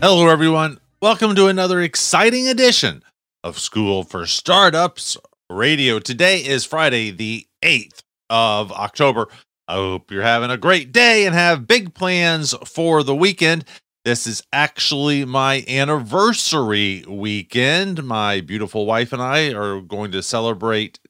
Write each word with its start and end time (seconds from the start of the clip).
Hello, 0.00 0.28
everyone. 0.28 0.78
Welcome 1.02 1.34
to 1.34 1.48
another 1.48 1.80
exciting 1.80 2.46
edition 2.46 3.02
of 3.42 3.58
School 3.58 4.04
for 4.04 4.26
Startups 4.26 5.16
Radio. 5.50 5.98
Today 5.98 6.38
is 6.38 6.64
Friday, 6.64 7.10
the 7.10 7.48
8th 7.64 8.02
of 8.30 8.70
October. 8.70 9.26
I 9.66 9.74
hope 9.74 10.12
you're 10.12 10.22
having 10.22 10.52
a 10.52 10.56
great 10.56 10.92
day 10.92 11.26
and 11.26 11.34
have 11.34 11.66
big 11.66 11.94
plans 11.94 12.54
for 12.64 13.02
the 13.02 13.14
weekend. 13.14 13.64
This 14.04 14.28
is 14.28 14.40
actually 14.52 15.24
my 15.24 15.64
anniversary 15.66 17.04
weekend. 17.08 18.04
My 18.04 18.40
beautiful 18.40 18.86
wife 18.86 19.12
and 19.12 19.20
I 19.20 19.52
are 19.52 19.80
going 19.80 20.12
to 20.12 20.22
celebrate 20.22 21.00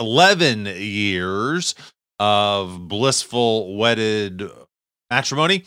11 0.00 0.66
years 0.66 1.76
of 2.18 2.88
blissful 2.88 3.76
wedded 3.76 4.50
matrimony. 5.12 5.64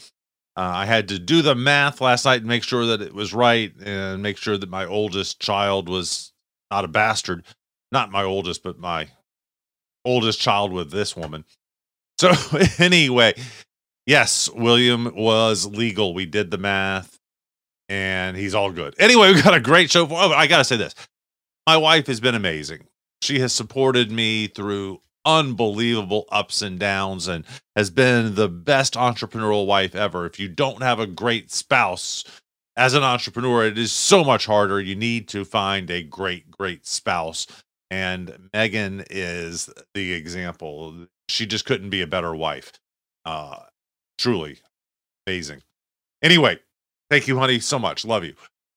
Uh, 0.57 0.71
I 0.73 0.85
had 0.85 1.09
to 1.09 1.19
do 1.19 1.41
the 1.41 1.55
math 1.55 1.99
last 1.99 2.25
night 2.25 2.39
and 2.39 2.47
make 2.47 2.63
sure 2.63 2.85
that 2.85 3.01
it 3.01 3.13
was 3.13 3.33
right 3.33 3.73
and 3.83 4.23
make 4.23 4.37
sure 4.37 4.57
that 4.57 4.69
my 4.69 4.85
oldest 4.85 5.39
child 5.39 5.89
was 5.89 6.31
not 6.71 6.85
a 6.85 6.89
bastard. 6.89 7.43
Not 7.91 8.11
my 8.11 8.23
oldest, 8.23 8.63
but 8.63 8.79
my 8.79 9.09
oldest 10.05 10.39
child 10.39 10.71
with 10.71 10.91
this 10.91 11.15
woman. 11.15 11.43
So, 12.19 12.31
anyway, 12.79 13.33
yes, 14.05 14.49
William 14.49 15.13
was 15.15 15.65
legal. 15.65 16.13
We 16.13 16.25
did 16.25 16.51
the 16.51 16.57
math 16.57 17.19
and 17.89 18.35
he's 18.37 18.55
all 18.55 18.71
good. 18.71 18.95
Anyway, 18.97 19.33
we 19.33 19.41
got 19.41 19.53
a 19.53 19.59
great 19.59 19.91
show 19.91 20.05
for. 20.05 20.15
Oh, 20.15 20.31
I 20.31 20.47
got 20.47 20.59
to 20.59 20.63
say 20.63 20.77
this 20.77 20.95
my 21.67 21.77
wife 21.77 22.07
has 22.07 22.19
been 22.19 22.35
amazing. 22.35 22.87
She 23.21 23.39
has 23.39 23.53
supported 23.53 24.11
me 24.11 24.47
through 24.47 25.01
unbelievable 25.25 26.25
ups 26.31 26.61
and 26.61 26.79
downs 26.79 27.27
and 27.27 27.45
has 27.75 27.89
been 27.89 28.35
the 28.35 28.49
best 28.49 28.93
entrepreneurial 28.93 29.65
wife 29.65 29.95
ever. 29.95 30.25
If 30.25 30.39
you 30.39 30.47
don't 30.47 30.81
have 30.81 30.99
a 30.99 31.07
great 31.07 31.51
spouse 31.51 32.23
as 32.77 32.93
an 32.93 33.03
entrepreneur, 33.03 33.65
it 33.65 33.77
is 33.77 33.91
so 33.91 34.23
much 34.23 34.45
harder. 34.45 34.79
You 34.81 34.95
need 34.95 35.27
to 35.29 35.45
find 35.45 35.89
a 35.89 36.03
great, 36.03 36.49
great 36.51 36.85
spouse. 36.85 37.47
And 37.91 38.49
Megan 38.53 39.03
is 39.09 39.69
the 39.93 40.13
example. 40.13 41.07
She 41.29 41.45
just 41.45 41.65
couldn't 41.65 41.89
be 41.89 42.01
a 42.01 42.07
better 42.07 42.35
wife. 42.35 42.73
Uh, 43.25 43.57
truly 44.17 44.59
amazing. 45.27 45.61
Anyway, 46.21 46.59
thank 47.09 47.27
you, 47.27 47.37
honey, 47.37 47.59
so 47.59 47.79
much. 47.79 48.05
Love 48.05 48.23
you 48.23 48.35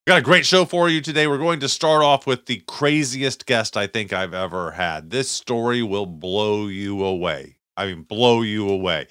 got 0.09 0.17
a 0.17 0.23
great 0.23 0.47
show 0.47 0.64
for 0.64 0.89
you 0.89 1.03
today. 1.03 1.27
We're 1.27 1.37
going 1.37 1.61
to 1.61 1.69
start 1.69 2.03
off 2.03 2.27
with 2.27 2.47
the 2.47 2.62
craziest 2.67 3.45
guest 3.45 3.77
I 3.77 3.87
think 3.87 4.11
I've 4.11 4.33
ever 4.33 4.70
had. 4.70 5.11
This 5.11 5.28
story 5.28 5.83
will 5.83 6.06
blow 6.06 6.67
you 6.67 7.05
away. 7.05 7.59
I 7.77 7.89
mean, 7.89 8.05
blow 8.05 8.41
you 8.41 8.70
away. 8.70 9.09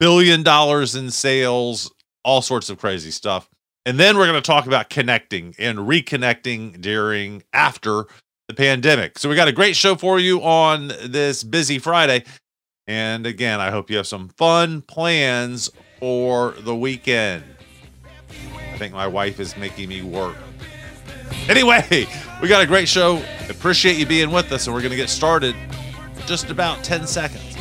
Billion 0.00 0.42
dollars 0.42 0.94
in 0.94 1.10
sales, 1.10 1.92
all 2.24 2.40
sorts 2.40 2.70
of 2.70 2.78
crazy 2.78 3.10
stuff. 3.10 3.50
And 3.84 4.00
then 4.00 4.16
we're 4.16 4.24
going 4.24 4.40
to 4.42 4.46
talk 4.46 4.66
about 4.66 4.88
connecting 4.88 5.54
and 5.58 5.80
reconnecting 5.80 6.80
during, 6.80 7.42
after 7.52 8.04
the 8.48 8.54
pandemic. 8.54 9.18
So 9.18 9.28
we 9.28 9.36
got 9.36 9.48
a 9.48 9.52
great 9.52 9.76
show 9.76 9.96
for 9.96 10.18
you 10.18 10.42
on 10.42 10.88
this 11.04 11.44
busy 11.44 11.78
Friday. 11.78 12.24
And 12.86 13.26
again, 13.26 13.60
I 13.60 13.70
hope 13.70 13.90
you 13.90 13.98
have 13.98 14.06
some 14.06 14.30
fun 14.30 14.80
plans 14.80 15.70
for 16.00 16.52
the 16.52 16.74
weekend. 16.74 17.44
Think 18.76 18.92
my 18.92 19.06
wife 19.06 19.40
is 19.40 19.56
making 19.56 19.88
me 19.88 20.02
work. 20.02 20.36
Anyway, 21.48 22.06
we 22.42 22.48
got 22.48 22.62
a 22.62 22.66
great 22.66 22.88
show. 22.88 23.22
Appreciate 23.48 23.96
you 23.96 24.04
being 24.04 24.30
with 24.30 24.52
us, 24.52 24.66
and 24.66 24.74
we're 24.74 24.82
going 24.82 24.90
to 24.90 24.96
get 24.96 25.08
started 25.08 25.56
just 26.26 26.50
about 26.50 26.84
10 26.84 27.06
seconds. 27.06 27.56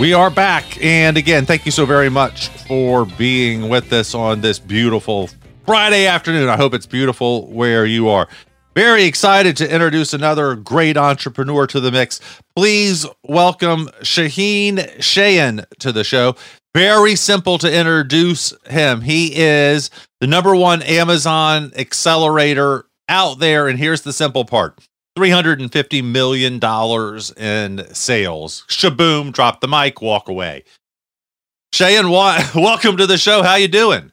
We 0.00 0.14
are 0.14 0.30
back. 0.30 0.82
And 0.82 1.16
again, 1.16 1.46
thank 1.46 1.64
you 1.64 1.70
so 1.72 1.86
very 1.86 2.08
much 2.08 2.48
for 2.48 3.04
being 3.04 3.68
with 3.68 3.92
us 3.92 4.14
on 4.14 4.40
this 4.40 4.58
beautiful 4.58 5.28
Friday 5.64 6.06
afternoon. 6.06 6.48
I 6.48 6.56
hope 6.56 6.74
it's 6.74 6.86
beautiful 6.86 7.46
where 7.48 7.84
you 7.84 8.08
are. 8.08 8.28
Very 8.74 9.04
excited 9.04 9.54
to 9.58 9.70
introduce 9.70 10.14
another 10.14 10.54
great 10.54 10.96
entrepreneur 10.96 11.66
to 11.66 11.78
the 11.78 11.92
mix. 11.92 12.20
Please 12.56 13.04
welcome 13.22 13.88
Shaahin 14.00 14.78
Cheyene 14.96 15.66
to 15.80 15.92
the 15.92 16.04
show. 16.04 16.36
Very 16.74 17.14
simple 17.14 17.58
to 17.58 17.70
introduce 17.70 18.54
him. 18.66 19.02
He 19.02 19.36
is 19.36 19.90
the 20.20 20.26
number 20.26 20.56
one 20.56 20.80
Amazon 20.82 21.70
accelerator 21.76 22.86
out 23.10 23.40
there. 23.40 23.68
And 23.68 23.78
here's 23.78 24.02
the 24.02 24.12
simple 24.12 24.46
part 24.46 24.78
$350 25.18 26.02
million 26.02 26.54
in 27.36 27.94
sales. 27.94 28.64
Shaboom, 28.68 29.32
drop 29.32 29.60
the 29.60 29.68
mic, 29.68 30.00
walk 30.00 30.30
away. 30.30 30.64
Cheyene, 31.74 32.10
welcome 32.54 32.96
to 32.96 33.06
the 33.06 33.18
show. 33.18 33.42
How 33.42 33.56
you 33.56 33.68
doing? 33.68 34.12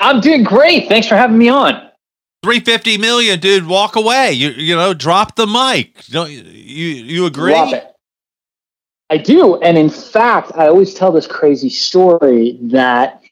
I'm 0.00 0.20
doing 0.20 0.44
great. 0.44 0.86
Thanks 0.90 1.08
for 1.08 1.16
having 1.16 1.38
me 1.38 1.48
on. 1.48 1.90
350 2.44 2.98
million, 2.98 3.40
dude, 3.40 3.66
walk 3.66 3.96
away. 3.96 4.32
You 4.32 4.50
you 4.50 4.76
know, 4.76 4.92
drop 4.92 5.34
the 5.34 5.46
mic. 5.46 6.04
Don't 6.08 6.30
you 6.30 6.42
you 6.42 7.24
agree? 7.26 7.54
I 9.10 9.16
do. 9.16 9.60
And 9.62 9.78
in 9.78 9.88
fact, 9.88 10.52
I 10.54 10.66
always 10.66 10.92
tell 10.92 11.10
this 11.10 11.26
crazy 11.26 11.70
story 11.70 12.58
that 12.62 13.22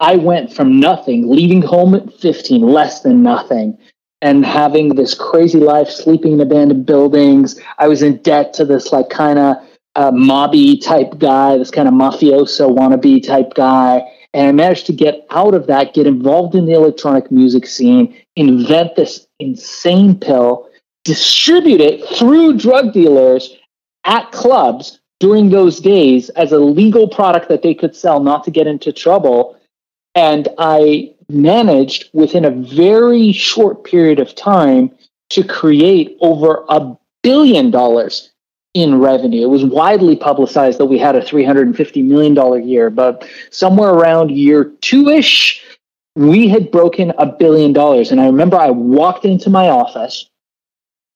I 0.00 0.16
went 0.16 0.52
from 0.52 0.80
nothing, 0.80 1.28
leaving 1.28 1.62
home 1.62 1.94
at 1.94 2.12
15, 2.20 2.62
less 2.62 3.02
than 3.02 3.22
nothing, 3.22 3.78
and 4.20 4.44
having 4.44 4.96
this 4.96 5.14
crazy 5.14 5.60
life, 5.60 5.88
sleeping 5.88 6.32
in 6.32 6.40
abandoned 6.40 6.86
buildings. 6.86 7.60
I 7.78 7.86
was 7.86 8.02
in 8.02 8.16
debt 8.18 8.52
to 8.54 8.64
this 8.64 8.92
like 8.92 9.10
kind 9.10 9.38
of 9.38 9.56
uh, 9.94 10.10
mobby 10.10 10.82
type 10.82 11.18
guy, 11.18 11.56
this 11.56 11.70
kind 11.70 11.86
of 11.86 11.94
mafioso 11.94 12.74
wannabe 12.76 13.24
type 13.24 13.54
guy 13.54 14.02
and 14.36 14.46
I 14.48 14.52
managed 14.52 14.84
to 14.86 14.92
get 14.92 15.26
out 15.30 15.54
of 15.54 15.66
that, 15.66 15.94
get 15.94 16.06
involved 16.06 16.54
in 16.54 16.66
the 16.66 16.74
electronic 16.74 17.30
music 17.30 17.66
scene, 17.66 18.14
invent 18.36 18.94
this 18.94 19.26
insane 19.40 20.20
pill, 20.20 20.68
distribute 21.04 21.80
it 21.80 22.06
through 22.18 22.58
drug 22.58 22.92
dealers 22.92 23.56
at 24.04 24.30
clubs 24.32 25.00
during 25.20 25.48
those 25.48 25.80
days 25.80 26.28
as 26.30 26.52
a 26.52 26.58
legal 26.58 27.08
product 27.08 27.48
that 27.48 27.62
they 27.62 27.72
could 27.72 27.96
sell, 27.96 28.20
not 28.20 28.44
to 28.44 28.50
get 28.50 28.66
into 28.66 28.92
trouble. 28.92 29.58
And 30.14 30.48
I 30.58 31.14
managed 31.30 32.10
within 32.12 32.44
a 32.44 32.50
very 32.50 33.32
short 33.32 33.84
period 33.84 34.18
of 34.18 34.34
time 34.34 34.94
to 35.30 35.44
create 35.44 36.14
over 36.20 36.62
a 36.68 36.94
billion 37.22 37.70
dollars 37.70 38.32
in 38.76 38.98
revenue. 38.98 39.42
It 39.42 39.48
was 39.48 39.64
widely 39.64 40.16
publicized 40.16 40.78
that 40.78 40.84
we 40.84 40.98
had 40.98 41.16
a 41.16 41.22
$350 41.22 42.04
million 42.04 42.68
year, 42.68 42.90
but 42.90 43.26
somewhere 43.50 43.88
around 43.88 44.30
year 44.30 44.64
two 44.82 45.08
ish, 45.08 45.64
we 46.14 46.46
had 46.46 46.70
broken 46.70 47.14
a 47.16 47.24
billion 47.24 47.72
dollars. 47.72 48.12
And 48.12 48.20
I 48.20 48.26
remember 48.26 48.58
I 48.58 48.68
walked 48.68 49.24
into 49.24 49.48
my 49.48 49.70
office, 49.70 50.28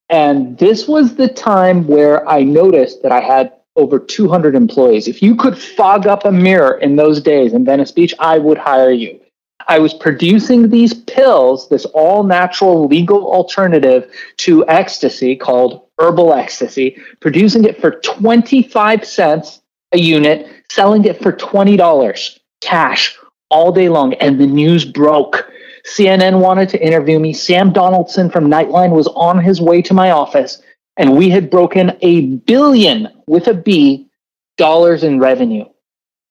and 0.09 0.56
this 0.56 0.88
was 0.88 1.16
the 1.16 1.28
time 1.28 1.87
where 1.87 2.26
I 2.26 2.43
noticed 2.43 3.03
that 3.03 3.12
I 3.12 3.21
had 3.21 3.53
over 3.77 3.98
200 3.98 4.54
employees. 4.54 5.06
If 5.06 5.22
you 5.22 5.37
could 5.37 5.59
fog 5.59 6.06
up 6.06 6.25
a 6.25 6.32
mirror 6.32 6.78
in 6.78 6.97
those 6.97 7.21
days 7.21 7.53
in 7.53 7.66
Venice 7.66 7.92
Beach, 7.92 8.15
I 8.19 8.38
would 8.38 8.56
hire 8.56 8.91
you. 8.91 9.21
I 9.70 9.78
was 9.78 9.94
producing 9.94 10.69
these 10.69 10.92
pills, 10.92 11.69
this 11.69 11.84
all 11.94 12.25
natural 12.25 12.88
legal 12.88 13.32
alternative 13.32 14.10
to 14.38 14.66
ecstasy 14.66 15.36
called 15.36 15.86
herbal 16.00 16.34
ecstasy, 16.34 17.00
producing 17.20 17.64
it 17.64 17.80
for 17.80 17.92
25 18.00 19.04
cents 19.06 19.62
a 19.92 19.98
unit, 19.98 20.48
selling 20.72 21.04
it 21.04 21.22
for 21.22 21.32
$20 21.32 22.38
cash 22.60 23.16
all 23.48 23.70
day 23.70 23.88
long. 23.88 24.14
And 24.14 24.41
the 24.41 24.47
news 24.48 24.84
broke. 24.84 25.48
CNN 25.86 26.41
wanted 26.41 26.69
to 26.70 26.84
interview 26.84 27.20
me. 27.20 27.32
Sam 27.32 27.72
Donaldson 27.72 28.28
from 28.28 28.50
Nightline 28.50 28.91
was 28.91 29.06
on 29.14 29.38
his 29.38 29.60
way 29.60 29.82
to 29.82 29.94
my 29.94 30.10
office, 30.10 30.60
and 30.97 31.16
we 31.16 31.30
had 31.30 31.48
broken 31.48 31.97
a 32.03 32.22
billion 32.39 33.06
with 33.28 33.47
a 33.47 33.54
B 33.54 34.09
dollars 34.56 35.04
in 35.04 35.21
revenue. 35.21 35.65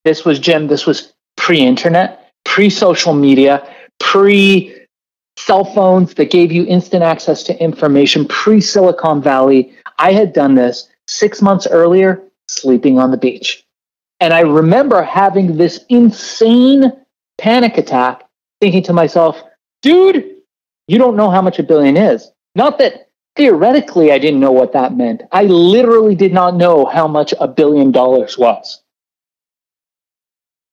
This 0.03 0.25
was 0.25 0.39
Jim, 0.39 0.67
this 0.67 0.85
was 0.85 1.13
pre 1.37 1.61
internet, 1.61 2.28
pre 2.45 2.69
social 2.69 3.13
media, 3.13 3.67
pre 3.99 4.75
cell 5.37 5.63
phones 5.63 6.13
that 6.15 6.31
gave 6.31 6.51
you 6.51 6.65
instant 6.65 7.03
access 7.03 7.43
to 7.43 7.63
information 7.63 8.27
pre 8.27 8.59
Silicon 8.61 9.21
Valley. 9.21 9.73
I 9.97 10.11
had 10.11 10.33
done 10.33 10.55
this 10.55 10.89
six 11.07 11.41
months 11.41 11.67
earlier, 11.67 12.21
sleeping 12.47 12.99
on 12.99 13.11
the 13.11 13.17
beach. 13.17 13.65
And 14.19 14.33
I 14.33 14.41
remember 14.41 15.01
having 15.01 15.57
this 15.57 15.85
insane 15.89 16.91
panic 17.37 17.77
attack, 17.77 18.27
thinking 18.59 18.83
to 18.83 18.93
myself, 18.93 19.41
dude, 19.81 20.35
you 20.87 20.97
don't 20.97 21.15
know 21.15 21.29
how 21.29 21.41
much 21.41 21.59
a 21.59 21.63
billion 21.63 21.95
is. 21.95 22.29
Not 22.55 22.79
that 22.79 23.09
theoretically 23.35 24.11
I 24.11 24.19
didn't 24.19 24.41
know 24.41 24.51
what 24.51 24.73
that 24.73 24.97
meant. 24.97 25.21
I 25.31 25.43
literally 25.43 26.15
did 26.15 26.33
not 26.33 26.55
know 26.55 26.85
how 26.85 27.07
much 27.07 27.33
a 27.39 27.47
billion 27.47 27.91
dollars 27.91 28.37
was. 28.37 28.81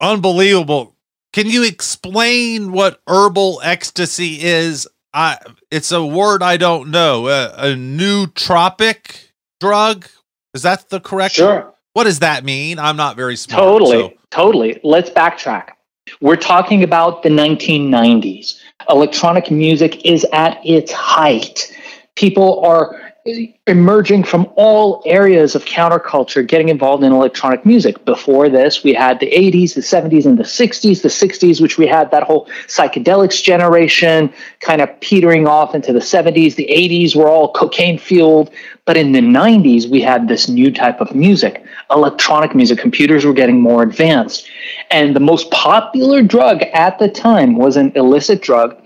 Unbelievable. 0.00 0.95
Can 1.32 1.46
you 1.46 1.64
explain 1.64 2.72
what 2.72 3.00
herbal 3.06 3.60
ecstasy 3.62 4.42
is? 4.42 4.88
I 5.12 5.38
it's 5.70 5.92
a 5.92 6.04
word 6.04 6.42
I 6.42 6.56
don't 6.56 6.90
know. 6.90 7.28
A, 7.28 7.48
a 7.56 7.74
nootropic 7.74 9.28
drug 9.60 10.06
is 10.54 10.62
that 10.62 10.88
the 10.88 11.00
correct? 11.00 11.34
Sure. 11.34 11.72
What 11.92 12.04
does 12.04 12.20
that 12.20 12.44
mean? 12.44 12.78
I'm 12.78 12.96
not 12.96 13.16
very 13.16 13.36
smart. 13.36 13.62
Totally, 13.62 13.90
so- 13.98 14.12
totally. 14.30 14.80
Let's 14.82 15.10
backtrack. 15.10 15.70
We're 16.20 16.36
talking 16.36 16.82
about 16.82 17.22
the 17.22 17.28
1990s. 17.28 18.58
Electronic 18.88 19.50
music 19.50 20.04
is 20.06 20.24
at 20.32 20.58
its 20.64 20.92
height. 20.92 21.76
People 22.14 22.64
are 22.64 23.05
emerging 23.66 24.24
from 24.24 24.48
all 24.56 25.02
areas 25.04 25.54
of 25.54 25.64
counterculture 25.64 26.46
getting 26.46 26.68
involved 26.68 27.02
in 27.02 27.12
electronic 27.12 27.66
music. 27.66 28.04
Before 28.04 28.48
this, 28.48 28.84
we 28.84 28.94
had 28.94 29.20
the 29.20 29.30
80s, 29.30 29.74
the 29.74 29.80
70s, 29.80 30.24
and 30.24 30.38
the 30.38 30.44
60s. 30.44 31.02
The 31.02 31.08
60s, 31.08 31.60
which 31.60 31.78
we 31.78 31.86
had 31.86 32.10
that 32.10 32.22
whole 32.22 32.46
psychedelics 32.66 33.42
generation 33.42 34.32
kind 34.60 34.80
of 34.80 35.00
petering 35.00 35.46
off 35.46 35.74
into 35.74 35.92
the 35.92 36.00
70s. 36.00 36.54
The 36.54 36.68
80s 36.70 37.16
were 37.16 37.28
all 37.28 37.52
cocaine 37.52 37.98
fueled. 37.98 38.50
But 38.84 38.96
in 38.96 39.12
the 39.12 39.20
90s, 39.20 39.90
we 39.90 40.00
had 40.00 40.28
this 40.28 40.48
new 40.48 40.70
type 40.70 41.00
of 41.00 41.14
music, 41.14 41.64
electronic 41.90 42.54
music. 42.54 42.78
Computers 42.78 43.24
were 43.24 43.32
getting 43.32 43.60
more 43.60 43.82
advanced. 43.82 44.48
And 44.90 45.16
the 45.16 45.20
most 45.20 45.50
popular 45.50 46.22
drug 46.22 46.62
at 46.62 46.98
the 46.98 47.08
time 47.08 47.56
was 47.56 47.76
an 47.76 47.92
illicit 47.96 48.42
drug, 48.42 48.80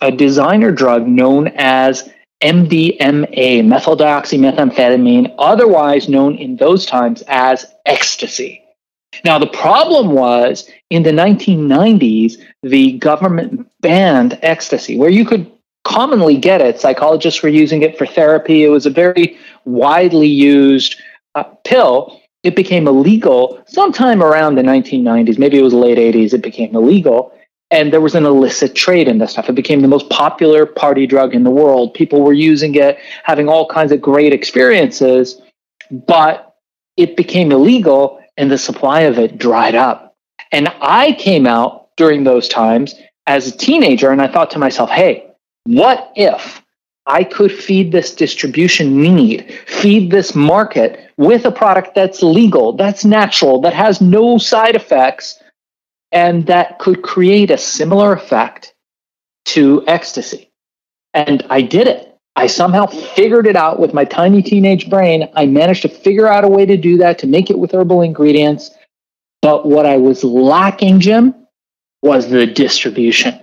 a 0.00 0.10
designer 0.10 0.72
drug 0.72 1.06
known 1.06 1.48
as 1.56 2.08
MDMA, 2.40 3.64
methyldioxymethamphetamine, 3.64 5.34
otherwise 5.38 6.08
known 6.08 6.36
in 6.36 6.56
those 6.56 6.84
times 6.86 7.22
as 7.28 7.66
ecstasy. 7.86 8.62
Now, 9.24 9.38
the 9.38 9.46
problem 9.46 10.10
was 10.10 10.68
in 10.90 11.04
the 11.04 11.10
1990s, 11.10 12.34
the 12.62 12.98
government 12.98 13.68
banned 13.80 14.38
ecstasy, 14.42 14.98
where 14.98 15.10
you 15.10 15.24
could 15.24 15.50
commonly 15.84 16.36
get 16.36 16.60
it. 16.60 16.80
Psychologists 16.80 17.42
were 17.42 17.48
using 17.48 17.82
it 17.82 17.96
for 17.96 18.06
therapy. 18.06 18.64
It 18.64 18.70
was 18.70 18.86
a 18.86 18.90
very 18.90 19.38
widely 19.64 20.26
used 20.26 20.96
uh, 21.34 21.44
pill. 21.64 22.20
It 22.42 22.56
became 22.56 22.88
illegal 22.88 23.62
sometime 23.66 24.22
around 24.22 24.56
the 24.56 24.62
1990s. 24.62 25.38
Maybe 25.38 25.58
it 25.58 25.62
was 25.62 25.74
late 25.74 25.98
80s. 25.98 26.34
It 26.34 26.42
became 26.42 26.74
illegal. 26.74 27.32
And 27.74 27.92
there 27.92 28.00
was 28.00 28.14
an 28.14 28.24
illicit 28.24 28.76
trade 28.76 29.08
in 29.08 29.18
this 29.18 29.32
stuff. 29.32 29.48
It 29.48 29.56
became 29.56 29.80
the 29.80 29.88
most 29.88 30.08
popular 30.08 30.64
party 30.64 31.08
drug 31.08 31.34
in 31.34 31.42
the 31.42 31.50
world. 31.50 31.92
People 31.92 32.22
were 32.22 32.32
using 32.32 32.76
it, 32.76 32.98
having 33.24 33.48
all 33.48 33.66
kinds 33.66 33.90
of 33.90 34.00
great 34.00 34.32
experiences, 34.32 35.42
but 35.90 36.54
it 36.96 37.16
became 37.16 37.50
illegal 37.50 38.20
and 38.36 38.48
the 38.48 38.58
supply 38.58 39.00
of 39.00 39.18
it 39.18 39.38
dried 39.38 39.74
up. 39.74 40.14
And 40.52 40.68
I 40.80 41.16
came 41.18 41.48
out 41.48 41.88
during 41.96 42.22
those 42.22 42.48
times 42.48 42.94
as 43.26 43.48
a 43.48 43.56
teenager 43.56 44.12
and 44.12 44.22
I 44.22 44.28
thought 44.28 44.52
to 44.52 44.60
myself, 44.60 44.88
hey, 44.90 45.26
what 45.64 46.12
if 46.14 46.62
I 47.06 47.24
could 47.24 47.50
feed 47.50 47.90
this 47.90 48.14
distribution 48.14 49.02
need, 49.02 49.52
feed 49.66 50.12
this 50.12 50.36
market 50.36 51.10
with 51.16 51.44
a 51.44 51.50
product 51.50 51.96
that's 51.96 52.22
legal, 52.22 52.72
that's 52.74 53.04
natural, 53.04 53.60
that 53.62 53.74
has 53.74 54.00
no 54.00 54.38
side 54.38 54.76
effects, 54.76 55.40
and 56.14 56.46
that 56.46 56.78
could 56.78 57.02
create 57.02 57.50
a 57.50 57.58
similar 57.58 58.14
effect 58.14 58.74
to 59.46 59.84
ecstasy? 59.86 60.50
And 61.12 61.44
I 61.50 61.60
did 61.60 61.86
it. 61.88 62.16
I 62.36 62.46
somehow 62.46 62.86
figured 62.86 63.46
it 63.46 63.56
out 63.56 63.78
with 63.78 63.92
my 63.92 64.04
tiny 64.04 64.42
teenage 64.42 64.88
brain. 64.88 65.28
I 65.34 65.46
managed 65.46 65.82
to 65.82 65.88
figure 65.88 66.26
out 66.26 66.44
a 66.44 66.48
way 66.48 66.64
to 66.66 66.76
do 66.76 66.96
that, 66.98 67.18
to 67.18 67.26
make 67.26 67.50
it 67.50 67.58
with 67.58 67.72
herbal 67.72 68.02
ingredients. 68.02 68.70
But 69.42 69.66
what 69.66 69.86
I 69.86 69.98
was 69.98 70.24
lacking, 70.24 71.00
Jim, 71.00 71.34
was 72.02 72.28
the 72.30 72.46
distribution. 72.46 73.38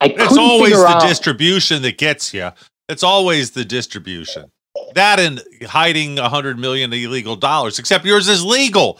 I 0.00 0.14
it's 0.16 0.36
always 0.36 0.78
the 0.78 0.86
out, 0.86 1.02
distribution 1.02 1.82
that 1.82 1.98
gets 1.98 2.32
you. 2.32 2.50
It's 2.88 3.02
always 3.02 3.52
the 3.52 3.64
distribution. 3.64 4.50
That 4.94 5.18
and 5.20 5.42
hiding 5.66 6.18
a 6.18 6.28
hundred 6.28 6.58
million 6.58 6.92
illegal 6.92 7.36
dollars, 7.36 7.78
except 7.78 8.04
yours 8.04 8.28
is 8.28 8.44
legal. 8.44 8.98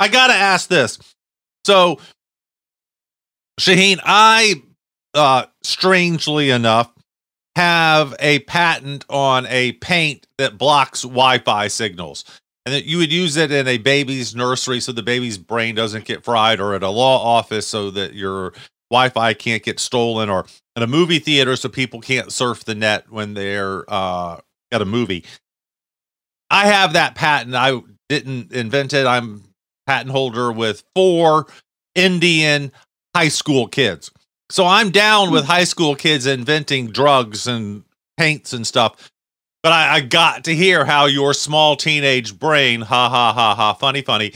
I 0.00 0.08
gotta 0.08 0.34
ask 0.34 0.68
this. 0.68 0.98
So, 1.64 1.98
Shaahin, 3.60 4.00
I, 4.04 4.62
uh, 5.14 5.44
strangely 5.62 6.50
enough, 6.50 6.92
have 7.56 8.14
a 8.18 8.40
patent 8.40 9.04
on 9.10 9.46
a 9.46 9.72
paint 9.72 10.26
that 10.38 10.56
blocks 10.56 11.02
Wi-Fi 11.02 11.68
signals, 11.68 12.24
and 12.64 12.74
that 12.74 12.86
you 12.86 12.96
would 12.98 13.12
use 13.12 13.36
it 13.36 13.52
in 13.52 13.68
a 13.68 13.78
baby's 13.78 14.34
nursery 14.34 14.80
so 14.80 14.92
the 14.92 15.02
baby's 15.02 15.36
brain 15.36 15.74
doesn't 15.74 16.06
get 16.06 16.24
fried, 16.24 16.60
or 16.60 16.74
at 16.74 16.82
a 16.82 16.88
law 16.88 17.22
office 17.22 17.66
so 17.68 17.90
that 17.90 18.14
your 18.14 18.54
Wi-Fi 18.90 19.34
can't 19.34 19.62
get 19.62 19.78
stolen, 19.78 20.30
or 20.30 20.46
in 20.76 20.82
a 20.82 20.86
movie 20.86 21.18
theater 21.18 21.56
so 21.56 21.68
people 21.68 22.00
can't 22.00 22.32
surf 22.32 22.64
the 22.64 22.74
net 22.74 23.04
when 23.10 23.34
they're 23.34 23.84
uh, 23.88 24.40
at 24.70 24.80
a 24.80 24.86
movie. 24.86 25.24
I 26.50 26.66
have 26.66 26.94
that 26.94 27.14
patent. 27.14 27.54
I 27.54 27.80
didn't 28.08 28.52
invent 28.52 28.92
it. 28.94 29.06
I'm 29.06 29.44
patent 29.86 30.10
holder 30.10 30.52
with 30.52 30.84
four 30.94 31.46
Indian 31.94 32.72
high 33.14 33.28
school 33.28 33.66
kids. 33.68 34.10
So 34.50 34.66
I'm 34.66 34.90
down 34.90 35.30
with 35.30 35.44
hmm. 35.44 35.50
high 35.50 35.64
school 35.64 35.94
kids 35.94 36.26
inventing 36.26 36.88
drugs 36.88 37.46
and 37.46 37.84
paints 38.16 38.52
and 38.52 38.66
stuff. 38.66 39.10
But 39.62 39.72
I, 39.72 39.94
I 39.94 40.00
got 40.00 40.44
to 40.44 40.54
hear 40.54 40.84
how 40.84 41.06
your 41.06 41.34
small 41.34 41.76
teenage 41.76 42.38
brain, 42.38 42.80
ha 42.80 43.08
ha 43.08 43.32
ha 43.32 43.54
ha, 43.54 43.72
funny, 43.74 44.02
funny, 44.02 44.32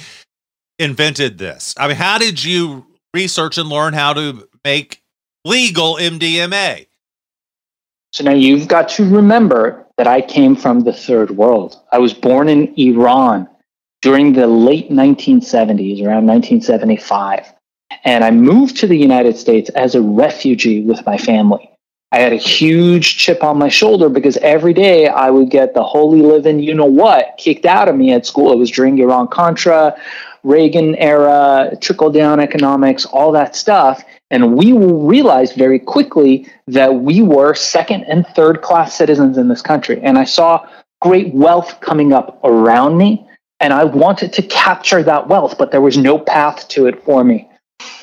invented 0.79 1.39
this. 1.39 1.75
I 1.79 1.89
mean, 1.89 1.97
how 1.97 2.19
did 2.19 2.43
you 2.43 2.87
research 3.13 3.59
and 3.59 3.69
learn 3.69 3.93
how 3.93 4.13
to 4.13 4.49
make 4.65 5.03
legal 5.45 5.97
MDMA? 5.97 6.87
So 8.13 8.25
now 8.25 8.33
you've 8.33 8.69
got 8.69 8.89
to 8.91 9.05
remember 9.05 9.85
that 9.99 10.07
I 10.07 10.21
came 10.21 10.55
from 10.55 10.81
the 10.81 10.93
third 10.93 11.33
world. 11.33 11.77
I 11.93 11.99
was 11.99 12.15
born 12.15 12.49
in 12.49 12.73
Iran 12.79 13.49
during 14.03 14.35
the 14.35 14.47
late 14.47 14.91
1970s, 14.91 15.99
around 15.99 16.27
1975. 16.27 17.53
And 18.05 18.25
I 18.25 18.31
moved 18.31 18.77
to 18.79 18.87
the 18.87 18.99
United 18.99 19.37
States 19.37 19.71
as 19.71 19.95
a 19.95 20.03
refugee 20.03 20.83
with 20.83 21.05
my 21.07 21.19
family. 21.19 21.71
I 22.13 22.21
had 22.21 22.33
a 22.33 22.37
huge 22.37 23.19
chip 23.19 23.43
on 23.43 23.59
my 23.59 23.69
shoulder 23.69 24.09
because 24.09 24.37
every 24.39 24.73
day 24.73 25.09
I 25.09 25.29
would 25.29 25.51
get 25.51 25.75
the 25.75 25.83
holy 25.83 26.23
living, 26.23 26.61
you 26.61 26.73
know 26.73 26.85
what, 26.85 27.35
kicked 27.37 27.67
out 27.67 27.89
of 27.89 27.97
me 27.97 28.13
at 28.13 28.25
school. 28.25 28.53
It 28.53 28.59
was 28.59 28.71
during 28.71 28.99
Iran 28.99 29.27
Contra, 29.29 29.95
Reagan 30.45 30.95
era, 30.95 31.73
trickle 31.81 32.11
down 32.11 32.39
economics, 32.39 33.05
all 33.07 33.33
that 33.33 33.57
stuff. 33.57 34.05
And 34.31 34.57
we 34.57 34.73
realized 34.73 35.57
very 35.57 35.81
quickly 35.81 36.49
that 36.69 36.95
we 36.95 37.23
were 37.23 37.55
second 37.55 38.05
and 38.05 38.25
third 38.29 38.63
class 38.63 38.95
citizens 38.95 39.37
in 39.37 39.49
this 39.49 39.63
country. 39.63 40.01
And 40.01 40.17
I 40.17 40.25
saw 40.25 40.67
great 41.03 41.35
wealth 41.35 41.81
coming 41.81 42.13
up 42.13 42.41
around 42.45 42.97
me. 42.97 43.29
And 43.59 43.73
I 43.73 43.85
wanted 43.85 44.33
to 44.35 44.43
capture 44.43 45.03
that 45.03 45.29
wealth, 45.29 45.57
but 45.59 45.71
there 45.71 45.81
was 45.81 45.97
no 45.97 46.19
path 46.19 46.69
to 46.69 46.87
it 46.87 47.03
for 47.05 47.25
me. 47.25 47.49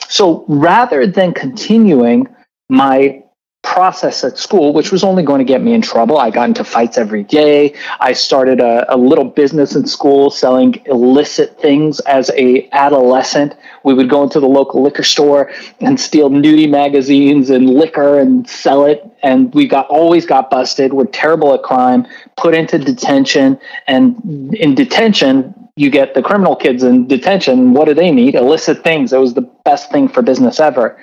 So 0.07 0.45
rather 0.47 1.07
than 1.07 1.33
continuing 1.33 2.27
my 2.69 3.23
process 3.63 4.23
at 4.25 4.37
school, 4.37 4.73
which 4.73 4.91
was 4.91 5.03
only 5.03 5.23
going 5.23 5.39
to 5.39 5.45
get 5.45 5.61
me 5.61 5.73
in 5.73 5.81
trouble. 5.81 6.17
I 6.17 6.29
got 6.29 6.49
into 6.49 6.63
fights 6.63 6.97
every 6.97 7.23
day. 7.23 7.73
I 7.99 8.11
started 8.11 8.59
a, 8.59 8.93
a, 8.93 8.97
little 8.97 9.23
business 9.23 9.73
in 9.73 9.87
school 9.87 10.29
selling 10.29 10.81
illicit 10.85 11.59
things 11.59 12.01
as 12.01 12.29
a 12.35 12.69
adolescent. 12.73 13.55
We 13.83 13.93
would 13.93 14.09
go 14.09 14.21
into 14.21 14.39
the 14.41 14.47
local 14.47 14.83
liquor 14.83 15.03
store 15.03 15.51
and 15.79 15.99
steal 15.99 16.29
nudie 16.29 16.69
magazines 16.69 17.49
and 17.49 17.69
liquor 17.69 18.19
and 18.19 18.47
sell 18.47 18.85
it. 18.85 19.01
And 19.23 19.53
we 19.55 19.65
got 19.67 19.87
always 19.87 20.25
got 20.25 20.49
busted. 20.49 20.93
We're 20.93 21.05
terrible 21.05 21.53
at 21.53 21.63
crime, 21.63 22.05
put 22.35 22.53
into 22.53 22.77
detention. 22.77 23.57
And 23.87 24.53
in 24.55 24.75
detention, 24.75 25.62
you 25.75 25.89
get 25.89 26.13
the 26.13 26.21
criminal 26.21 26.55
kids 26.55 26.83
in 26.83 27.07
detention. 27.07 27.73
What 27.73 27.85
do 27.85 27.93
they 27.93 28.11
need? 28.11 28.35
Illicit 28.35 28.83
things. 28.83 29.11
It 29.11 29.19
was 29.19 29.33
the 29.33 29.49
best 29.65 29.91
thing 29.91 30.07
for 30.07 30.21
business 30.21 30.59
ever. 30.59 31.01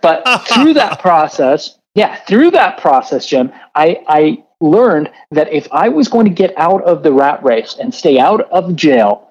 But 0.00 0.22
through 0.48 0.74
that 0.74 1.00
process, 1.00 1.78
yeah, 1.94 2.16
through 2.24 2.52
that 2.52 2.78
process, 2.78 3.26
Jim, 3.26 3.52
I, 3.74 4.02
I 4.06 4.44
learned 4.60 5.10
that 5.32 5.52
if 5.52 5.66
I 5.72 5.88
was 5.88 6.08
going 6.08 6.26
to 6.26 6.32
get 6.32 6.56
out 6.56 6.82
of 6.84 7.02
the 7.02 7.12
rat 7.12 7.42
race 7.42 7.76
and 7.78 7.92
stay 7.92 8.18
out 8.18 8.42
of 8.52 8.76
jail, 8.76 9.28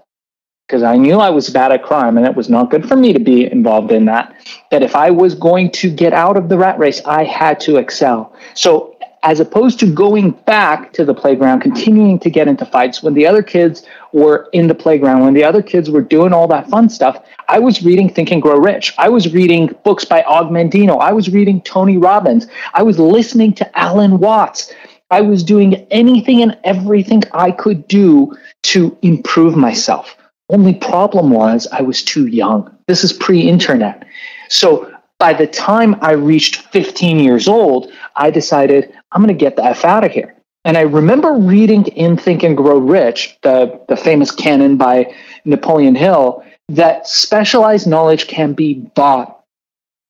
because 0.67 0.83
I 0.83 0.95
knew 0.95 1.19
I 1.19 1.29
was 1.29 1.49
bad 1.49 1.71
at 1.71 1.83
crime 1.83 2.17
and 2.17 2.25
it 2.25 2.35
was 2.35 2.49
not 2.49 2.69
good 2.69 2.87
for 2.87 2.95
me 2.95 3.11
to 3.11 3.19
be 3.19 3.51
involved 3.51 3.91
in 3.91 4.05
that, 4.05 4.33
that 4.71 4.83
if 4.83 4.95
I 4.95 5.09
was 5.09 5.35
going 5.35 5.69
to 5.71 5.89
get 5.89 6.13
out 6.13 6.37
of 6.37 6.47
the 6.47 6.57
rat 6.57 6.79
race, 6.79 7.01
I 7.05 7.25
had 7.25 7.59
to 7.61 7.77
excel. 7.77 8.33
So 8.53 8.95
as 9.23 9.39
opposed 9.39 9.79
to 9.79 9.93
going 9.93 10.31
back 10.31 10.93
to 10.93 11.05
the 11.05 11.13
playground, 11.13 11.61
continuing 11.61 12.17
to 12.19 12.29
get 12.29 12.47
into 12.47 12.65
fights 12.65 13.03
when 13.03 13.13
the 13.13 13.27
other 13.27 13.43
kids 13.43 13.85
were 14.13 14.49
in 14.51 14.67
the 14.67 14.73
playground, 14.73 15.23
when 15.23 15.35
the 15.35 15.43
other 15.43 15.61
kids 15.61 15.91
were 15.91 16.01
doing 16.01 16.33
all 16.33 16.47
that 16.47 16.67
fun 16.69 16.89
stuff, 16.89 17.23
I 17.47 17.59
was 17.59 17.83
reading 17.83 18.11
Think 18.11 18.31
and 18.31 18.41
Grow 18.41 18.57
Rich. 18.57 18.93
I 18.97 19.09
was 19.09 19.31
reading 19.31 19.75
books 19.83 20.05
by 20.05 20.23
Og 20.23 20.49
Mandino. 20.49 20.99
I 20.99 21.13
was 21.13 21.29
reading 21.29 21.61
Tony 21.61 21.97
Robbins. 21.97 22.47
I 22.73 22.81
was 22.81 22.97
listening 22.97 23.53
to 23.53 23.77
Alan 23.79 24.19
Watts. 24.19 24.73
I 25.11 25.21
was 25.21 25.43
doing 25.43 25.75
anything 25.91 26.41
and 26.41 26.57
everything 26.63 27.21
I 27.33 27.51
could 27.51 27.87
do 27.87 28.35
to 28.63 28.97
improve 29.01 29.55
myself. 29.55 30.17
Only 30.49 30.73
problem 30.73 31.29
was 31.29 31.67
I 31.71 31.81
was 31.81 32.03
too 32.03 32.27
young. 32.27 32.75
This 32.87 33.03
is 33.03 33.13
pre 33.13 33.41
internet. 33.41 34.03
So 34.49 34.91
By 35.21 35.33
the 35.33 35.45
time 35.45 35.97
I 36.01 36.13
reached 36.13 36.55
15 36.71 37.19
years 37.19 37.47
old, 37.47 37.91
I 38.15 38.31
decided 38.31 38.91
I'm 39.11 39.21
going 39.21 39.27
to 39.27 39.39
get 39.39 39.55
the 39.55 39.63
F 39.63 39.85
out 39.85 40.03
of 40.03 40.11
here. 40.11 40.33
And 40.65 40.79
I 40.79 40.81
remember 40.81 41.33
reading 41.33 41.85
in 41.89 42.17
Think 42.17 42.41
and 42.41 42.57
Grow 42.57 42.79
Rich, 42.79 43.37
the, 43.43 43.79
the 43.87 43.95
famous 43.95 44.31
canon 44.31 44.77
by 44.77 45.13
Napoleon 45.45 45.93
Hill, 45.93 46.43
that 46.69 47.07
specialized 47.07 47.85
knowledge 47.85 48.25
can 48.25 48.53
be 48.53 48.73
bought. 48.95 49.43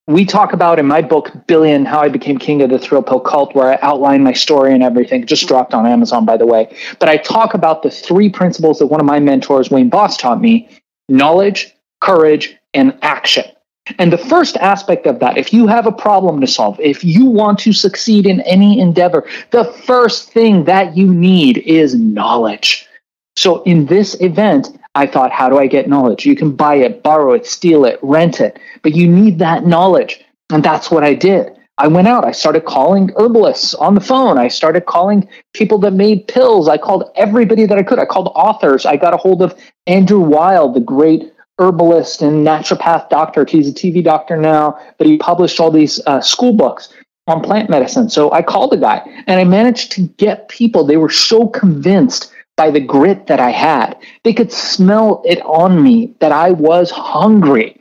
We 0.07 0.23
talk 0.23 0.53
about 0.53 0.79
in 0.79 0.87
my 0.87 1.01
book, 1.01 1.29
Billion, 1.45 1.83
How 1.83 1.99
I 1.99 2.07
Became 2.07 2.37
King 2.37 2.61
of 2.61 2.69
the 2.69 2.79
Thrill 2.79 3.03
Pill 3.03 3.19
Cult, 3.19 3.53
where 3.53 3.67
I 3.67 3.79
outline 3.81 4.23
my 4.23 4.31
story 4.31 4.73
and 4.73 4.81
everything. 4.81 5.25
just 5.25 5.45
dropped 5.45 5.73
on 5.73 5.85
Amazon, 5.85 6.23
by 6.23 6.37
the 6.37 6.45
way. 6.45 6.73
But 6.99 7.09
I 7.09 7.17
talk 7.17 7.53
about 7.53 7.83
the 7.83 7.91
three 7.91 8.29
principles 8.29 8.79
that 8.79 8.87
one 8.87 9.01
of 9.01 9.05
my 9.05 9.19
mentors, 9.19 9.69
Wayne 9.69 9.89
Boss, 9.89 10.15
taught 10.15 10.39
me 10.39 10.69
knowledge, 11.09 11.75
courage, 11.99 12.55
and 12.73 12.97
action. 13.01 13.43
And 13.97 14.13
the 14.13 14.17
first 14.17 14.57
aspect 14.57 15.07
of 15.07 15.19
that, 15.19 15.37
if 15.37 15.51
you 15.51 15.67
have 15.67 15.87
a 15.87 15.91
problem 15.91 16.39
to 16.41 16.47
solve, 16.47 16.79
if 16.79 17.03
you 17.03 17.25
want 17.25 17.59
to 17.59 17.73
succeed 17.73 18.25
in 18.27 18.41
any 18.41 18.79
endeavor, 18.79 19.27
the 19.49 19.65
first 19.65 20.31
thing 20.31 20.65
that 20.65 20.95
you 20.95 21.11
need 21.13 21.57
is 21.59 21.95
knowledge. 21.95 22.87
So 23.35 23.63
in 23.63 23.87
this 23.87 24.19
event, 24.21 24.77
I 24.93 25.07
thought, 25.07 25.31
how 25.31 25.49
do 25.49 25.57
I 25.57 25.67
get 25.67 25.89
knowledge? 25.89 26.25
You 26.25 26.35
can 26.35 26.51
buy 26.51 26.75
it, 26.75 27.01
borrow 27.01 27.33
it, 27.33 27.45
steal 27.45 27.85
it, 27.85 27.97
rent 28.01 28.39
it, 28.39 28.59
but 28.83 28.93
you 28.93 29.07
need 29.07 29.39
that 29.39 29.65
knowledge. 29.65 30.23
And 30.51 30.63
that's 30.63 30.91
what 30.91 31.03
I 31.03 31.13
did. 31.13 31.51
I 31.77 31.87
went 31.87 32.07
out, 32.07 32.25
I 32.25 32.31
started 32.31 32.65
calling 32.65 33.09
herbalists 33.17 33.73
on 33.73 33.95
the 33.95 34.01
phone. 34.01 34.37
I 34.37 34.49
started 34.49 34.85
calling 34.85 35.27
people 35.53 35.79
that 35.79 35.93
made 35.93 36.27
pills. 36.27 36.67
I 36.67 36.77
called 36.77 37.09
everybody 37.15 37.65
that 37.65 37.77
I 37.77 37.83
could. 37.83 37.97
I 37.97 38.05
called 38.05 38.31
authors. 38.35 38.85
I 38.85 38.97
got 38.97 39.15
a 39.15 39.17
hold 39.17 39.41
of 39.41 39.59
Andrew 39.87 40.19
Weil, 40.19 40.71
the 40.71 40.79
great 40.79 41.33
herbalist 41.61 42.21
and 42.21 42.45
naturopath 42.45 43.09
doctor. 43.09 43.45
He's 43.47 43.69
a 43.69 43.73
TV 43.73 44.03
doctor 44.03 44.35
now, 44.37 44.79
but 44.97 45.07
he 45.07 45.17
published 45.17 45.59
all 45.59 45.71
these 45.71 46.01
uh, 46.07 46.21
school 46.21 46.53
books 46.53 46.93
on 47.27 47.41
plant 47.41 47.69
medicine. 47.69 48.09
So 48.09 48.31
I 48.31 48.41
called 48.41 48.71
the 48.71 48.77
guy 48.77 49.01
and 49.27 49.39
I 49.39 49.43
managed 49.43 49.91
to 49.93 50.07
get 50.17 50.49
people. 50.49 50.83
They 50.83 50.97
were 50.97 51.09
so 51.09 51.47
convinced 51.47 52.33
by 52.57 52.71
the 52.71 52.79
grit 52.79 53.27
that 53.27 53.39
I 53.39 53.51
had. 53.51 53.97
They 54.23 54.33
could 54.33 54.51
smell 54.51 55.21
it 55.25 55.41
on 55.41 55.81
me 55.81 56.15
that 56.19 56.31
I 56.31 56.51
was 56.51 56.91
hungry. 56.91 57.79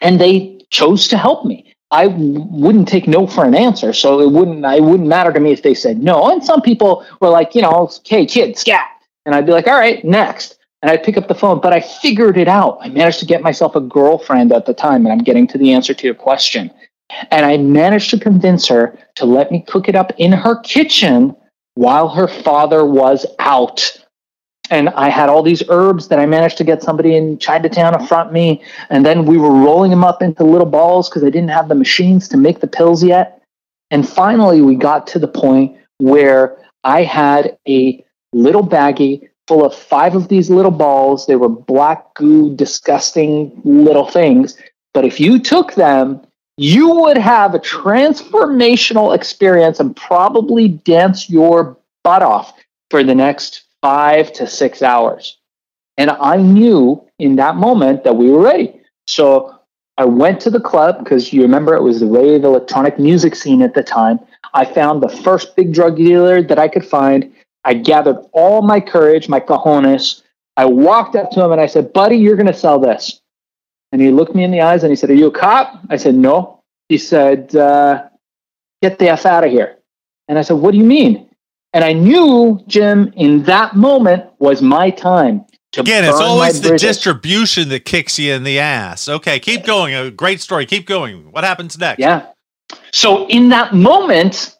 And 0.00 0.20
they 0.20 0.60
chose 0.70 1.08
to 1.08 1.16
help 1.16 1.44
me. 1.44 1.72
I 1.90 2.08
wouldn't 2.08 2.88
take 2.88 3.06
no 3.06 3.26
for 3.26 3.44
an 3.44 3.54
answer, 3.54 3.92
so 3.92 4.20
it 4.20 4.30
wouldn't. 4.32 4.64
It 4.64 4.82
wouldn't 4.82 5.08
matter 5.08 5.32
to 5.32 5.38
me 5.38 5.52
if 5.52 5.62
they 5.62 5.74
said 5.74 6.02
no. 6.02 6.28
And 6.28 6.44
some 6.44 6.60
people 6.60 7.06
were 7.20 7.28
like, 7.28 7.54
you 7.54 7.62
know, 7.62 7.88
"Hey, 8.04 8.26
kid, 8.26 8.58
scat," 8.58 8.88
and 9.24 9.34
I'd 9.34 9.46
be 9.46 9.52
like, 9.52 9.68
"All 9.68 9.78
right, 9.78 10.04
next." 10.04 10.58
And 10.84 10.90
I'd 10.90 11.02
pick 11.02 11.16
up 11.16 11.28
the 11.28 11.34
phone, 11.34 11.62
but 11.62 11.72
I 11.72 11.80
figured 11.80 12.36
it 12.36 12.46
out. 12.46 12.76
I 12.82 12.90
managed 12.90 13.18
to 13.20 13.24
get 13.24 13.40
myself 13.40 13.74
a 13.74 13.80
girlfriend 13.80 14.52
at 14.52 14.66
the 14.66 14.74
time, 14.74 15.06
and 15.06 15.14
I'm 15.14 15.24
getting 15.24 15.46
to 15.46 15.56
the 15.56 15.72
answer 15.72 15.94
to 15.94 16.06
your 16.06 16.14
question. 16.14 16.70
And 17.30 17.46
I 17.46 17.56
managed 17.56 18.10
to 18.10 18.20
convince 18.20 18.68
her 18.68 18.94
to 19.14 19.24
let 19.24 19.50
me 19.50 19.64
cook 19.66 19.88
it 19.88 19.96
up 19.96 20.12
in 20.18 20.30
her 20.32 20.60
kitchen 20.60 21.34
while 21.72 22.10
her 22.10 22.28
father 22.28 22.84
was 22.84 23.24
out. 23.38 23.96
And 24.68 24.90
I 24.90 25.08
had 25.08 25.30
all 25.30 25.42
these 25.42 25.62
herbs 25.70 26.08
that 26.08 26.18
I 26.18 26.26
managed 26.26 26.58
to 26.58 26.64
get 26.64 26.82
somebody 26.82 27.16
in 27.16 27.38
Chinatown 27.38 27.98
to 27.98 28.06
front 28.06 28.34
me. 28.34 28.62
And 28.90 29.06
then 29.06 29.24
we 29.24 29.38
were 29.38 29.52
rolling 29.52 29.90
them 29.90 30.04
up 30.04 30.20
into 30.20 30.44
little 30.44 30.68
balls 30.68 31.08
because 31.08 31.24
I 31.24 31.30
didn't 31.30 31.48
have 31.48 31.68
the 31.68 31.74
machines 31.74 32.28
to 32.28 32.36
make 32.36 32.60
the 32.60 32.66
pills 32.66 33.02
yet. 33.02 33.40
And 33.90 34.06
finally, 34.06 34.60
we 34.60 34.74
got 34.74 35.06
to 35.06 35.18
the 35.18 35.28
point 35.28 35.78
where 35.96 36.58
I 36.82 37.04
had 37.04 37.56
a 37.66 38.04
little 38.34 38.66
baggie 38.68 39.30
full 39.46 39.64
of 39.64 39.74
five 39.74 40.14
of 40.14 40.28
these 40.28 40.50
little 40.50 40.70
balls. 40.70 41.26
They 41.26 41.36
were 41.36 41.48
black 41.48 42.14
goo, 42.14 42.54
disgusting 42.54 43.60
little 43.64 44.08
things. 44.08 44.56
But 44.92 45.04
if 45.04 45.20
you 45.20 45.38
took 45.38 45.74
them, 45.74 46.20
you 46.56 46.88
would 46.94 47.18
have 47.18 47.54
a 47.54 47.58
transformational 47.58 49.14
experience 49.14 49.80
and 49.80 49.96
probably 49.96 50.68
dance 50.68 51.28
your 51.28 51.76
butt 52.04 52.22
off 52.22 52.52
for 52.90 53.02
the 53.02 53.14
next 53.14 53.64
five 53.82 54.32
to 54.34 54.46
six 54.46 54.82
hours. 54.82 55.36
And 55.96 56.10
I 56.10 56.36
knew 56.36 57.04
in 57.18 57.36
that 57.36 57.56
moment 57.56 58.04
that 58.04 58.16
we 58.16 58.30
were 58.30 58.40
ready. 58.40 58.80
So 59.06 59.58
I 59.98 60.04
went 60.04 60.40
to 60.40 60.50
the 60.50 60.60
club 60.60 60.98
because 60.98 61.32
you 61.32 61.42
remember 61.42 61.74
it 61.74 61.82
was 61.82 62.00
the 62.00 62.06
rave 62.06 62.44
electronic 62.44 62.98
music 62.98 63.34
scene 63.34 63.62
at 63.62 63.74
the 63.74 63.82
time. 63.82 64.18
I 64.52 64.64
found 64.64 65.02
the 65.02 65.08
first 65.08 65.56
big 65.56 65.72
drug 65.72 65.96
dealer 65.96 66.42
that 66.42 66.58
I 66.58 66.68
could 66.68 66.86
find 66.86 67.32
I 67.64 67.74
gathered 67.74 68.18
all 68.32 68.62
my 68.62 68.80
courage, 68.80 69.28
my 69.28 69.40
cojones. 69.40 70.22
I 70.56 70.66
walked 70.66 71.16
up 71.16 71.30
to 71.32 71.44
him 71.44 71.52
and 71.52 71.60
I 71.60 71.66
said, 71.66 71.92
Buddy, 71.92 72.16
you're 72.16 72.36
going 72.36 72.46
to 72.46 72.54
sell 72.54 72.78
this. 72.78 73.20
And 73.92 74.00
he 74.00 74.10
looked 74.10 74.34
me 74.34 74.44
in 74.44 74.50
the 74.50 74.60
eyes 74.60 74.82
and 74.82 74.90
he 74.90 74.96
said, 74.96 75.10
Are 75.10 75.14
you 75.14 75.28
a 75.28 75.30
cop? 75.30 75.80
I 75.88 75.96
said, 75.96 76.14
No. 76.14 76.62
He 76.88 76.98
said, 76.98 77.54
uh, 77.56 78.08
Get 78.82 78.98
the 78.98 79.08
F 79.08 79.26
out 79.26 79.44
of 79.44 79.50
here. 79.50 79.78
And 80.28 80.38
I 80.38 80.42
said, 80.42 80.54
What 80.54 80.72
do 80.72 80.78
you 80.78 80.84
mean? 80.84 81.28
And 81.72 81.82
I 81.82 81.92
knew, 81.92 82.62
Jim, 82.68 83.12
in 83.16 83.42
that 83.44 83.74
moment 83.74 84.26
was 84.38 84.62
my 84.62 84.90
time. 84.90 85.44
To 85.72 85.80
again, 85.80 86.04
it's 86.04 86.20
always 86.20 86.60
the 86.60 86.78
distribution 86.78 87.68
that 87.70 87.84
kicks 87.84 88.16
you 88.16 88.32
in 88.32 88.44
the 88.44 88.60
ass. 88.60 89.08
Okay, 89.08 89.40
keep 89.40 89.64
going. 89.64 89.92
A 89.92 90.08
great 90.08 90.40
story. 90.40 90.66
Keep 90.66 90.86
going. 90.86 91.32
What 91.32 91.42
happens 91.42 91.76
next? 91.76 91.98
Yeah. 91.98 92.26
So 92.92 93.26
in 93.26 93.48
that 93.48 93.74
moment, 93.74 94.56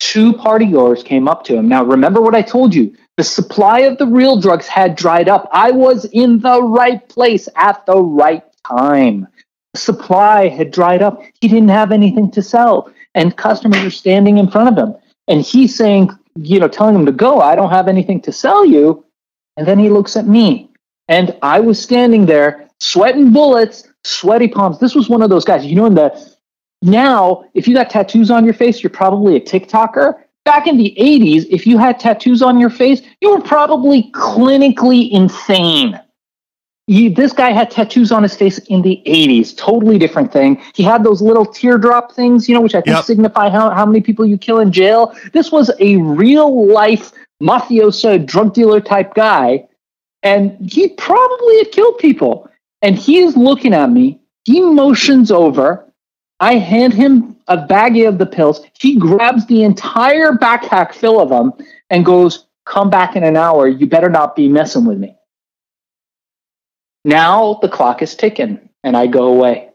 two 0.00 0.32
partygoers 0.34 1.04
came 1.04 1.28
up 1.28 1.44
to 1.44 1.56
him. 1.56 1.68
Now, 1.68 1.84
remember 1.84 2.20
what 2.20 2.34
I 2.34 2.42
told 2.42 2.74
you 2.74 2.94
the 3.16 3.24
supply 3.24 3.80
of 3.80 3.98
the 3.98 4.06
real 4.06 4.40
drugs 4.40 4.68
had 4.68 4.94
dried 4.94 5.28
up. 5.28 5.48
I 5.52 5.72
was 5.72 6.04
in 6.06 6.38
the 6.38 6.62
right 6.62 7.06
place 7.08 7.48
at 7.56 7.84
the 7.84 8.00
right 8.00 8.44
time. 8.66 9.26
The 9.74 9.80
supply 9.80 10.48
had 10.48 10.70
dried 10.70 11.02
up. 11.02 11.20
He 11.40 11.48
didn't 11.48 11.70
have 11.70 11.90
anything 11.90 12.30
to 12.30 12.42
sell, 12.42 12.92
and 13.14 13.36
customers 13.36 13.84
are 13.84 13.90
standing 13.90 14.38
in 14.38 14.48
front 14.48 14.68
of 14.68 14.78
him. 14.78 14.94
And 15.26 15.42
he's 15.42 15.74
saying, 15.74 16.10
you 16.36 16.60
know, 16.60 16.68
telling 16.68 16.94
him 16.94 17.06
to 17.06 17.12
go, 17.12 17.40
I 17.40 17.56
don't 17.56 17.70
have 17.70 17.88
anything 17.88 18.20
to 18.22 18.32
sell 18.32 18.64
you. 18.64 19.04
And 19.56 19.66
then 19.66 19.80
he 19.80 19.88
looks 19.88 20.16
at 20.16 20.26
me, 20.26 20.70
and 21.08 21.36
I 21.42 21.58
was 21.58 21.82
standing 21.82 22.26
there, 22.26 22.68
sweating 22.78 23.32
bullets, 23.32 23.88
sweaty 24.04 24.46
palms. 24.46 24.78
This 24.78 24.94
was 24.94 25.08
one 25.08 25.22
of 25.22 25.30
those 25.30 25.44
guys, 25.44 25.66
you 25.66 25.74
know, 25.74 25.86
in 25.86 25.96
the 25.96 26.37
now, 26.82 27.44
if 27.54 27.66
you 27.66 27.74
got 27.74 27.90
tattoos 27.90 28.30
on 28.30 28.44
your 28.44 28.54
face, 28.54 28.82
you're 28.82 28.90
probably 28.90 29.36
a 29.36 29.40
TikToker. 29.40 30.14
Back 30.44 30.66
in 30.66 30.76
the 30.76 30.94
80s, 30.98 31.46
if 31.50 31.66
you 31.66 31.76
had 31.76 31.98
tattoos 31.98 32.40
on 32.40 32.58
your 32.58 32.70
face, 32.70 33.02
you 33.20 33.30
were 33.30 33.40
probably 33.40 34.10
clinically 34.12 35.10
insane. 35.10 36.00
You, 36.86 37.10
this 37.10 37.34
guy 37.34 37.50
had 37.50 37.70
tattoos 37.70 38.10
on 38.12 38.22
his 38.22 38.34
face 38.34 38.56
in 38.58 38.80
the 38.80 39.02
80s, 39.04 39.54
totally 39.54 39.98
different 39.98 40.32
thing. 40.32 40.62
He 40.74 40.82
had 40.82 41.04
those 41.04 41.20
little 41.20 41.44
teardrop 41.44 42.12
things, 42.12 42.48
you 42.48 42.54
know, 42.54 42.62
which 42.62 42.74
I 42.74 42.80
think 42.80 42.96
yep. 42.96 43.04
signify 43.04 43.50
how, 43.50 43.68
how 43.70 43.84
many 43.84 44.00
people 44.00 44.24
you 44.24 44.38
kill 44.38 44.58
in 44.60 44.72
jail. 44.72 45.14
This 45.34 45.52
was 45.52 45.70
a 45.80 45.96
real 45.96 46.66
life 46.66 47.12
mafioso 47.42 48.24
drug 48.24 48.54
dealer 48.54 48.80
type 48.80 49.12
guy, 49.12 49.68
and 50.22 50.56
he 50.70 50.88
probably 50.88 51.58
had 51.58 51.72
killed 51.72 51.98
people. 51.98 52.48
And 52.80 52.96
he 52.96 53.18
is 53.18 53.36
looking 53.36 53.74
at 53.74 53.90
me. 53.90 54.20
He 54.44 54.62
motions 54.62 55.30
over 55.30 55.87
I 56.40 56.54
hand 56.54 56.94
him 56.94 57.36
a 57.48 57.56
baggie 57.56 58.08
of 58.08 58.18
the 58.18 58.26
pills. 58.26 58.64
He 58.78 58.96
grabs 58.98 59.46
the 59.46 59.64
entire 59.64 60.32
backpack 60.32 60.94
full 60.94 61.20
of 61.20 61.30
them 61.30 61.52
and 61.90 62.04
goes, 62.04 62.46
Come 62.64 62.90
back 62.90 63.16
in 63.16 63.24
an 63.24 63.36
hour. 63.36 63.66
You 63.66 63.86
better 63.86 64.10
not 64.10 64.36
be 64.36 64.46
messing 64.46 64.84
with 64.84 64.98
me. 64.98 65.16
Now 67.04 67.54
the 67.62 67.68
clock 67.68 68.02
is 68.02 68.14
ticking 68.14 68.60
and 68.84 68.96
I 68.96 69.06
go 69.06 69.28
away. 69.28 69.70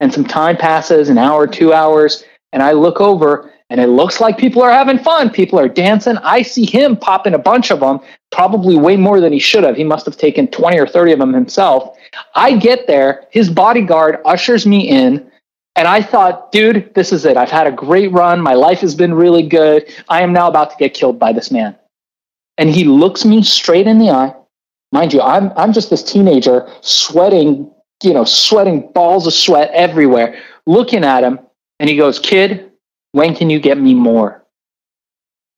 And 0.00 0.12
some 0.12 0.24
time 0.24 0.56
passes, 0.56 1.08
an 1.08 1.18
hour, 1.18 1.46
two 1.46 1.72
hours, 1.72 2.24
and 2.52 2.62
I 2.62 2.72
look 2.72 3.00
over 3.00 3.52
and 3.70 3.80
it 3.80 3.88
looks 3.88 4.20
like 4.20 4.38
people 4.38 4.62
are 4.62 4.70
having 4.70 4.98
fun. 4.98 5.30
People 5.30 5.58
are 5.58 5.68
dancing. 5.68 6.16
I 6.18 6.42
see 6.42 6.66
him 6.66 6.96
popping 6.96 7.34
a 7.34 7.38
bunch 7.38 7.70
of 7.70 7.80
them, 7.80 8.00
probably 8.30 8.76
way 8.76 8.96
more 8.96 9.20
than 9.20 9.32
he 9.32 9.38
should 9.38 9.64
have. 9.64 9.76
He 9.76 9.84
must 9.84 10.06
have 10.06 10.16
taken 10.16 10.48
20 10.48 10.78
or 10.78 10.86
30 10.86 11.12
of 11.12 11.18
them 11.18 11.32
himself. 11.32 11.96
I 12.34 12.56
get 12.56 12.86
there, 12.86 13.26
his 13.30 13.50
bodyguard 13.50 14.18
ushers 14.24 14.66
me 14.66 14.88
in. 14.88 15.30
And 15.76 15.86
I 15.86 16.00
thought, 16.00 16.52
dude, 16.52 16.94
this 16.94 17.12
is 17.12 17.26
it. 17.26 17.36
I've 17.36 17.50
had 17.50 17.66
a 17.66 17.72
great 17.72 18.10
run. 18.10 18.40
My 18.40 18.54
life 18.54 18.80
has 18.80 18.94
been 18.94 19.12
really 19.12 19.46
good. 19.46 19.92
I 20.08 20.22
am 20.22 20.32
now 20.32 20.48
about 20.48 20.70
to 20.70 20.76
get 20.78 20.94
killed 20.94 21.18
by 21.18 21.34
this 21.34 21.50
man. 21.50 21.76
And 22.56 22.70
he 22.70 22.84
looks 22.84 23.26
me 23.26 23.42
straight 23.42 23.86
in 23.86 23.98
the 23.98 24.10
eye. 24.10 24.34
Mind 24.90 25.12
you, 25.12 25.20
I'm, 25.20 25.52
I'm 25.56 25.74
just 25.74 25.90
this 25.90 26.02
teenager 26.02 26.66
sweating, 26.80 27.70
you 28.02 28.14
know, 28.14 28.24
sweating 28.24 28.90
balls 28.94 29.26
of 29.26 29.34
sweat 29.34 29.70
everywhere, 29.74 30.40
looking 30.66 31.04
at 31.04 31.22
him. 31.22 31.38
And 31.78 31.90
he 31.90 31.96
goes, 31.96 32.18
Kid, 32.18 32.72
when 33.12 33.36
can 33.36 33.50
you 33.50 33.60
get 33.60 33.76
me 33.76 33.92
more? 33.92 34.42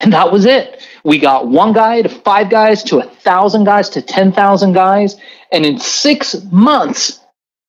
And 0.01 0.11
that 0.11 0.31
was 0.31 0.45
it. 0.45 0.85
We 1.05 1.19
got 1.19 1.47
one 1.47 1.71
guy 1.71 2.01
to 2.01 2.09
five 2.09 2.49
guys 2.49 2.83
to 2.83 2.99
a 2.99 3.03
thousand 3.03 3.63
guys 3.65 3.89
to 3.89 4.01
10,000 4.01 4.73
guys. 4.73 5.15
And 5.51 5.65
in 5.65 5.79
six 5.79 6.35
months, 6.51 7.19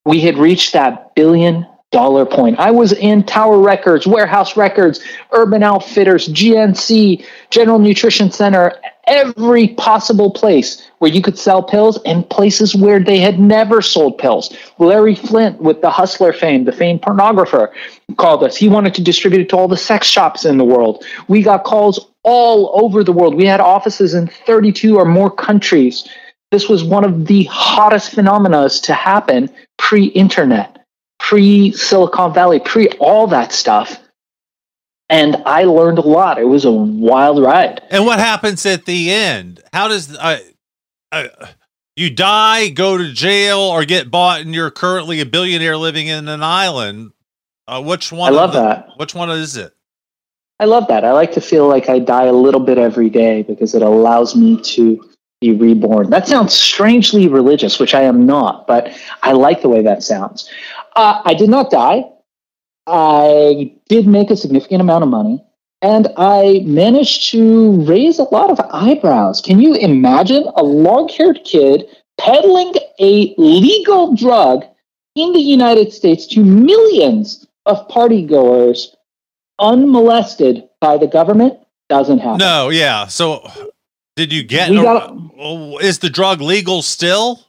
we 0.05 0.21
had 0.21 0.39
reached 0.39 0.73
that 0.73 1.15
billion 1.15 1.67
dollar 1.91 2.25
point. 2.25 2.59
I 2.59 2.71
was 2.71 2.93
in 2.93 3.25
Tower 3.25 3.59
Records, 3.59 4.07
Warehouse 4.07 4.57
Records, 4.57 5.01
Urban 5.33 5.63
Outfitters, 5.63 6.29
GNC, 6.29 7.25
General 7.51 7.81
Nutrition 7.81 8.31
Center, 8.31 8.73
every 9.07 9.69
possible 9.69 10.31
place 10.31 10.89
where 10.99 11.11
you 11.11 11.21
could 11.21 11.37
sell 11.37 11.63
pills 11.63 11.99
and 12.05 12.29
places 12.31 12.77
where 12.77 13.01
they 13.01 13.19
had 13.19 13.41
never 13.41 13.83
sold 13.83 14.19
pills. 14.19 14.57
Larry 14.79 15.17
Flynt 15.17 15.61
with 15.61 15.81
the 15.81 15.91
Hustler 15.91 16.33
fame, 16.33 16.65
the 16.65 16.73
famed 16.73 17.03
pornographer, 17.03 17.73
called 18.17 18.45
us. 18.45 18.57
He 18.57 18.69
wanted 18.69 18.95
to 18.95 19.03
distribute 19.03 19.41
it 19.41 19.49
to 19.49 19.57
all 19.57 19.69
the 19.69 19.77
sex 19.77 20.07
shops 20.07 20.45
in 20.45 20.59
the 20.59 20.65
world. 20.65 21.05
We 21.27 21.43
got 21.43 21.65
calls 21.65 22.09
all 22.23 22.71
over 22.81 23.03
the 23.03 23.13
world. 23.13 23.35
We 23.35 23.47
had 23.47 23.61
offices 23.61 24.15
in 24.15 24.29
32 24.29 24.97
or 24.97 25.05
more 25.05 25.31
countries. 25.31 26.09
This 26.53 26.69
was 26.69 26.85
one 26.85 27.05
of 27.05 27.27
the 27.27 27.45
hottest 27.45 28.13
phenomena 28.13 28.69
to 28.69 28.95
happen 28.95 29.51
pre 29.77 30.07
internet, 30.07 30.80
pre 31.31 31.71
Silicon 31.71 32.35
Valley, 32.35 32.59
pre 32.59 32.89
all 32.99 33.29
that 33.29 33.53
stuff. 33.53 34.01
And 35.09 35.37
I 35.47 35.63
learned 35.63 35.99
a 35.99 36.03
lot. 36.03 36.39
It 36.39 36.45
was 36.45 36.65
a 36.65 36.73
wild 36.73 37.41
ride. 37.41 37.83
And 37.91 38.05
what 38.05 38.19
happens 38.19 38.67
at 38.67 38.85
the 38.85 39.13
end? 39.13 39.61
How 39.73 39.87
does 39.87 40.17
uh, 40.17 40.39
uh, 41.13 41.29
you 41.95 42.11
die, 42.11 42.69
go 42.71 42.99
to 42.99 43.13
jail, 43.13 43.59
or 43.59 43.85
get 43.85 44.11
bought, 44.11 44.41
and 44.41 44.53
you're 44.53 44.73
currently 44.73 45.21
a 45.21 45.27
billionaire 45.27 45.77
living 45.77 46.09
in 46.09 46.27
an 46.27 46.43
island? 46.43 47.13
Uh, 47.69 47.81
which 47.81 48.11
one? 48.11 48.33
I 48.33 48.37
love 48.37 48.53
the, 48.53 48.63
that. 48.63 48.89
Which 48.97 49.15
one 49.15 49.31
is 49.31 49.57
it? 49.57 49.73
I 50.59 50.65
love 50.65 50.89
that. 50.89 51.05
I 51.05 51.13
like 51.13 51.33
to 51.33 51.41
feel 51.41 51.69
like 51.69 51.89
I 51.89 52.01
die 52.01 52.25
a 52.25 52.33
little 52.33 52.61
bit 52.61 52.77
every 52.77 53.09
day 53.09 53.43
because 53.43 53.75
it 53.75 53.83
allows 53.83 54.35
me 54.35 54.61
to 54.63 55.01
be 55.41 55.53
reborn. 55.53 56.11
That 56.11 56.27
sounds 56.29 56.55
strangely 56.55 57.29
religious, 57.29 57.79
which 57.79 57.95
I 57.95 58.03
am 58.03 58.27
not, 58.27 58.67
but 58.67 58.93
I 59.23 59.33
like 59.33 59.63
the 59.63 59.69
way 59.69 59.83
that 59.83 60.03
sounds. 60.03 60.51
Uh, 60.97 61.23
I 61.25 61.35
did 61.35 61.49
not 61.49 61.71
die. 61.71 62.05
I 62.87 63.73
did 63.89 64.07
make 64.07 64.31
a 64.31 64.37
significant 64.37 64.81
amount 64.81 65.05
of 65.05 65.11
money 65.11 65.45
and 65.83 66.09
I 66.17 66.63
managed 66.67 67.31
to 67.31 67.83
raise 67.83 68.19
a 68.19 68.25
lot 68.25 68.51
of 68.51 68.61
eyebrows. 68.71 69.41
Can 69.41 69.61
you 69.61 69.75
imagine 69.75 70.45
a 70.57 70.63
long 70.63 71.09
haired 71.09 71.41
kid 71.45 71.87
peddling 72.19 72.75
a 72.99 73.35
legal 73.39 74.15
drug 74.15 74.65
in 75.15 75.33
the 75.33 75.41
United 75.41 75.93
States 75.93 76.27
to 76.29 76.45
millions 76.45 77.47
of 77.67 77.89
party 77.89 78.25
goers 78.25 78.95
unmolested 79.59 80.69
by 80.81 80.99
the 80.99 81.07
government? 81.07 81.59
Doesn't 81.89 82.19
happen. 82.19 82.39
No, 82.39 82.69
yeah. 82.69 83.07
So 83.07 83.51
did 84.17 84.33
you 84.33 84.45
get? 84.45 84.71
Got, 84.71 85.13
is 85.83 85.99
the 85.99 86.11
drug 86.11 86.41
legal 86.41 86.83
still? 86.83 87.41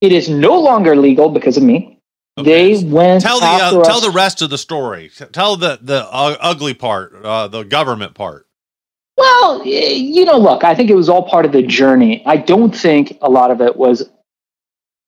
It 0.00 0.10
is 0.10 0.28
no 0.28 0.58
longer 0.58 0.96
legal 0.96 1.28
because 1.28 1.56
of 1.56 1.62
me. 1.62 1.91
Okay. 2.38 2.74
They 2.74 2.84
went. 2.84 3.22
Tell 3.22 3.40
the 3.40 3.46
uh, 3.46 3.84
tell 3.84 4.00
the 4.00 4.10
rest 4.10 4.40
of 4.40 4.50
the 4.50 4.58
story. 4.58 5.10
Tell 5.32 5.56
the 5.56 5.78
the 5.82 6.06
uh, 6.10 6.36
ugly 6.40 6.74
part, 6.74 7.14
uh, 7.14 7.48
the 7.48 7.62
government 7.62 8.14
part. 8.14 8.46
Well, 9.18 9.64
you 9.66 10.24
know, 10.24 10.38
look, 10.38 10.64
I 10.64 10.74
think 10.74 10.88
it 10.88 10.94
was 10.94 11.10
all 11.10 11.28
part 11.28 11.44
of 11.44 11.52
the 11.52 11.62
journey. 11.62 12.22
I 12.24 12.38
don't 12.38 12.74
think 12.74 13.18
a 13.20 13.28
lot 13.28 13.50
of 13.50 13.60
it 13.60 13.76
was 13.76 14.08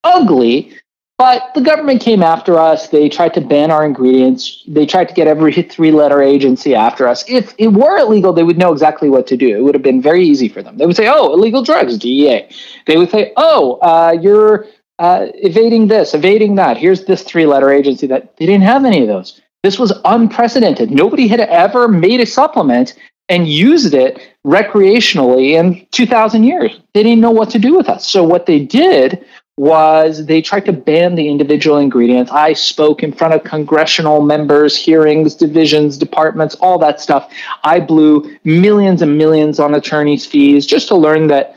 ugly. 0.02 0.78
But 1.16 1.54
the 1.54 1.60
government 1.60 2.00
came 2.00 2.24
after 2.24 2.58
us. 2.58 2.88
They 2.88 3.08
tried 3.08 3.34
to 3.34 3.40
ban 3.40 3.70
our 3.70 3.84
ingredients. 3.84 4.64
They 4.66 4.84
tried 4.84 5.08
to 5.08 5.14
get 5.14 5.28
every 5.28 5.52
three 5.62 5.92
letter 5.92 6.20
agency 6.20 6.74
after 6.74 7.06
us. 7.06 7.24
If 7.28 7.54
it 7.56 7.68
were 7.68 7.98
illegal, 7.98 8.32
they 8.32 8.42
would 8.42 8.58
know 8.58 8.72
exactly 8.72 9.08
what 9.08 9.28
to 9.28 9.36
do. 9.36 9.56
It 9.56 9.60
would 9.62 9.76
have 9.76 9.82
been 9.82 10.02
very 10.02 10.24
easy 10.24 10.48
for 10.48 10.60
them. 10.60 10.76
They 10.76 10.86
would 10.86 10.96
say, 10.96 11.06
oh, 11.08 11.32
illegal 11.32 11.62
drugs, 11.62 11.98
DEA. 11.98 12.48
They 12.86 12.96
would 12.96 13.10
say, 13.10 13.32
oh, 13.36 13.74
uh, 13.74 14.18
you're 14.20 14.66
uh, 14.98 15.26
evading 15.34 15.88
this, 15.88 16.14
evading 16.14 16.54
that. 16.56 16.76
Here's 16.76 17.04
this 17.04 17.22
three 17.22 17.46
letter 17.46 17.72
agency 17.72 18.06
that 18.06 18.36
they 18.36 18.46
didn't 18.46 18.64
have 18.64 18.84
any 18.84 19.02
of 19.02 19.08
those. 19.08 19.40
This 19.62 19.78
was 19.78 19.92
unprecedented. 20.04 20.90
Nobody 20.90 21.26
had 21.26 21.40
ever 21.40 21.88
made 21.88 22.20
a 22.20 22.26
supplement 22.26 22.94
and 23.28 23.48
used 23.48 23.94
it 23.94 24.20
recreationally 24.46 25.52
in 25.52 25.86
2000 25.92 26.44
years. 26.44 26.78
They 26.92 27.02
didn't 27.02 27.20
know 27.20 27.30
what 27.30 27.50
to 27.50 27.58
do 27.58 27.74
with 27.74 27.88
us. 27.88 28.06
So, 28.06 28.22
what 28.22 28.46
they 28.46 28.60
did 28.60 29.24
was 29.56 30.26
they 30.26 30.42
tried 30.42 30.66
to 30.66 30.72
ban 30.72 31.14
the 31.14 31.28
individual 31.28 31.78
ingredients. 31.78 32.30
I 32.32 32.54
spoke 32.54 33.02
in 33.02 33.12
front 33.12 33.34
of 33.34 33.44
congressional 33.44 34.20
members, 34.20 34.76
hearings, 34.76 35.34
divisions, 35.34 35.96
departments, 35.96 36.56
all 36.56 36.78
that 36.78 37.00
stuff. 37.00 37.32
I 37.62 37.78
blew 37.78 38.36
millions 38.42 39.00
and 39.00 39.16
millions 39.16 39.60
on 39.60 39.74
attorneys' 39.74 40.26
fees 40.26 40.66
just 40.66 40.88
to 40.88 40.96
learn 40.96 41.28
that 41.28 41.56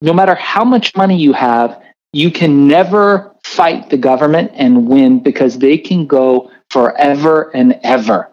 no 0.00 0.12
matter 0.12 0.34
how 0.34 0.64
much 0.64 0.94
money 0.96 1.16
you 1.16 1.32
have, 1.32 1.82
you 2.14 2.30
can 2.30 2.68
never 2.68 3.34
fight 3.42 3.90
the 3.90 3.96
government 3.96 4.52
and 4.54 4.88
win 4.88 5.20
because 5.22 5.58
they 5.58 5.76
can 5.76 6.06
go 6.06 6.50
forever 6.70 7.50
and 7.54 7.78
ever. 7.82 8.30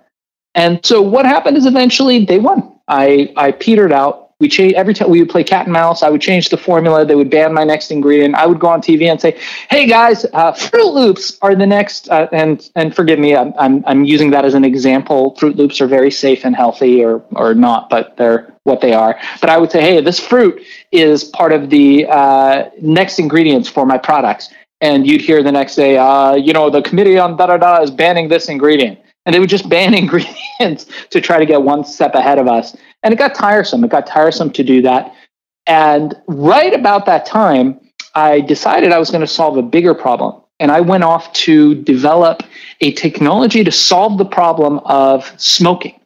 And 0.53 0.85
so 0.85 1.01
what 1.01 1.25
happened 1.25 1.57
is 1.57 1.65
eventually 1.65 2.25
they 2.25 2.39
won. 2.39 2.79
I, 2.87 3.33
I 3.37 3.51
petered 3.51 3.91
out 3.91 4.20
we 4.41 4.49
change 4.49 4.73
every 4.73 4.93
time 4.93 5.09
we 5.09 5.19
would 5.19 5.29
play 5.29 5.43
cat 5.43 5.67
and 5.67 5.73
mouse. 5.73 6.03
I 6.03 6.09
would 6.09 6.19
change 6.19 6.49
the 6.49 6.57
formula. 6.57 7.05
They 7.05 7.15
would 7.15 7.29
ban 7.29 7.53
my 7.53 7.63
next 7.63 7.91
ingredient. 7.91 8.35
I 8.35 8.47
would 8.47 8.59
go 8.59 8.67
on 8.67 8.81
TV 8.81 9.09
and 9.09 9.21
say, 9.21 9.37
"Hey 9.69 9.87
guys, 9.87 10.25
uh, 10.33 10.51
Froot 10.51 10.93
Loops 10.93 11.37
are 11.41 11.55
the 11.55 11.65
next." 11.65 12.09
Uh, 12.09 12.27
and 12.33 12.69
and 12.75 12.93
forgive 12.95 13.19
me, 13.19 13.35
I'm, 13.35 13.53
I'm 13.57 13.83
I'm 13.85 14.03
using 14.03 14.31
that 14.31 14.43
as 14.43 14.55
an 14.55 14.65
example. 14.65 15.35
Froot 15.39 15.55
Loops 15.55 15.79
are 15.79 15.87
very 15.87 16.11
safe 16.11 16.43
and 16.43 16.55
healthy, 16.55 17.03
or 17.05 17.23
or 17.35 17.53
not, 17.53 17.89
but 17.89 18.17
they're 18.17 18.51
what 18.63 18.81
they 18.81 18.93
are. 18.93 19.17
But 19.39 19.49
I 19.49 19.57
would 19.57 19.71
say, 19.71 19.81
"Hey, 19.81 20.01
this 20.01 20.19
fruit 20.19 20.61
is 20.91 21.23
part 21.23 21.53
of 21.53 21.69
the 21.69 22.07
uh, 22.09 22.69
next 22.81 23.19
ingredients 23.19 23.69
for 23.69 23.85
my 23.85 23.97
products." 23.97 24.49
And 24.81 25.05
you'd 25.05 25.21
hear 25.21 25.43
the 25.43 25.51
next 25.51 25.75
day, 25.75 25.99
uh, 25.99 26.33
you 26.33 26.53
know, 26.53 26.71
the 26.71 26.81
committee 26.81 27.19
on 27.19 27.37
da 27.37 27.45
da 27.45 27.57
da 27.57 27.81
is 27.83 27.91
banning 27.91 28.29
this 28.29 28.49
ingredient 28.49 28.97
and 29.25 29.35
they 29.35 29.39
would 29.39 29.49
just 29.49 29.69
ban 29.69 29.93
ingredients 30.03 30.85
to 31.09 31.21
try 31.21 31.37
to 31.39 31.45
get 31.45 31.61
one 31.61 31.83
step 31.83 32.15
ahead 32.15 32.39
of 32.39 32.47
us. 32.47 32.75
And 33.03 33.13
it 33.13 33.17
got 33.17 33.35
tiresome. 33.35 33.83
It 33.83 33.89
got 33.89 34.07
tiresome 34.07 34.51
to 34.51 34.63
do 34.63 34.81
that. 34.83 35.13
And 35.67 36.15
right 36.27 36.73
about 36.73 37.05
that 37.05 37.25
time, 37.25 37.79
I 38.15 38.41
decided 38.41 38.91
I 38.91 38.99
was 38.99 39.09
going 39.09 39.21
to 39.21 39.27
solve 39.27 39.57
a 39.57 39.61
bigger 39.61 39.93
problem. 39.93 40.41
And 40.59 40.71
I 40.71 40.81
went 40.81 41.03
off 41.03 41.31
to 41.33 41.75
develop 41.75 42.43
a 42.81 42.91
technology 42.93 43.63
to 43.63 43.71
solve 43.71 44.17
the 44.17 44.25
problem 44.25 44.79
of 44.85 45.33
smoking. 45.37 45.99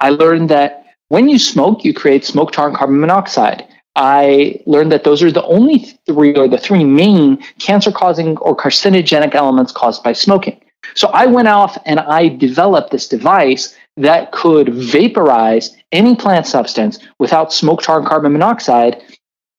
I 0.00 0.10
learned 0.10 0.50
that 0.50 0.86
when 1.08 1.28
you 1.28 1.38
smoke, 1.38 1.84
you 1.84 1.94
create 1.94 2.24
smoke, 2.24 2.52
tar, 2.52 2.68
and 2.68 2.76
carbon 2.76 3.00
monoxide. 3.00 3.66
I 3.96 4.60
learned 4.66 4.92
that 4.92 5.04
those 5.04 5.22
are 5.22 5.30
the 5.30 5.44
only 5.44 5.78
three 6.06 6.34
or 6.34 6.48
the 6.48 6.58
three 6.58 6.84
main 6.84 7.36
cancer 7.58 7.92
causing 7.92 8.38
or 8.38 8.56
carcinogenic 8.56 9.34
elements 9.34 9.72
caused 9.72 10.02
by 10.02 10.14
smoking. 10.14 10.60
So 10.94 11.08
I 11.08 11.26
went 11.26 11.48
off 11.48 11.78
and 11.84 12.00
I 12.00 12.28
developed 12.28 12.90
this 12.90 13.08
device 13.08 13.76
that 13.96 14.32
could 14.32 14.74
vaporize 14.74 15.76
any 15.92 16.16
plant 16.16 16.46
substance 16.46 16.98
without 17.18 17.52
smoke, 17.52 17.82
tar, 17.82 17.98
and 17.98 18.06
carbon 18.06 18.32
monoxide. 18.32 19.02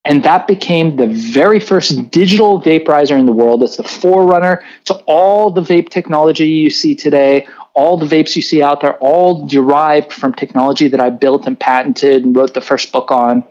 And 0.06 0.24
that 0.24 0.48
became 0.48 0.98
the 0.98 1.08
very 1.08 1.62
first 1.62 2.12
digital 2.12 2.62
vaporizer 2.62 3.18
in 3.18 3.26
the 3.26 3.32
world. 3.32 3.64
It's 3.64 3.78
the 3.78 3.84
forerunner 3.84 4.62
to 4.86 4.96
all 5.06 5.50
the 5.50 5.62
vape 5.62 5.90
technology 5.90 6.48
you 6.48 6.70
see 6.70 6.94
today. 6.94 7.48
All 7.74 7.98
the 7.98 8.06
vapes 8.06 8.36
you 8.36 8.42
see 8.42 8.62
out 8.62 8.82
there, 8.82 8.98
all 8.98 9.48
derived 9.48 10.12
from 10.12 10.34
technology 10.34 10.88
that 10.90 11.00
I 11.00 11.10
built 11.10 11.48
and 11.48 11.60
patented 11.60 12.26
and 12.26 12.36
wrote 12.36 12.54
the 12.54 12.62
first 12.62 12.92
book 12.92 13.12
on. 13.12 13.44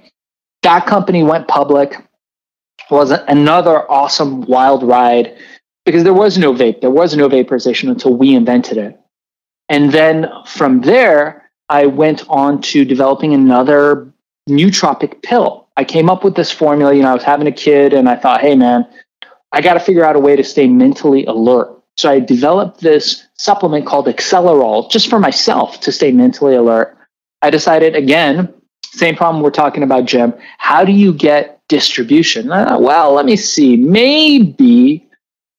That 0.62 0.87
company 0.87 1.23
went 1.23 1.49
public. 1.49 1.97
Was 2.90 3.11
another 3.11 3.90
awesome 3.90 4.42
wild 4.42 4.83
ride 4.83 5.35
because 5.85 6.05
there 6.05 6.14
was 6.14 6.37
no 6.37 6.53
vape, 6.53 6.81
there 6.81 6.90
was 6.90 7.16
no 7.16 7.29
vaporization 7.29 7.88
until 7.88 8.14
we 8.14 8.35
invented 8.35 8.77
it. 8.77 8.99
And 9.68 9.92
then 9.92 10.29
from 10.47 10.83
there, 10.83 11.41
I 11.73 11.87
went 11.87 12.29
on 12.29 12.61
to 12.73 12.85
developing 12.85 13.33
another 13.33 14.13
nootropic 14.47 15.23
pill. 15.23 15.69
I 15.79 15.85
came 15.85 16.11
up 16.11 16.23
with 16.23 16.35
this 16.35 16.51
formula. 16.51 16.93
You 16.95 17.01
know, 17.01 17.09
I 17.09 17.15
was 17.15 17.23
having 17.23 17.47
a 17.47 17.53
kid 17.53 17.95
and 17.95 18.11
I 18.11 18.17
thought, 18.17 18.43
hey, 18.43 18.55
man, 18.55 18.87
I 19.53 19.63
got 19.63 19.75
to 19.75 19.81
figure 19.81 20.05
out 20.05 20.15
a 20.15 20.21
way 20.21 20.37
to 20.37 20.45
stay 20.45 20.69
mentally 20.69 21.25
alert. 21.25 21.71
So 21.97 22.11
I 22.11 22.21
developed 22.21 22.81
this 22.81 23.27
supplement 23.39 23.87
called 23.87 24.07
Accelerol 24.07 24.91
just 24.91 25.09
for 25.09 25.19
myself 25.19 25.81
to 25.81 25.93
stay 25.93 26.13
mentally 26.13 26.57
alert. 26.57 26.95
I 27.41 27.49
decided 27.49 27.97
again, 27.97 28.53
same 28.85 29.17
problem 29.17 29.43
we're 29.43 29.51
talking 29.51 29.83
about, 29.83 30.05
Jim. 30.05 30.35
How 30.59 30.85
do 30.85 30.93
you 30.93 31.15
get 31.15 31.63
distribution? 31.69 32.53
Uh, 32.53 32.77
well, 32.79 33.15
let 33.15 33.25
me 33.25 33.37
see. 33.37 33.79
Maybe 33.79 35.09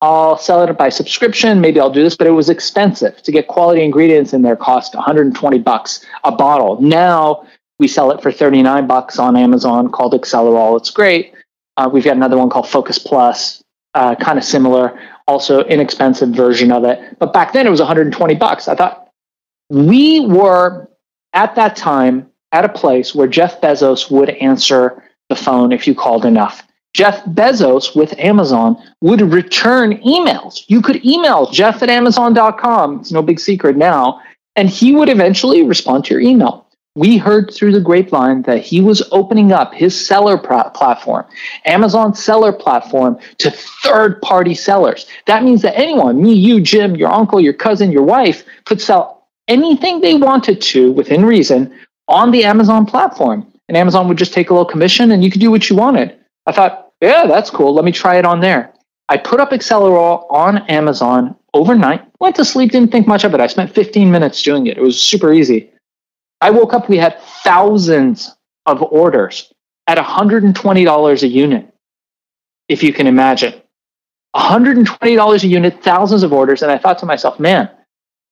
I'll 0.03 0.37
sell 0.37 0.61
it 0.63 0.77
by 0.77 0.89
subscription. 0.89 1.61
Maybe 1.61 1.79
I'll 1.79 1.89
do 1.89 2.03
this, 2.03 2.17
but 2.17 2.27
it 2.27 2.31
was 2.31 2.49
expensive 2.49 3.23
to 3.23 3.31
get 3.31 3.47
quality 3.47 3.83
ingredients 3.83 4.33
in 4.33 4.41
there. 4.41 4.57
Cost 4.57 4.93
120 4.93 5.59
bucks 5.59 6.05
a 6.25 6.31
bottle. 6.31 6.81
Now 6.81 7.47
we 7.79 7.87
sell 7.87 8.11
it 8.11 8.21
for 8.21 8.29
39 8.29 8.85
bucks 8.85 9.17
on 9.17 9.37
Amazon, 9.37 9.89
called 9.89 10.11
Accelerol. 10.11 10.75
It's 10.75 10.91
great. 10.91 11.33
Uh, 11.77 11.89
we've 11.91 12.03
got 12.03 12.17
another 12.17 12.37
one 12.37 12.49
called 12.49 12.67
Focus 12.67 12.99
Plus, 12.99 13.63
uh, 13.93 14.13
kind 14.15 14.37
of 14.37 14.43
similar, 14.43 14.99
also 15.25 15.63
inexpensive 15.63 16.31
version 16.31 16.73
of 16.73 16.83
it. 16.83 17.17
But 17.17 17.31
back 17.31 17.53
then 17.53 17.65
it 17.65 17.69
was 17.69 17.79
120 17.79 18.35
bucks. 18.35 18.67
I 18.67 18.75
thought 18.75 19.09
we 19.69 20.19
were 20.27 20.89
at 21.31 21.55
that 21.55 21.77
time 21.77 22.29
at 22.51 22.65
a 22.65 22.69
place 22.69 23.15
where 23.15 23.27
Jeff 23.27 23.61
Bezos 23.61 24.11
would 24.11 24.31
answer 24.31 25.01
the 25.29 25.35
phone 25.37 25.71
if 25.71 25.87
you 25.87 25.95
called 25.95 26.25
enough. 26.25 26.61
Jeff 26.93 27.23
Bezos 27.25 27.95
with 27.95 28.17
Amazon 28.19 28.77
would 29.01 29.21
return 29.21 29.97
emails. 29.99 30.63
You 30.67 30.81
could 30.81 31.03
email 31.03 31.49
Jeff 31.49 31.81
at 31.81 31.89
Amazon.com. 31.89 32.99
It's 32.99 33.11
no 33.11 33.23
big 33.23 33.39
secret 33.39 33.75
now. 33.75 34.21
And 34.55 34.69
he 34.69 34.95
would 34.95 35.09
eventually 35.09 35.63
respond 35.63 36.05
to 36.05 36.13
your 36.13 36.21
email. 36.21 36.67
We 36.95 37.17
heard 37.17 37.51
through 37.51 37.71
the 37.71 37.79
grapevine 37.79 38.43
that 38.43 38.61
he 38.61 38.79
was 38.79 39.01
opening 39.11 39.51
up 39.51 39.73
his 39.73 39.99
seller 39.99 40.37
platform, 40.37 41.25
Amazon 41.65 42.13
seller 42.13 42.53
platform, 42.53 43.17
to 43.39 43.49
third 43.49 44.21
party 44.21 44.53
sellers. 44.53 45.07
That 45.25 45.43
means 45.43 45.63
that 45.63 45.75
anyone, 45.75 46.21
me, 46.21 46.33
you, 46.33 46.61
Jim, 46.61 46.95
your 46.95 47.11
uncle, 47.11 47.41
your 47.41 47.53
cousin, 47.53 47.91
your 47.91 48.03
wife, 48.03 48.45
could 48.65 48.79
sell 48.79 49.25
anything 49.47 50.01
they 50.01 50.13
wanted 50.13 50.61
to 50.61 50.91
within 50.91 51.25
reason 51.25 51.73
on 52.07 52.29
the 52.29 52.43
Amazon 52.43 52.85
platform. 52.85 53.51
And 53.67 53.75
Amazon 53.75 54.07
would 54.07 54.19
just 54.19 54.33
take 54.33 54.51
a 54.51 54.53
little 54.53 54.69
commission 54.69 55.11
and 55.11 55.23
you 55.23 55.31
could 55.31 55.41
do 55.41 55.49
what 55.49 55.71
you 55.71 55.75
wanted. 55.75 56.15
I 56.45 56.51
thought, 56.51 56.91
yeah, 57.01 57.25
that's 57.27 57.49
cool. 57.49 57.73
Let 57.73 57.85
me 57.85 57.91
try 57.91 58.17
it 58.17 58.25
on 58.25 58.39
there. 58.39 58.73
I 59.09 59.17
put 59.17 59.39
up 59.39 59.51
Accelerol 59.51 60.25
on 60.31 60.59
Amazon 60.69 61.35
overnight, 61.53 62.03
went 62.19 62.35
to 62.37 62.45
sleep, 62.45 62.71
didn't 62.71 62.91
think 62.91 63.07
much 63.07 63.23
of 63.23 63.33
it. 63.33 63.41
I 63.41 63.47
spent 63.47 63.73
15 63.73 64.09
minutes 64.09 64.41
doing 64.41 64.67
it. 64.67 64.77
It 64.77 64.81
was 64.81 64.99
super 64.99 65.33
easy. 65.33 65.69
I 66.41 66.49
woke 66.49 66.73
up, 66.73 66.89
we 66.89 66.97
had 66.97 67.19
thousands 67.43 68.35
of 68.65 68.81
orders 68.81 69.53
at 69.87 69.97
$120 69.97 71.23
a 71.23 71.27
unit, 71.27 71.73
if 72.67 72.83
you 72.83 72.93
can 72.93 73.07
imagine. 73.07 73.53
$120 74.35 75.43
a 75.43 75.47
unit, 75.47 75.83
thousands 75.83 76.23
of 76.23 76.33
orders. 76.33 76.61
And 76.61 76.71
I 76.71 76.77
thought 76.77 76.97
to 76.99 77.05
myself, 77.05 77.39
man, 77.39 77.69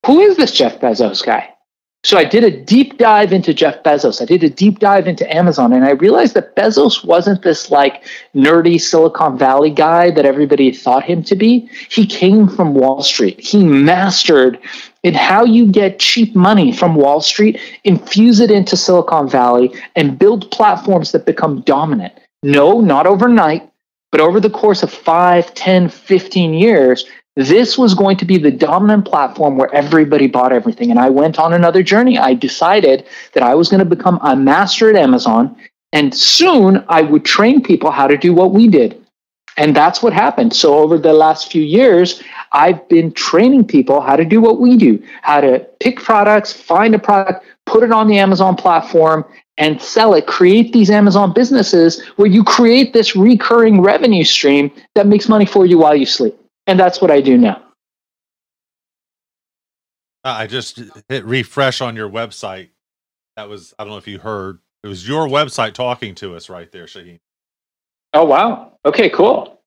who 0.06 0.19
is 0.21 0.38
this 0.38 0.52
Jeff 0.52 0.80
Bezos 0.80 1.24
guy? 1.24 1.54
So 2.03 2.17
I 2.17 2.23
did 2.23 2.43
a 2.43 2.49
deep 2.49 2.97
dive 2.97 3.31
into 3.31 3.53
Jeff 3.53 3.83
Bezos. 3.83 4.23
I 4.23 4.25
did 4.25 4.43
a 4.43 4.49
deep 4.49 4.79
dive 4.79 5.07
into 5.07 5.31
Amazon, 5.31 5.71
and 5.71 5.85
I 5.85 5.91
realized 5.91 6.33
that 6.33 6.55
Bezos 6.55 7.05
wasn't 7.05 7.43
this 7.43 7.69
like 7.69 8.03
nerdy 8.33 8.81
Silicon 8.81 9.37
Valley 9.37 9.69
guy 9.69 10.09
that 10.09 10.25
everybody 10.25 10.71
thought 10.71 11.03
him 11.03 11.23
to 11.23 11.35
be. 11.35 11.69
He 11.89 12.07
came 12.07 12.47
from 12.47 12.73
Wall 12.73 13.03
Street. 13.03 13.39
He 13.39 13.63
mastered 13.63 14.57
in 15.03 15.13
how 15.13 15.45
you 15.45 15.71
get 15.71 15.99
cheap 15.99 16.35
money 16.35 16.71
from 16.71 16.95
Wall 16.95 17.21
Street, 17.21 17.59
infuse 17.83 18.39
it 18.39 18.49
into 18.49 18.75
Silicon 18.75 19.29
Valley, 19.29 19.71
and 19.95 20.17
build 20.17 20.49
platforms 20.49 21.11
that 21.11 21.27
become 21.27 21.61
dominant. 21.61 22.13
No, 22.41 22.81
not 22.81 23.05
overnight, 23.05 23.69
but 24.11 24.21
over 24.21 24.39
the 24.39 24.49
course 24.49 24.81
of 24.81 24.91
5, 24.91 25.53
10, 25.53 25.87
15 25.87 26.53
years, 26.55 27.05
this 27.36 27.78
was 27.78 27.94
going 27.94 28.17
to 28.17 28.26
be 28.26 28.38
the 28.38 28.52
dominant 28.52 29.06
platform 29.06 29.58
where 29.58 29.74
everybody 29.74 30.28
bought 30.28 30.52
everything. 30.52 30.91
And 30.91 31.00
I 31.00 31.10
went 31.10 31.39
on 31.39 31.54
another 31.54 31.82
journey. 31.82 32.17
I 32.17 32.34
decided 32.34 33.06
that 33.34 33.44
I 33.44 33.56
was 33.56 33.70
going 33.70 33.80
to 33.80 33.96
become 33.96 34.20
a 34.22 34.36
master 34.36 34.89
at 34.89 34.96
Amazon. 34.96 35.56
And 35.94 36.15
soon 36.15 36.84
I 36.89 37.02
would 37.02 37.26
train 37.26 37.63
people 37.63 37.91
how 37.91 38.08
to 38.08 38.17
do 38.17 38.34
what 38.34 38.52
we 38.52 38.67
did. 38.67 38.98
And 39.58 39.76
that's 39.76 40.02
what 40.02 40.13
happened. 40.13 40.54
So 40.56 40.76
over 40.76 40.98
the 40.98 41.13
last 41.13 41.52
few 41.52 41.62
years, 41.62 42.22
I've 42.54 42.88
been 42.88 43.12
training 43.12 43.65
people 43.65 44.02
how 44.02 44.15
to 44.15 44.26
do 44.26 44.41
what 44.41 44.60
we 44.60 44.78
do, 44.78 45.02
how 45.22 45.41
to 45.41 45.60
pick 45.80 46.02
products, 46.02 46.54
find 46.54 46.96
a 46.96 47.00
product, 47.00 47.46
put 47.65 47.84
it 47.84 47.91
on 47.91 48.08
the 48.08 48.17
Amazon 48.17 48.56
platform 48.56 49.26
and 49.58 49.82
sell 49.82 50.13
it, 50.13 50.26
create 50.26 50.74
these 50.74 50.89
Amazon 50.89 51.34
businesses 51.34 52.02
where 52.15 52.28
you 52.28 52.44
create 52.44 52.94
this 52.94 53.15
recurring 53.15 53.82
revenue 53.82 54.24
stream 54.24 54.72
that 54.96 55.08
makes 55.08 55.30
money 55.30 55.46
for 55.46 55.65
you 55.65 55.78
while 55.78 55.96
you 55.96 56.06
sleep. 56.06 56.40
And 56.67 56.80
that's 56.80 57.02
what 57.02 57.12
I 57.12 57.21
do 57.21 57.38
now. 57.38 57.63
Uh, 60.24 60.36
I 60.39 60.47
just 60.47 60.80
hit 61.10 61.26
refresh 61.26 61.82
on 61.82 61.95
your 61.95 62.10
website. 62.10 62.69
That 63.36 63.50
was, 63.50 63.74
I 63.80 63.84
don't 63.84 63.91
know 63.91 63.97
if 63.97 64.08
you 64.08 64.19
heard, 64.19 64.60
it 64.84 64.88
was 64.88 65.08
your 65.08 65.28
website 65.28 65.74
talking 65.74 66.15
to 66.15 66.36
us 66.36 66.50
right 66.50 66.71
there, 66.71 66.86
Shaahin. 66.86 67.19
Oh, 68.13 68.26
wow. 68.26 68.78
Okay, 68.86 69.10
cool. 69.10 69.62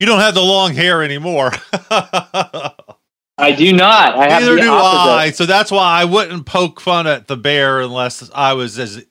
You 0.00 0.06
don't 0.06 0.20
have 0.20 0.34
the 0.34 0.42
long 0.42 0.72
hair 0.72 1.02
anymore. 1.02 1.52
I 3.40 3.52
do 3.52 3.72
not. 3.72 4.18
I 4.18 4.28
Neither 4.28 4.56
do. 4.56 4.70
I. 4.70 5.30
So 5.30 5.46
that's 5.46 5.70
why 5.70 6.00
I 6.00 6.04
wouldn't 6.04 6.46
poke 6.46 6.80
fun 6.80 7.06
at 7.06 7.26
the 7.26 7.36
bear 7.36 7.80
unless 7.80 8.30
I 8.34 8.52
was 8.52 8.78
as 8.78 9.04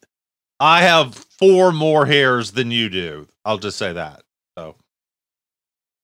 I 0.59 0.81
have 0.81 1.15
four 1.15 1.71
more 1.71 2.05
hairs 2.05 2.51
than 2.51 2.69
you 2.71 2.89
do. 2.89 3.27
I'll 3.45 3.57
just 3.57 3.77
say 3.77 3.93
that. 3.93 4.23
So 4.57 4.75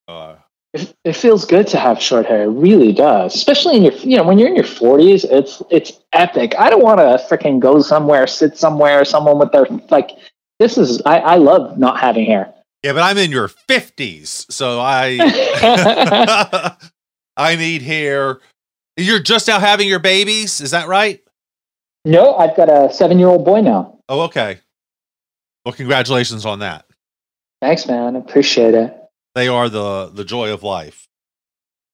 uh, 0.08 0.36
it, 0.76 0.94
it 1.06 1.14
feels 1.14 1.46
good 1.46 1.68
to 1.68 1.78
have 1.78 2.02
short 2.02 2.26
hair. 2.26 2.44
It 2.44 2.50
really 2.50 2.92
does. 2.92 3.34
Especially 3.34 3.78
in 3.78 3.84
your, 3.84 3.94
you 3.94 4.18
know, 4.18 4.24
when 4.24 4.38
you're 4.38 4.50
in 4.50 4.56
your 4.56 4.66
40s, 4.66 5.26
it's 5.32 5.64
it's 5.72 5.94
epic. 6.12 6.54
I 6.60 6.70
don't 6.70 6.84
want 6.84 7.00
to 7.00 7.26
freaking 7.30 7.60
go 7.60 7.82
somewhere, 7.82 8.28
sit 8.28 8.58
somewhere, 8.58 9.06
someone 9.06 9.40
with 9.40 9.52
their 9.52 9.66
like. 9.90 10.12
This 10.60 10.78
is 10.78 11.02
I, 11.06 11.20
I 11.20 11.36
love 11.36 11.78
not 11.78 12.00
having 12.00 12.26
hair. 12.26 12.54
Yeah, 12.84 12.94
but 12.94 13.04
I'm 13.04 13.18
in 13.18 13.32
your 13.32 13.48
50s, 13.48 14.52
so 14.52 14.80
I 14.80 16.78
I 17.38 17.56
need 17.56 17.82
hair. 17.82 18.40
You're 18.98 19.20
just 19.20 19.48
now 19.48 19.60
having 19.60 19.88
your 19.88 20.00
babies, 20.00 20.62
is 20.62 20.72
that 20.72 20.88
right? 20.88 21.22
No, 22.06 22.36
I've 22.36 22.56
got 22.56 22.70
a 22.70 22.94
seven 22.94 23.18
year 23.18 23.28
old 23.28 23.46
boy 23.46 23.62
now. 23.62 24.00
Oh, 24.08 24.22
okay. 24.22 24.60
Well, 25.66 25.74
congratulations 25.74 26.46
on 26.46 26.60
that. 26.60 26.86
Thanks, 27.62 27.88
man. 27.88 28.16
Appreciate 28.16 28.76
it. 28.76 28.96
They 29.36 29.50
are 29.50 29.70
the 29.70 30.10
the 30.14 30.24
joy 30.24 30.52
of 30.52 30.64
life. 30.64 31.08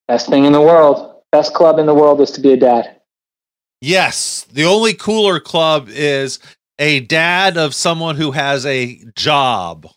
Best 0.08 0.30
thing 0.30 0.46
in 0.46 0.54
the 0.54 0.62
world. 0.62 1.22
Best 1.32 1.54
club 1.54 1.80
in 1.80 1.86
the 1.86 1.94
world 1.94 2.22
is 2.22 2.32
to 2.32 2.42
be 2.42 2.54
a 2.54 2.58
dad. 2.58 3.02
Yes, 3.82 4.46
the 4.52 4.66
only 4.66 4.94
cooler 4.94 5.40
club 5.40 5.88
is 5.90 6.40
a 6.78 7.00
dad 7.02 7.58
of 7.58 7.74
someone 7.74 8.16
who 8.16 8.32
has 8.32 8.66
a 8.66 9.02
job. 9.16 9.88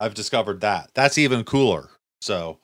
I've 0.00 0.14
discovered 0.14 0.62
that. 0.62 0.90
That's 0.94 1.18
even 1.18 1.44
cooler. 1.44 1.90
So, 2.22 2.58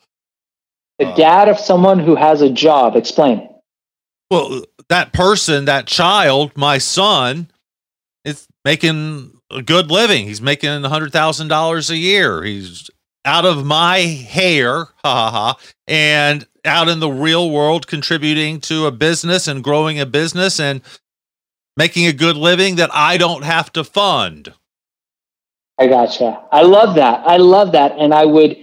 the 0.98 1.08
uh, 1.08 1.16
dad 1.16 1.48
of 1.48 1.58
someone 1.58 1.98
who 1.98 2.14
has 2.16 2.40
a 2.40 2.50
job. 2.50 2.96
Explain. 2.96 3.48
Well, 4.30 4.64
that 4.88 5.12
person, 5.12 5.66
that 5.66 5.86
child, 5.86 6.56
my 6.56 6.78
son, 6.78 7.50
is 8.24 8.46
making 8.64 9.38
a 9.50 9.60
good 9.60 9.90
living. 9.90 10.26
He's 10.26 10.40
making 10.40 10.84
a 10.84 10.88
hundred 10.88 11.12
thousand 11.12 11.48
dollars 11.48 11.90
a 11.90 11.96
year. 11.96 12.42
He's 12.42 12.90
out 13.24 13.44
of 13.44 13.64
my 13.64 13.98
hair, 13.98 14.86
ha 15.04 15.30
ha 15.30 15.56
and 15.86 16.46
out 16.64 16.88
in 16.88 17.00
the 17.00 17.10
real 17.10 17.50
world 17.50 17.86
contributing 17.86 18.60
to 18.60 18.86
a 18.86 18.90
business 18.90 19.46
and 19.46 19.62
growing 19.62 20.00
a 20.00 20.06
business 20.06 20.58
and 20.58 20.80
making 21.76 22.06
a 22.06 22.12
good 22.12 22.36
living 22.36 22.76
that 22.76 22.90
I 22.92 23.16
don't 23.16 23.44
have 23.44 23.72
to 23.72 23.84
fund. 23.84 24.52
I 25.78 25.88
gotcha. 25.88 26.40
I 26.52 26.62
love 26.62 26.94
that. 26.94 27.26
I 27.26 27.36
love 27.36 27.72
that. 27.72 27.92
And 27.98 28.14
I 28.14 28.24
would 28.24 28.56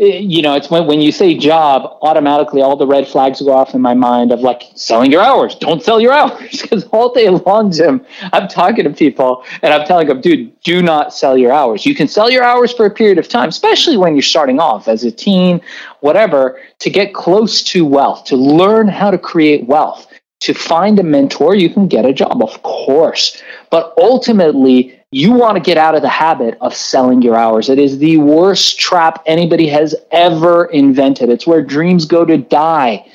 you 0.00 0.40
know, 0.40 0.54
it's 0.54 0.70
when, 0.70 0.86
when 0.86 1.00
you 1.00 1.12
say 1.12 1.36
job, 1.36 1.98
automatically 2.00 2.62
all 2.62 2.74
the 2.74 2.86
red 2.86 3.06
flags 3.06 3.42
go 3.42 3.52
off 3.52 3.74
in 3.74 3.82
my 3.82 3.92
mind 3.92 4.32
of 4.32 4.40
like 4.40 4.62
selling 4.74 5.12
your 5.12 5.20
hours. 5.20 5.54
Don't 5.54 5.82
sell 5.82 6.00
your 6.00 6.12
hours 6.20 6.62
because 6.62 6.84
all 6.84 7.12
day 7.12 7.28
long, 7.28 7.70
Jim, 7.70 8.04
I'm 8.32 8.48
talking 8.48 8.84
to 8.84 8.90
people 8.90 9.44
and 9.62 9.74
I'm 9.74 9.86
telling 9.86 10.08
them, 10.08 10.20
dude, 10.22 10.58
do 10.62 10.82
not 10.82 11.12
sell 11.12 11.36
your 11.36 11.52
hours. 11.52 11.84
You 11.84 11.94
can 11.94 12.08
sell 12.08 12.30
your 12.30 12.42
hours 12.42 12.72
for 12.72 12.86
a 12.86 12.90
period 12.90 13.18
of 13.18 13.28
time, 13.28 13.50
especially 13.50 13.98
when 13.98 14.14
you're 14.14 14.22
starting 14.22 14.58
off 14.58 14.88
as 14.88 15.04
a 15.04 15.10
teen, 15.10 15.60
whatever, 16.00 16.58
to 16.78 16.88
get 16.90 17.12
close 17.12 17.62
to 17.64 17.84
wealth, 17.84 18.24
to 18.24 18.36
learn 18.36 18.88
how 18.88 19.10
to 19.10 19.18
create 19.18 19.66
wealth. 19.66 20.06
To 20.44 20.54
find 20.54 20.98
a 20.98 21.02
mentor, 21.02 21.54
you 21.54 21.68
can 21.68 21.86
get 21.86 22.06
a 22.06 22.14
job, 22.14 22.42
of 22.42 22.62
course. 22.62 23.42
But 23.68 23.92
ultimately, 23.98 24.98
you 25.12 25.32
want 25.32 25.56
to 25.56 25.60
get 25.60 25.76
out 25.76 25.94
of 25.94 26.02
the 26.02 26.08
habit 26.08 26.56
of 26.60 26.74
selling 26.74 27.20
your 27.22 27.36
hours. 27.36 27.68
It 27.68 27.78
is 27.78 27.98
the 27.98 28.18
worst 28.18 28.78
trap 28.78 29.22
anybody 29.26 29.66
has 29.68 29.94
ever 30.12 30.66
invented. 30.66 31.30
It's 31.30 31.46
where 31.46 31.62
dreams 31.62 32.04
go 32.04 32.24
to 32.24 32.38
die. 32.38 33.06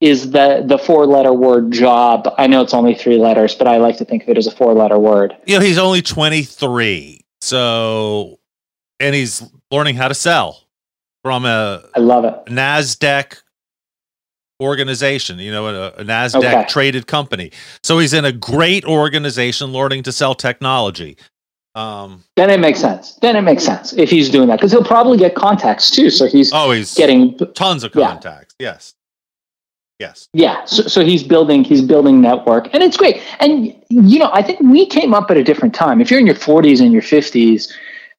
Is 0.00 0.30
the 0.30 0.62
the 0.64 0.78
four 0.78 1.06
letter 1.06 1.32
word 1.32 1.72
job? 1.72 2.32
I 2.38 2.46
know 2.46 2.62
it's 2.62 2.74
only 2.74 2.94
three 2.94 3.16
letters, 3.16 3.56
but 3.56 3.66
I 3.66 3.78
like 3.78 3.96
to 3.96 4.04
think 4.04 4.22
of 4.22 4.28
it 4.28 4.38
as 4.38 4.46
a 4.46 4.52
four 4.52 4.72
letter 4.72 4.98
word. 4.98 5.36
You 5.46 5.58
know, 5.58 5.64
he's 5.64 5.78
only 5.78 6.02
twenty 6.02 6.44
three, 6.44 7.24
so 7.40 8.38
and 9.00 9.12
he's 9.12 9.42
learning 9.72 9.96
how 9.96 10.06
to 10.06 10.14
sell 10.14 10.62
from 11.24 11.44
a 11.44 11.82
I 11.96 11.98
love 11.98 12.24
it 12.24 12.34
Nasdaq 12.46 13.42
organization, 14.60 15.38
you 15.38 15.50
know, 15.50 15.66
a, 15.66 15.88
a 15.88 16.04
Nasdaq 16.04 16.36
okay. 16.36 16.66
traded 16.68 17.06
company. 17.06 17.50
So 17.82 17.98
he's 17.98 18.12
in 18.12 18.24
a 18.24 18.32
great 18.32 18.84
organization 18.84 19.72
learning 19.72 20.04
to 20.04 20.12
sell 20.12 20.34
technology. 20.34 21.16
Um, 21.78 22.24
then 22.34 22.50
it 22.50 22.58
makes 22.58 22.80
sense. 22.80 23.14
Then 23.22 23.36
it 23.36 23.42
makes 23.42 23.62
sense 23.62 23.92
if 23.92 24.10
he's 24.10 24.28
doing 24.28 24.48
that 24.48 24.56
because 24.56 24.72
he'll 24.72 24.82
probably 24.82 25.16
get 25.16 25.36
contacts 25.36 25.92
too. 25.92 26.10
So 26.10 26.26
he's 26.26 26.52
always 26.52 26.96
oh, 26.96 26.98
getting 26.98 27.38
tons 27.54 27.84
of 27.84 27.92
contacts. 27.92 28.56
Yeah. 28.58 28.72
Yes. 28.72 28.94
Yes. 30.00 30.28
Yeah. 30.32 30.64
So, 30.64 30.82
so 30.82 31.04
he's 31.04 31.22
building 31.22 31.62
he's 31.62 31.82
building 31.82 32.20
network, 32.20 32.74
and 32.74 32.82
it's 32.82 32.96
great. 32.96 33.22
And 33.38 33.72
you 33.90 34.18
know, 34.18 34.30
I 34.32 34.42
think 34.42 34.58
we 34.58 34.86
came 34.86 35.14
up 35.14 35.30
at 35.30 35.36
a 35.36 35.44
different 35.44 35.72
time. 35.72 36.00
If 36.00 36.10
you're 36.10 36.18
in 36.18 36.26
your 36.26 36.34
40s 36.34 36.80
and 36.80 36.92
your 36.92 37.02
50s, 37.02 37.72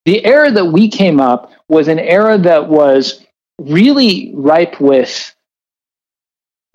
the 0.06 0.24
era 0.26 0.52
that 0.52 0.68
we 0.68 0.90
came 0.90 1.20
up 1.20 1.52
was 1.68 1.90
an 1.90 2.00
era 2.00 2.38
that 2.38 2.70
was 2.70 3.26
really 3.60 4.32
ripe 4.36 4.80
with 4.80 5.36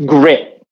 grit. 0.04 0.62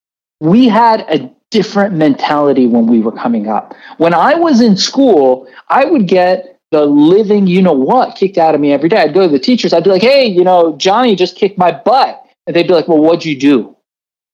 We 0.40 0.68
had 0.68 1.00
a 1.08 1.34
different 1.52 1.94
mentality 1.94 2.66
when 2.66 2.86
we 2.86 3.00
were 3.00 3.12
coming 3.12 3.46
up. 3.46 3.74
When 3.98 4.14
I 4.14 4.34
was 4.34 4.60
in 4.60 4.76
school, 4.76 5.46
I 5.68 5.84
would 5.84 6.08
get 6.08 6.58
the 6.72 6.86
living, 6.86 7.46
you 7.46 7.60
know 7.60 7.74
what, 7.74 8.16
kicked 8.16 8.38
out 8.38 8.54
of 8.54 8.60
me 8.60 8.72
every 8.72 8.88
day. 8.88 9.02
I'd 9.02 9.14
go 9.14 9.26
to 9.26 9.28
the 9.28 9.38
teachers. 9.38 9.72
I'd 9.72 9.84
be 9.84 9.90
like, 9.90 10.02
hey, 10.02 10.24
you 10.24 10.42
know, 10.42 10.74
Johnny 10.76 11.14
just 11.14 11.36
kicked 11.36 11.58
my 11.58 11.70
butt. 11.70 12.24
And 12.46 12.56
they'd 12.56 12.66
be 12.66 12.72
like, 12.72 12.88
well, 12.88 12.98
what'd 12.98 13.24
you 13.24 13.38
do? 13.38 13.76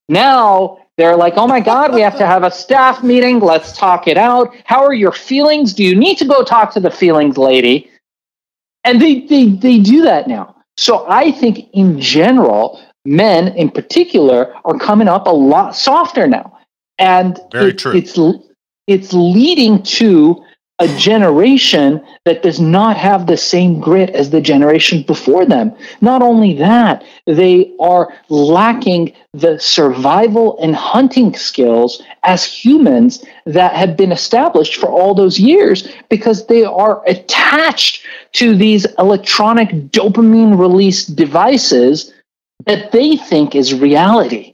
Now 0.07 0.79
they're 0.97 1.17
like, 1.17 1.33
oh 1.35 1.47
my 1.47 1.59
God, 1.59 1.93
we 1.93 2.01
have 2.01 2.17
to 2.17 2.25
have 2.25 2.43
a 2.43 2.49
staff 2.49 3.03
meeting. 3.03 3.39
Let's 3.39 3.77
talk 3.77 4.07
it 4.07 4.17
out. 4.17 4.55
How 4.63 4.83
are 4.83 4.93
your 4.93 5.11
feelings? 5.11 5.73
Do 5.73 5.83
you 5.83 5.95
need 5.95 6.17
to 6.17 6.25
go 6.25 6.43
talk 6.43 6.73
to 6.73 6.79
the 6.79 6.89
feelings 6.89 7.37
lady? 7.37 7.91
And 8.85 9.01
they, 9.01 9.19
they, 9.19 9.49
they 9.49 9.79
do 9.79 10.01
that 10.03 10.27
now. 10.27 10.55
So 10.77 11.05
I 11.09 11.31
think 11.31 11.69
in 11.73 11.99
general, 11.99 12.81
men 13.05 13.49
in 13.49 13.69
particular 13.69 14.55
are 14.63 14.79
coming 14.79 15.09
up 15.09 15.27
a 15.27 15.31
lot 15.31 15.75
softer 15.75 16.25
now. 16.25 16.58
And 16.99 17.39
Very 17.51 17.71
it, 17.71 17.79
true. 17.79 17.93
it's 17.95 18.17
it's 18.87 19.13
leading 19.13 19.81
to 19.83 20.43
a 20.79 20.87
generation 20.97 22.01
that 22.23 22.41
does 22.41 22.59
not 22.59 22.95
have 22.95 23.27
the 23.27 23.35
same 23.35 23.81
grit 23.81 24.09
as 24.11 24.29
the 24.29 24.39
generation 24.39 25.03
before 25.03 25.45
them. 25.45 25.73
Not 25.99 26.21
only 26.21 26.53
that, 26.53 27.03
they 27.25 27.73
are 27.81 28.13
lacking 28.29 29.13
the 29.33 29.59
survival 29.59 30.57
and 30.61 30.75
hunting 30.75 31.35
skills 31.35 32.01
as 32.23 32.45
humans 32.45 33.23
that 33.45 33.73
have 33.73 33.97
been 33.97 34.13
established 34.13 34.77
for 34.77 34.89
all 34.89 35.13
those 35.13 35.37
years 35.37 35.87
because 36.09 36.47
they 36.47 36.63
are 36.63 37.03
attached 37.07 38.05
to 38.33 38.55
these 38.55 38.85
electronic 38.97 39.69
dopamine 39.91 40.57
release 40.57 41.05
devices 41.05 42.13
that 42.65 42.93
they 42.93 43.17
think 43.17 43.53
is 43.53 43.73
reality. 43.73 44.53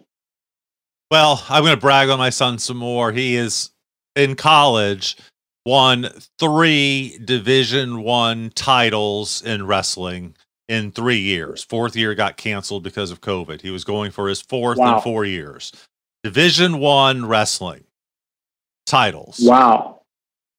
Well, 1.12 1.44
I'm 1.50 1.64
going 1.64 1.76
to 1.76 1.82
brag 1.82 2.10
on 2.10 2.18
my 2.18 2.30
son 2.30 2.58
some 2.58 2.78
more. 2.78 3.12
He 3.12 3.36
is 3.36 3.72
in 4.16 4.36
college 4.36 5.18
won 5.66 6.10
three 6.40 7.18
division 7.24 8.02
one 8.04 8.52
titles 8.52 9.42
in 9.42 9.66
wrestling 9.66 10.36
in 10.68 10.92
three 10.92 11.20
years. 11.20 11.64
Fourth 11.64 11.96
year 11.96 12.16
got 12.16 12.38
canceled 12.38 12.84
because 12.84 13.12
of 13.12 13.22
covid. 13.22 13.62
He 13.62 13.72
was 13.72 13.84
going 13.84 14.12
for 14.12 14.28
his 14.28 14.42
fourth 14.42 14.78
wow. 14.78 14.98
in 14.98 15.02
four 15.02 15.26
years. 15.26 15.72
Division 16.24 16.80
one 16.80 17.26
wrestling 17.26 17.84
titles. 18.86 19.40
Wow. 19.42 20.02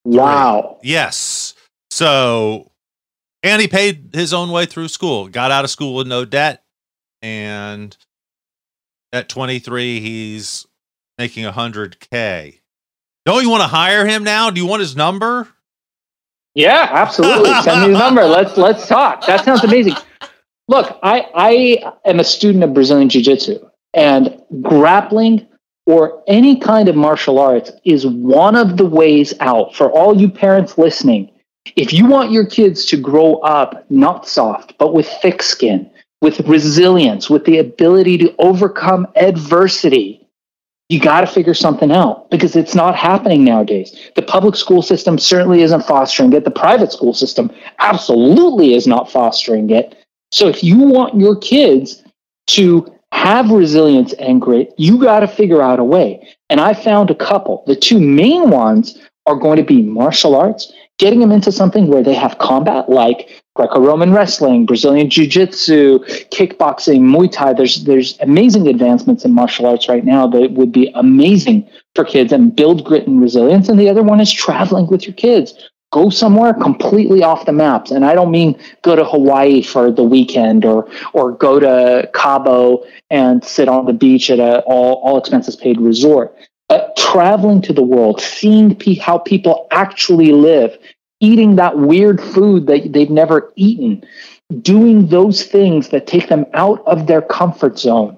Wow. 0.04 0.78
Yes. 0.82 1.54
So 1.90 2.70
and 3.42 3.60
he 3.62 3.68
paid 3.68 4.10
his 4.12 4.32
own 4.32 4.50
way 4.50 4.66
through 4.66 4.88
school. 4.88 5.28
Got 5.28 5.50
out 5.50 5.64
of 5.64 5.70
school 5.70 5.94
with 5.94 6.06
no 6.06 6.24
debt 6.24 6.64
and 7.22 7.96
at 9.16 9.28
23 9.28 10.00
he's 10.00 10.66
making 11.18 11.44
100k 11.44 12.60
don't 13.26 13.42
you 13.42 13.50
want 13.50 13.62
to 13.62 13.66
hire 13.66 14.06
him 14.06 14.22
now? 14.22 14.50
Do 14.50 14.60
you 14.60 14.66
want 14.66 14.80
his 14.80 14.94
number? 14.94 15.48
Yeah, 16.54 16.88
absolutely. 16.90 17.52
Send 17.62 17.82
me 17.82 17.88
his 17.88 17.98
number. 17.98 18.24
Let's 18.24 18.56
let's 18.56 18.86
talk. 18.86 19.26
That 19.26 19.44
sounds 19.44 19.64
amazing. 19.64 19.94
Look, 20.68 20.96
I 21.02 21.26
I 21.34 21.92
am 22.08 22.20
a 22.20 22.24
student 22.24 22.62
of 22.62 22.72
Brazilian 22.72 23.08
Jiu-Jitsu 23.08 23.58
and 23.94 24.40
grappling 24.62 25.46
or 25.86 26.22
any 26.28 26.58
kind 26.58 26.88
of 26.88 26.94
martial 26.94 27.38
arts 27.38 27.72
is 27.84 28.06
one 28.06 28.54
of 28.56 28.76
the 28.76 28.86
ways 28.86 29.34
out 29.40 29.74
for 29.74 29.90
all 29.90 30.18
you 30.18 30.30
parents 30.30 30.78
listening. 30.78 31.30
If 31.74 31.92
you 31.92 32.06
want 32.06 32.30
your 32.30 32.46
kids 32.46 32.84
to 32.86 32.96
grow 32.96 33.34
up 33.36 33.84
not 33.90 34.26
soft, 34.26 34.78
but 34.78 34.94
with 34.94 35.08
thick 35.20 35.42
skin, 35.42 35.90
with 36.20 36.40
resilience, 36.40 37.28
with 37.28 37.44
the 37.44 37.58
ability 37.58 38.18
to 38.18 38.34
overcome 38.38 39.06
adversity, 39.16 40.26
you 40.88 41.00
got 41.00 41.22
to 41.22 41.26
figure 41.26 41.54
something 41.54 41.90
out 41.90 42.30
because 42.30 42.54
it's 42.54 42.74
not 42.74 42.94
happening 42.94 43.44
nowadays. 43.44 44.10
The 44.14 44.22
public 44.22 44.54
school 44.54 44.82
system 44.82 45.18
certainly 45.18 45.62
isn't 45.62 45.84
fostering 45.84 46.32
it. 46.32 46.44
The 46.44 46.50
private 46.50 46.92
school 46.92 47.12
system 47.12 47.50
absolutely 47.80 48.74
is 48.74 48.86
not 48.86 49.10
fostering 49.10 49.70
it. 49.70 49.96
So 50.30 50.48
if 50.48 50.62
you 50.62 50.78
want 50.78 51.18
your 51.18 51.36
kids 51.36 52.02
to 52.48 52.92
have 53.12 53.50
resilience 53.50 54.12
and 54.14 54.40
grit, 54.40 54.74
you 54.76 54.98
got 54.98 55.20
to 55.20 55.28
figure 55.28 55.62
out 55.62 55.80
a 55.80 55.84
way. 55.84 56.28
And 56.50 56.60
I 56.60 56.74
found 56.74 57.10
a 57.10 57.14
couple. 57.14 57.64
The 57.66 57.76
two 57.76 58.00
main 58.00 58.50
ones 58.50 58.98
are 59.26 59.36
going 59.36 59.56
to 59.56 59.64
be 59.64 59.82
martial 59.82 60.36
arts, 60.36 60.72
getting 60.98 61.20
them 61.20 61.32
into 61.32 61.50
something 61.50 61.88
where 61.88 62.02
they 62.02 62.14
have 62.14 62.38
combat, 62.38 62.88
like 62.88 63.42
Greco-Roman 63.56 64.12
wrestling, 64.12 64.66
Brazilian 64.66 65.08
Jiu-Jitsu, 65.08 66.00
kickboxing, 66.30 67.00
Muay 67.00 67.32
Thai. 67.32 67.54
There's 67.54 67.84
there's 67.84 68.18
amazing 68.20 68.68
advancements 68.68 69.24
in 69.24 69.32
martial 69.32 69.66
arts 69.66 69.88
right 69.88 70.04
now 70.04 70.26
that 70.28 70.52
would 70.52 70.72
be 70.72 70.92
amazing 70.94 71.68
for 71.94 72.04
kids 72.04 72.32
and 72.32 72.54
build 72.54 72.84
grit 72.84 73.06
and 73.06 73.20
resilience. 73.20 73.68
And 73.68 73.80
the 73.80 73.88
other 73.88 74.02
one 74.02 74.20
is 74.20 74.30
traveling 74.30 74.86
with 74.86 75.06
your 75.06 75.14
kids. 75.14 75.54
Go 75.92 76.10
somewhere 76.10 76.52
completely 76.52 77.22
off 77.22 77.46
the 77.46 77.52
maps. 77.52 77.90
And 77.90 78.04
I 78.04 78.14
don't 78.14 78.30
mean 78.30 78.58
go 78.82 78.94
to 78.94 79.04
Hawaii 79.04 79.62
for 79.62 79.90
the 79.90 80.02
weekend 80.02 80.64
or 80.64 80.88
or 81.14 81.32
go 81.32 81.58
to 81.58 82.10
Cabo 82.12 82.84
and 83.08 83.42
sit 83.42 83.68
on 83.68 83.86
the 83.86 83.94
beach 83.94 84.28
at 84.28 84.38
a 84.38 84.60
all, 84.66 84.94
all 85.02 85.16
expenses 85.16 85.56
paid 85.56 85.80
resort. 85.80 86.36
But 86.68 86.96
traveling 86.96 87.62
to 87.62 87.72
the 87.72 87.82
world, 87.82 88.20
seeing 88.20 88.74
pe- 88.74 88.96
how 88.96 89.18
people 89.18 89.68
actually 89.70 90.32
live, 90.32 90.76
eating 91.20 91.56
that 91.56 91.78
weird 91.78 92.20
food 92.20 92.66
that 92.66 92.92
they've 92.92 93.10
never 93.10 93.52
eaten, 93.56 94.04
doing 94.60 95.08
those 95.08 95.44
things 95.44 95.88
that 95.88 96.06
take 96.06 96.28
them 96.28 96.46
out 96.54 96.82
of 96.86 97.06
their 97.06 97.22
comfort 97.22 97.78
zone 97.78 98.16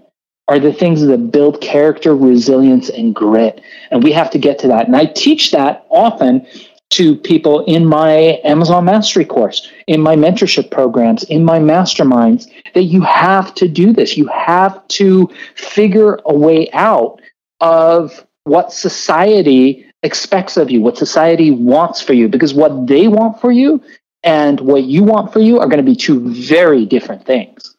are 0.49 0.59
the 0.59 0.73
things 0.73 1.05
that 1.05 1.31
build 1.31 1.61
character, 1.61 2.17
resilience, 2.17 2.89
and 2.89 3.15
grit. 3.15 3.61
And 3.91 4.03
we 4.03 4.13
have 4.13 4.31
to 4.31 4.39
get 4.39 4.59
to 4.61 4.69
that. 4.69 4.87
And 4.87 4.97
I 4.97 5.05
teach 5.05 5.51
that 5.53 5.87
often 5.91 6.47
to 6.91 7.17
people 7.17 7.65
in 7.67 7.85
my 7.85 8.41
Amazon 8.45 8.87
Mastery 8.87 9.27
course, 9.27 9.71
in 9.87 10.01
my 10.01 10.17
mentorship 10.17 10.71
programs, 10.71 11.23
in 11.25 11.45
my 11.45 11.59
masterminds, 11.59 12.51
that 12.73 12.85
you 12.85 13.03
have 13.03 13.55
to 13.57 13.69
do 13.69 13.93
this. 13.93 14.17
You 14.17 14.27
have 14.29 14.87
to 14.89 15.29
figure 15.55 16.19
a 16.25 16.35
way 16.35 16.71
out 16.73 17.21
of 17.61 18.27
what 18.45 18.73
society 18.73 19.85
expects 20.03 20.57
of 20.57 20.71
you, 20.71 20.81
what 20.81 20.97
society 20.97 21.51
wants 21.51 22.01
for 22.01 22.13
you, 22.13 22.29
because 22.29 22.55
what 22.55 22.87
they 22.87 23.09
want 23.09 23.41
for 23.41 23.51
you 23.51 23.83
and 24.23 24.61
what 24.61 24.85
you 24.85 25.03
want 25.03 25.33
for 25.33 25.41
you 25.41 25.59
are 25.59 25.67
going 25.67 25.79
to 25.79 25.83
be 25.83 25.97
two 25.97 26.21
very 26.33 26.87
different 26.87 27.25
things. 27.25 27.77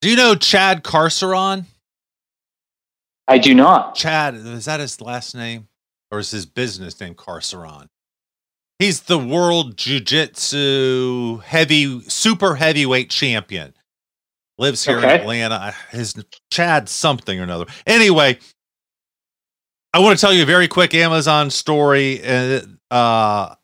Do 0.00 0.10
you 0.10 0.16
know 0.16 0.34
Chad 0.34 0.82
Carceron? 0.82 1.66
I 3.28 3.38
do 3.38 3.54
not. 3.54 3.94
Chad, 3.94 4.34
is 4.34 4.64
that 4.64 4.80
his 4.80 5.00
last 5.00 5.34
name? 5.34 5.68
Or 6.10 6.18
is 6.18 6.30
his 6.30 6.44
business 6.44 7.00
name 7.00 7.14
Carceron? 7.14 7.86
He's 8.78 9.02
the 9.02 9.18
world 9.18 9.78
jiu-jitsu 9.78 11.38
heavy 11.38 12.00
super 12.02 12.56
heavyweight 12.56 13.08
champion. 13.08 13.72
Lives 14.58 14.84
here 14.84 14.98
okay. 14.98 15.14
in 15.14 15.20
Atlanta. 15.20 15.74
His 15.90 16.14
Chad 16.50 16.88
something 16.88 17.40
or 17.40 17.44
another. 17.44 17.64
Anyway, 17.86 18.38
I 19.94 19.98
want 19.98 20.18
to 20.18 20.20
tell 20.20 20.32
you 20.32 20.42
a 20.42 20.46
very 20.46 20.68
quick 20.68 20.94
Amazon 20.94 21.50
story. 21.50 22.22
And 22.22 22.78
uh, 22.90 23.54
I, 23.54 23.56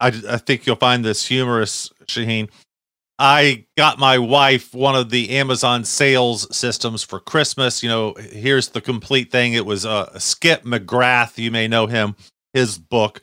I 0.00 0.36
think 0.38 0.64
you'll 0.64 0.76
find 0.76 1.04
this 1.04 1.26
humorous, 1.26 1.90
Shaahin. 2.06 2.50
I 3.18 3.66
got 3.76 3.98
my 3.98 4.18
wife 4.18 4.74
one 4.74 4.94
of 4.94 5.10
the 5.10 5.30
Amazon 5.30 5.84
sales 5.84 6.54
systems 6.56 7.02
for 7.02 7.20
Christmas. 7.20 7.82
You 7.82 7.88
know, 7.88 8.14
here's 8.14 8.68
the 8.68 8.80
complete 8.80 9.30
thing. 9.30 9.54
It 9.54 9.66
was 9.66 9.84
uh, 9.84 10.18
Skip 10.18 10.62
McGrath. 10.64 11.36
You 11.38 11.50
may 11.50 11.66
know 11.66 11.86
him, 11.86 12.14
his 12.52 12.78
book. 12.78 13.20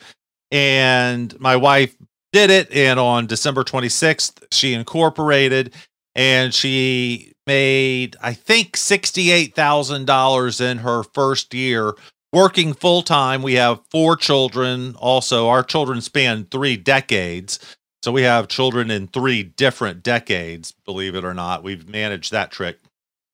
And 0.51 1.37
my 1.39 1.55
wife 1.55 1.95
did 2.33 2.49
it. 2.49 2.71
And 2.71 2.99
on 2.99 3.25
December 3.25 3.63
26th, 3.63 4.43
she 4.51 4.73
incorporated 4.73 5.73
and 6.13 6.53
she 6.53 7.33
made, 7.47 8.17
I 8.21 8.33
think, 8.33 8.75
$68,000 8.75 10.61
in 10.61 10.77
her 10.79 11.03
first 11.03 11.53
year 11.53 11.93
working 12.33 12.73
full 12.73 13.01
time. 13.01 13.41
We 13.41 13.53
have 13.55 13.81
four 13.91 14.15
children. 14.15 14.95
Also, 14.97 15.47
our 15.47 15.63
children 15.63 16.01
span 16.01 16.45
three 16.45 16.77
decades. 16.77 17.59
So 18.03 18.11
we 18.11 18.21
have 18.23 18.47
children 18.47 18.91
in 18.91 19.07
three 19.07 19.43
different 19.43 20.03
decades, 20.03 20.73
believe 20.85 21.15
it 21.15 21.25
or 21.25 21.33
not. 21.33 21.63
We've 21.63 21.87
managed 21.87 22.31
that 22.31 22.51
trick. 22.51 22.79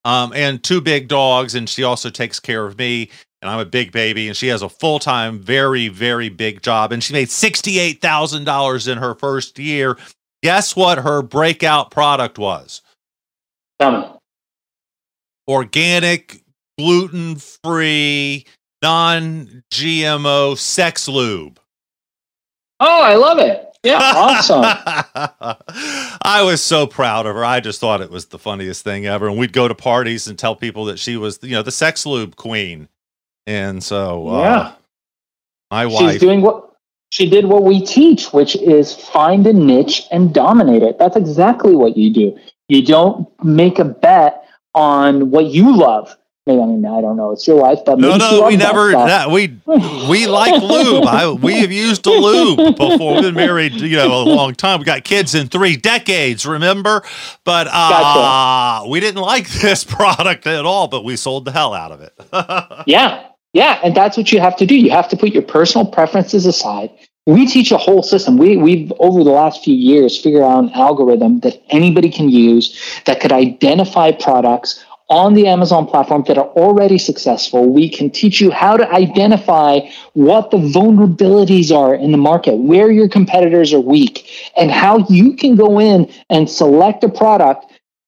Um, 0.04 0.34
and 0.34 0.64
two 0.64 0.82
big 0.82 1.08
dogs. 1.08 1.56
And 1.56 1.70
she 1.70 1.84
also 1.84 2.10
takes 2.10 2.40
care 2.40 2.66
of 2.66 2.78
me. 2.78 3.10
And 3.42 3.52
I'm 3.52 3.60
a 3.60 3.66
big 3.66 3.92
baby. 3.92 4.28
And 4.28 4.36
she 4.36 4.48
has 4.48 4.62
a 4.62 4.70
full 4.70 4.98
time, 4.98 5.40
very, 5.40 5.88
very 5.88 6.30
big 6.30 6.62
job. 6.64 6.92
And 6.92 7.04
she 7.04 7.14
made 7.14 7.28
$68,000 7.28 8.92
in 8.92 8.98
her 8.98 9.14
first 9.16 9.60
year. 9.60 9.98
Guess 10.42 10.76
what 10.76 11.00
her 11.00 11.22
breakout 11.22 11.92
product 11.92 12.40
was? 12.40 12.82
Organic, 15.48 16.42
gluten 16.78 17.36
free, 17.36 18.46
non 18.82 19.64
GMO 19.72 20.58
sex 20.58 21.08
lube. 21.08 21.60
Oh, 22.80 23.02
I 23.02 23.16
love 23.16 23.40
it. 23.40 23.66
Yeah, 23.84 24.00
awesome. 24.00 24.64
I 26.24 26.42
was 26.44 26.62
so 26.62 26.88
proud 26.88 27.28
of 27.28 27.36
her. 27.36 27.46
I 27.46 27.60
just 27.60 27.80
thought 27.80 28.02
it 28.02 28.10
was 28.10 28.26
the 28.26 28.40
funniest 28.40 28.84
thing 28.84 29.06
ever. 29.06 29.28
And 29.28 29.38
we'd 29.38 29.54
go 29.54 29.68
to 29.68 29.76
parties 29.76 30.28
and 30.28 30.40
tell 30.40 30.56
people 30.56 30.86
that 30.86 30.98
she 30.98 31.18
was, 31.18 31.40
you 31.44 31.52
know, 31.52 31.62
the 31.62 31.72
sex 31.72 32.06
lube 32.06 32.36
queen. 32.36 32.90
And 33.46 33.84
so, 33.84 34.28
uh, 34.28 34.42
yeah, 34.42 34.74
my 35.70 35.86
wife. 35.86 36.14
She's 36.14 36.22
doing 36.22 36.42
what 36.42 36.72
She 37.12 37.30
did 37.30 37.46
what 37.46 37.64
we 37.64 37.80
teach, 37.86 38.34
which 38.34 38.56
is 38.56 38.96
find 38.96 39.46
a 39.46 39.54
niche 39.54 40.04
and 40.12 40.34
dominate 40.34 40.82
it. 40.82 40.98
That's 40.98 41.16
exactly 41.16 41.76
what 41.76 41.96
you 41.96 42.12
do. 42.12 42.38
You 42.68 42.84
don't 42.84 43.28
make 43.44 43.78
a 43.78 43.86
bet 43.86 44.46
on 44.74 45.30
what 45.30 45.46
you 45.46 45.78
love. 45.78 46.18
I 46.48 46.52
mean, 46.52 46.86
I 46.86 47.02
don't 47.02 47.18
know. 47.18 47.32
It's 47.32 47.48
your 47.48 47.60
wife, 47.60 47.80
but 47.84 47.98
no, 47.98 48.18
no, 48.18 48.46
we 48.46 48.56
never. 48.56 48.92
That, 48.92 49.32
we 49.32 49.60
we 49.66 50.28
like 50.28 50.62
lube. 50.62 51.04
I, 51.06 51.32
we 51.32 51.56
have 51.62 51.72
used 51.72 52.06
a 52.06 52.12
lube 52.12 52.78
before. 52.78 53.14
We've 53.16 53.24
been 53.24 53.34
married, 53.34 53.74
you 53.74 53.98
know, 53.98 54.22
a 54.22 54.26
long 54.26 54.54
time. 54.54 54.78
We 54.78 54.86
got 54.86 55.04
kids 55.04 55.34
in 55.34 55.48
three 55.48 55.76
decades. 55.76 56.46
Remember, 56.46 57.02
but 57.46 57.66
uh, 57.68 57.72
gotcha. 57.72 58.90
we 58.90 59.00
didn't 59.00 59.22
like 59.22 59.50
this 59.50 59.84
product 59.84 60.46
at 60.46 60.66
all. 60.66 60.88
But 60.88 61.04
we 61.04 61.16
sold 61.16 61.46
the 61.46 61.52
hell 61.52 61.74
out 61.74 61.92
of 61.92 62.02
it. 62.02 62.14
yeah, 62.86 63.28
yeah, 63.54 63.80
and 63.84 63.96
that's 63.96 64.16
what 64.16 64.32
you 64.32 64.40
have 64.40 64.56
to 64.58 64.68
do. 64.68 64.76
You 64.76 64.92
have 64.92 65.10
to 65.10 65.18
put 65.18 65.30
your 65.30 65.42
personal 65.42 65.88
preferences 65.88 66.46
aside. 66.46 66.92
We 67.26 67.48
teach 67.48 67.72
a 67.72 67.78
whole 67.78 68.04
system. 68.04 68.38
We, 68.38 68.56
we've 68.56 68.94
over 69.00 69.24
the 69.24 69.32
last 69.32 69.64
few 69.64 69.74
years 69.74 70.22
figured 70.22 70.44
out 70.44 70.66
an 70.66 70.70
algorithm 70.76 71.40
that 71.40 71.60
anybody 71.72 72.12
can 72.12 72.30
use 72.30 72.80
that 73.06 73.20
could 73.20 73.32
identify 73.32 74.12
products 74.12 74.85
on 75.10 75.36
the 75.36 75.48
Amazon 75.48 75.86
platform 75.86 76.24
that 76.28 76.38
are 76.38 76.48
already 76.48 76.98
successful. 76.98 77.70
We 77.70 77.90
can 77.90 78.10
teach 78.10 78.42
you 78.42 78.50
how 78.50 78.76
to 78.78 78.90
identify 78.92 79.82
what 80.14 80.50
the 80.50 80.58
vulnerabilities 80.58 81.76
are 81.76 81.94
in 81.94 82.12
the 82.12 82.18
market, 82.18 82.56
where 82.56 82.90
your 82.90 83.08
competitors 83.08 83.74
are 83.74 83.80
weak, 83.80 84.28
and 84.58 84.72
how 84.72 85.06
you 85.10 85.36
can 85.36 85.56
go 85.56 85.80
in 85.80 86.12
and 86.30 86.50
select 86.50 87.04
a 87.04 87.10
product 87.10 87.66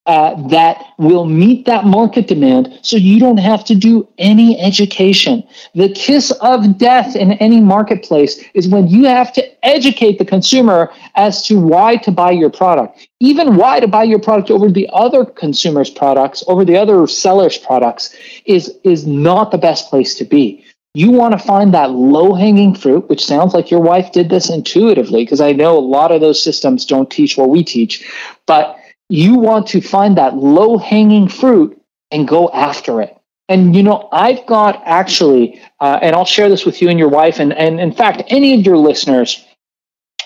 uh, 0.08 0.41
that 0.48 0.86
will 0.98 1.26
meet 1.26 1.65
that 1.65 1.84
market 1.84 2.28
demand 2.28 2.80
so 2.82 2.96
you 2.96 3.20
don't 3.20 3.38
have 3.38 3.63
to 3.65 3.76
do 3.76 4.08
any 4.17 4.58
education. 4.60 5.43
The 5.76 5.89
kiss 5.89 6.32
of 6.39 6.78
death 6.78 7.15
in 7.15 7.34
any 7.34 7.60
marketplace 7.60 8.41
is 8.54 8.70
when 8.70 8.88
you 8.88 9.04
have 9.04 9.34
to 9.34 9.65
educate 9.65 10.17
the 10.17 10.26
consumer 10.26 10.91
as 11.15 11.43
to 11.48 11.60
why 11.60 11.98
to 11.98 12.12
buy 12.12 12.32
your 12.32 12.50
product, 12.50 13.06
even 13.20 13.58
why 13.58 13.82
to 13.82 13.88
buy 13.88 14.04
your 14.04 14.20
product 14.20 14.50
over 14.50 14.72
the 14.72 14.89
other 14.93 15.26
consumers' 15.26 15.89
products, 15.89 16.41
over 16.48 16.63
the 16.63 16.78
other 16.78 17.06
sellers' 17.06 17.58
products, 17.58 18.15
is, 18.46 18.74
is 18.86 19.06
not 19.06 19.52
the 19.52 19.58
best 19.58 19.89
place 19.89 20.15
to 20.15 20.24
be. 20.24 20.63
You 20.93 21.12
want 21.12 21.34
to 21.34 21.38
find 21.38 21.74
that 21.74 21.91
low 21.91 22.34
hanging 22.34 22.74
fruit, 22.74 23.10
which 23.10 23.26
sounds 23.26 23.54
like 23.54 23.70
your 23.70 23.82
wife 23.82 24.13
did 24.13 24.30
this 24.30 24.50
intuitively, 24.50 25.26
because 25.26 25.41
I 25.41 25.52
know 25.52 25.78
a 25.78 25.80
lot 25.80 26.13
of 26.13 26.22
those 26.22 26.41
systems 26.41 26.86
don't 26.86 27.12
teach 27.12 27.38
what 27.38 27.50
we 27.50 27.63
teach. 27.63 28.10
But 28.46 28.80
you 29.10 29.36
want 29.36 29.67
to 29.67 29.82
find 29.82 30.17
that 30.17 30.36
low 30.36 30.78
hanging 30.78 31.28
fruit 31.28 31.80
and 32.12 32.28
go 32.28 32.50
after 32.50 33.02
it. 33.02 33.15
And 33.50 33.76
you 33.76 33.84
know, 33.84 34.10
I've 34.12 34.46
got 34.46 34.82
actually, 34.86 35.62
uh, 35.80 36.00
and 36.02 36.15
I'll 36.15 36.26
share 36.26 36.50
this 36.50 36.65
with 36.65 36.82
you 36.82 36.89
and 36.89 37.00
your 37.00 37.10
wife, 37.10 37.39
and 37.39 37.54
and 37.54 37.80
in 37.80 37.93
fact, 37.93 38.24
any 38.28 38.54
of 38.54 38.65
your 38.65 38.78
listeners. 38.78 39.43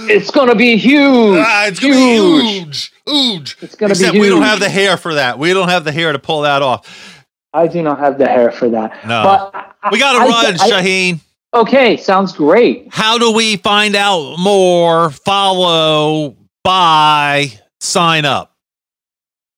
it's 0.10 0.32
going 0.32 0.49
to 0.49 0.56
be 0.56 0.77
huge. 0.77 1.38
Uh, 1.38 1.65
it's 1.67 1.80
going 1.80 1.93
to 1.93 1.99
be 1.99 2.63
huge. 2.63 2.93
Huge. 3.06 3.58
It's 3.62 3.75
going 3.75 3.93
to 3.93 3.99
be 3.99 4.06
huge. 4.06 4.21
we 4.21 4.30
don't 4.30 4.41
have 4.41 4.60
the 4.60 4.69
hair 4.69 4.97
for 4.97 5.15
that. 5.15 5.38
We 5.38 5.54
don't 5.54 5.69
have 5.69 5.84
the 5.84 5.91
hair 5.91 6.12
to 6.12 6.19
pull 6.19 6.41
that 6.41 6.62
off. 6.62 7.25
I 7.54 7.67
do 7.67 7.82
not 7.84 7.99
have 7.99 8.17
the 8.17 8.27
hair 8.27 8.51
for 8.51 8.69
that. 8.69 9.06
No. 9.06 9.23
But 9.51 9.91
we 9.91 9.99
got 9.99 10.13
to 10.13 10.19
run, 10.19 10.56
I, 10.60 10.69
Shaahin. 10.69 11.19
Okay, 11.54 11.97
sounds 11.97 12.32
great. 12.32 12.88
How 12.93 13.17
do 13.17 13.32
we 13.32 13.58
find 13.58 13.95
out 13.95 14.38
more, 14.39 15.10
follow, 15.10 16.38
buy, 16.63 17.51
sign 17.82 18.23
up? 18.23 18.50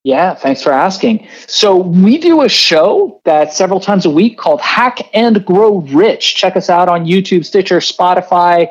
Yeah, 0.03 0.35
thanks 0.35 0.61
for 0.61 0.73
asking. 0.73 1.27
So, 1.47 1.77
we 1.77 2.17
do 2.17 2.41
a 2.41 2.49
show 2.49 3.21
that 3.23 3.53
several 3.53 3.79
times 3.79 4.05
a 4.05 4.09
week 4.09 4.37
called 4.37 4.59
Hack 4.59 5.09
and 5.13 5.45
Grow 5.45 5.77
Rich. 5.77 6.35
Check 6.35 6.57
us 6.57 6.69
out 6.69 6.89
on 6.89 7.05
YouTube, 7.05 7.45
Stitcher, 7.45 7.77
Spotify, 7.77 8.67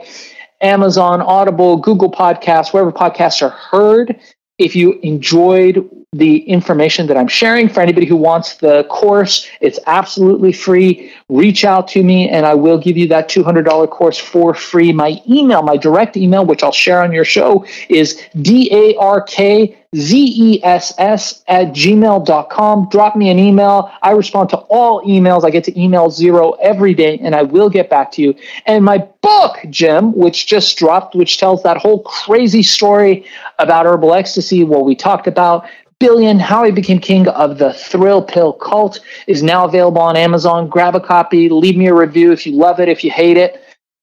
Amazon, 0.60 1.22
Audible, 1.22 1.78
Google 1.78 2.10
Podcasts, 2.10 2.74
wherever 2.74 2.92
podcasts 2.92 3.40
are 3.40 3.48
heard. 3.48 4.20
If 4.58 4.76
you 4.76 5.00
enjoyed 5.02 5.88
the 6.12 6.40
information 6.40 7.06
that 7.06 7.16
I'm 7.16 7.26
sharing 7.26 7.70
for 7.70 7.80
anybody 7.80 8.04
who 8.04 8.16
wants 8.16 8.56
the 8.56 8.84
course, 8.84 9.48
it's 9.62 9.78
absolutely 9.86 10.52
free. 10.52 11.10
Reach 11.30 11.64
out 11.64 11.88
to 11.88 12.02
me 12.02 12.28
and 12.28 12.44
I 12.44 12.52
will 12.52 12.76
give 12.76 12.98
you 12.98 13.08
that 13.08 13.30
$200 13.30 13.90
course 13.90 14.18
for 14.18 14.52
free. 14.52 14.92
My 14.92 15.22
email, 15.26 15.62
my 15.62 15.78
direct 15.78 16.18
email, 16.18 16.44
which 16.44 16.62
I'll 16.62 16.70
share 16.70 17.02
on 17.02 17.12
your 17.12 17.24
show, 17.24 17.64
is 17.88 18.22
D 18.42 18.68
A 18.70 18.94
R 18.98 19.22
K 19.22 19.81
Z-E-S-S 19.94 21.44
at 21.48 21.68
gmail.com. 21.68 22.88
Drop 22.88 23.14
me 23.14 23.28
an 23.28 23.38
email. 23.38 23.92
I 24.02 24.12
respond 24.12 24.48
to 24.50 24.56
all 24.56 25.02
emails. 25.04 25.44
I 25.44 25.50
get 25.50 25.64
to 25.64 25.80
email 25.80 26.08
zero 26.08 26.52
every 26.62 26.94
day, 26.94 27.18
and 27.18 27.34
I 27.34 27.42
will 27.42 27.68
get 27.68 27.90
back 27.90 28.10
to 28.12 28.22
you. 28.22 28.34
And 28.64 28.86
my 28.86 28.98
book, 29.20 29.58
Jim, 29.68 30.14
which 30.14 30.46
just 30.46 30.78
dropped, 30.78 31.14
which 31.14 31.36
tells 31.36 31.62
that 31.64 31.76
whole 31.76 32.02
crazy 32.04 32.62
story 32.62 33.26
about 33.58 33.84
herbal 33.84 34.14
ecstasy, 34.14 34.64
what 34.64 34.86
we 34.86 34.94
talked 34.94 35.26
about, 35.26 35.66
Billion, 35.98 36.40
How 36.40 36.64
I 36.64 36.70
Became 36.70 36.98
King 36.98 37.28
of 37.28 37.58
the 37.58 37.74
Thrill 37.74 38.22
Pill 38.22 38.54
Cult, 38.54 38.98
is 39.26 39.42
now 39.42 39.66
available 39.66 40.00
on 40.00 40.16
Amazon. 40.16 40.68
Grab 40.68 40.96
a 40.96 41.00
copy, 41.00 41.50
leave 41.50 41.76
me 41.76 41.86
a 41.86 41.94
review 41.94 42.32
if 42.32 42.46
you 42.46 42.56
love 42.56 42.80
it, 42.80 42.88
if 42.88 43.04
you 43.04 43.10
hate 43.10 43.36
it 43.36 43.61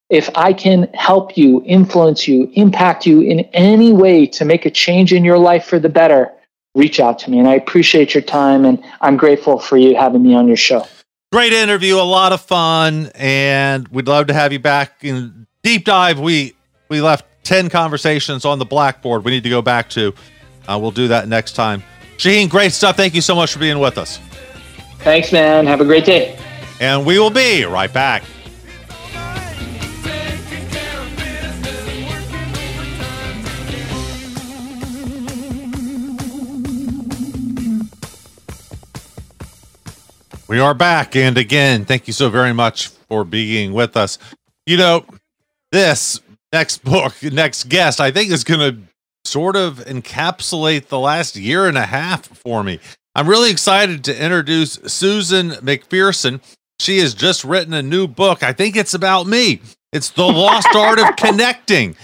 if 0.09 0.29
I 0.35 0.53
can 0.53 0.89
help 0.93 1.37
you, 1.37 1.61
influence 1.65 2.27
you, 2.27 2.49
impact 2.53 3.05
you 3.05 3.21
in 3.21 3.41
any 3.53 3.93
way 3.93 4.25
to 4.27 4.45
make 4.45 4.65
a 4.65 4.71
change 4.71 5.13
in 5.13 5.23
your 5.23 5.37
life 5.37 5.65
for 5.65 5.79
the 5.79 5.89
better, 5.89 6.31
reach 6.73 6.99
out 6.99 7.19
to 7.19 7.31
me. 7.31 7.39
And 7.39 7.47
I 7.47 7.53
appreciate 7.53 8.13
your 8.13 8.23
time 8.23 8.65
and 8.65 8.83
I'm 9.01 9.17
grateful 9.17 9.59
for 9.59 9.77
you 9.77 9.95
having 9.95 10.23
me 10.23 10.33
on 10.33 10.47
your 10.47 10.57
show. 10.57 10.85
Great 11.31 11.53
interview, 11.53 11.95
a 11.95 12.01
lot 12.01 12.31
of 12.31 12.41
fun, 12.41 13.11
and 13.13 13.87
we'd 13.89 14.07
love 14.07 14.27
to 14.27 14.33
have 14.33 14.51
you 14.51 14.57
back 14.57 15.03
in 15.03 15.45
deep 15.61 15.85
dive. 15.85 16.19
We 16.19 16.55
we 16.89 17.01
left 17.01 17.23
10 17.43 17.69
conversations 17.69 18.45
on 18.45 18.57
the 18.57 18.65
blackboard 18.65 19.23
we 19.23 19.29
need 19.31 19.43
to 19.43 19.49
go 19.49 19.61
back 19.61 19.91
to. 19.91 20.11
Uh, 20.67 20.79
we'll 20.81 20.89
do 20.89 21.07
that 21.09 21.27
next 21.27 21.53
time. 21.53 21.83
Shaahin, 22.17 22.49
great 22.49 22.71
stuff. 22.71 22.97
Thank 22.97 23.13
you 23.13 23.21
so 23.21 23.35
much 23.35 23.53
for 23.53 23.59
being 23.59 23.77
with 23.77 23.99
us. 23.99 24.17
Thanks, 24.99 25.31
man. 25.31 25.67
Have 25.67 25.81
a 25.81 25.85
great 25.85 26.03
day. 26.03 26.37
And 26.81 27.05
we 27.05 27.19
will 27.19 27.29
be 27.29 27.63
right 27.63 27.93
back. 27.93 28.23
We 40.49 40.59
are 40.59 40.73
back. 40.73 41.15
And 41.15 41.37
again, 41.37 41.85
thank 41.85 42.07
you 42.07 42.13
so 42.13 42.31
very 42.31 42.53
much 42.53 42.87
for 42.87 43.23
being 43.23 43.71
with 43.71 43.95
us. 43.95 44.17
You 44.65 44.77
know, 44.77 45.05
this 45.71 46.21
next 46.51 46.83
book, 46.83 47.13
next 47.23 47.69
guest, 47.69 48.01
I 48.01 48.09
think 48.09 48.31
is 48.31 48.43
going 48.43 48.59
to 48.59 48.81
sort 49.25 49.55
of 49.55 49.77
encapsulate 49.85 50.87
the 50.87 50.97
last 50.97 51.35
year 51.35 51.67
and 51.67 51.77
a 51.77 51.85
half 51.85 52.25
for 52.25 52.63
me. 52.63 52.79
I'm 53.13 53.29
really 53.29 53.51
excited 53.51 54.03
to 54.05 54.23
introduce 54.23 54.73
Susan 54.87 55.51
McPherson. 55.51 56.41
She 56.79 56.97
has 56.97 57.13
just 57.13 57.43
written 57.43 57.75
a 57.75 57.83
new 57.83 58.07
book. 58.07 58.41
I 58.41 58.51
think 58.51 58.75
it's 58.75 58.95
about 58.95 59.27
me. 59.27 59.61
It's 59.93 60.09
The 60.09 60.25
Lost 60.25 60.73
Art 60.73 60.97
of 60.97 61.15
Connecting, 61.17 61.95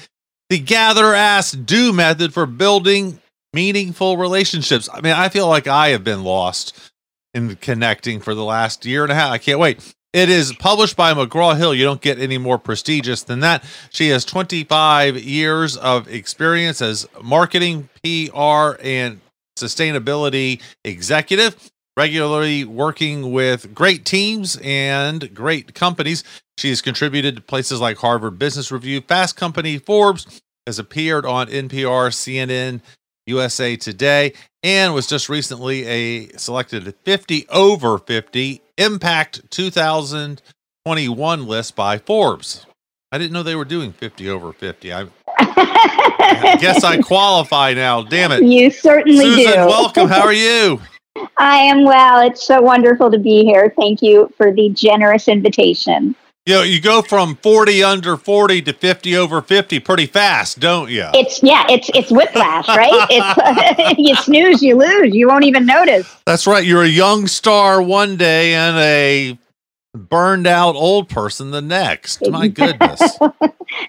the 0.52 0.60
gather, 0.60 1.16
ask, 1.16 1.58
do 1.66 1.92
method 1.92 2.32
for 2.32 2.46
building 2.46 3.20
meaningful 3.54 4.18
relationships. 4.18 4.88
I 4.94 5.02
mean, 5.02 5.14
I 5.14 5.30
feel 5.30 5.48
like 5.48 5.66
I 5.66 5.90
have 5.90 6.04
been 6.04 6.24
lost 6.24 6.92
in 7.36 7.58
connecting 7.58 8.22
for 8.22 8.34
the 8.34 8.44
last 8.44 8.86
year 8.86 9.04
and 9.04 9.12
a 9.12 9.16
half. 9.16 9.32
I 9.32 9.38
can't 9.38 9.60
wait. 9.60 9.94
It 10.14 10.30
is 10.30 10.54
published 10.54 10.96
by 10.96 11.14
McGraw 11.14 11.58
Hill. 11.58 11.76
You 11.76 11.84
don't 11.84 12.00
get 12.00 12.18
any 12.18 12.38
more 12.38 12.58
prestigious 12.58 13.24
than 13.24 13.42
that. 13.42 13.66
She 13.90 14.08
has 14.10 14.24
25 14.24 15.18
years 15.18 15.76
of 15.76 16.08
experience 16.08 16.82
as 16.82 17.06
marketing, 17.22 17.90
PR, 18.02 18.80
and 18.82 19.20
sustainability 19.60 20.62
executive. 20.86 21.56
regularly 21.98 22.66
working 22.66 23.32
with 23.32 23.74
great 23.74 24.04
teams 24.06 24.58
and 24.62 25.34
great 25.34 25.74
companies. 25.74 26.24
She's 26.58 26.82
contributed 26.82 27.36
to 27.38 27.42
places 27.42 27.80
like 27.80 27.98
Harvard 27.98 28.38
Business 28.38 28.72
Review, 28.72 29.02
Fast 29.02 29.38
Company, 29.38 29.78
Forbes, 29.78 30.42
has 30.66 30.80
appeared 30.80 31.26
on 31.26 31.48
NPR, 31.48 32.10
CNN, 32.12 32.82
USA 33.28 33.76
Today, 33.76 34.34
and 34.66 34.96
was 34.96 35.06
just 35.06 35.30
recently 35.30 35.86
a 35.86 36.28
selected 36.38 36.92
50 37.04 37.48
over 37.50 38.00
50 38.00 38.62
Impact 38.80 39.50
2021 39.52 41.48
list 41.48 41.76
by 41.76 42.00
Forbes. 42.00 42.66
I 43.12 43.20
didn't 43.20 43.32
know 43.32 43.44
they 43.44 43.56
were 43.56 43.64
doing 43.64 43.94
50 43.94 44.28
over 44.28 44.52
50. 44.52 44.92
I, 44.92 45.06
I 45.38 46.58
guess 46.60 46.84
I 46.84 47.00
qualify 47.00 47.76
now. 47.76 48.02
Damn 48.02 48.32
it. 48.32 48.42
You 48.42 48.72
certainly 48.72 49.24
Susan, 49.24 49.54
do. 49.54 49.68
welcome. 49.68 50.10
How 50.10 50.24
are 50.24 50.34
you? 50.34 50.82
I 51.38 51.58
am 51.58 51.86
well. 51.86 52.28
It's 52.28 52.44
so 52.44 52.60
wonderful 52.60 53.12
to 53.12 53.20
be 53.20 53.46
here. 53.46 53.72
Thank 53.80 54.02
you 54.02 54.34
for 54.36 54.52
the 54.52 54.70
generous 54.70 55.28
invitation. 55.28 56.16
You 56.48 56.54
know, 56.54 56.62
you 56.62 56.80
go 56.80 57.02
from 57.02 57.38
40 57.38 57.84
under 57.84 58.18
40 58.18 58.62
to 58.64 58.74
50 58.74 59.18
over 59.18 59.42
50 59.42 59.80
pretty 59.80 60.06
fast, 60.06 60.60
don't 60.60 60.92
you? 60.92 61.08
It's 61.16 61.42
yeah, 61.42 61.66
it's 61.70 61.90
it's 61.96 62.12
whiplash, 62.12 62.68
right? 62.68 63.08
It's 63.10 63.98
you 63.98 64.16
snooze, 64.16 64.62
you 64.62 64.76
lose. 64.78 65.16
You 65.16 65.28
won't 65.28 65.44
even 65.44 65.66
notice. 65.66 66.08
That's 66.28 66.46
right. 66.46 66.64
You're 66.64 66.84
a 66.84 66.88
young 66.88 67.26
star 67.26 67.82
one 67.82 68.16
day 68.16 68.54
and 68.54 68.78
a 68.78 69.40
burned 69.96 70.46
out 70.46 70.76
old 70.76 71.10
person 71.10 71.50
the 71.50 71.64
next. 71.64 72.22
My 72.30 72.48
goodness. 72.50 73.18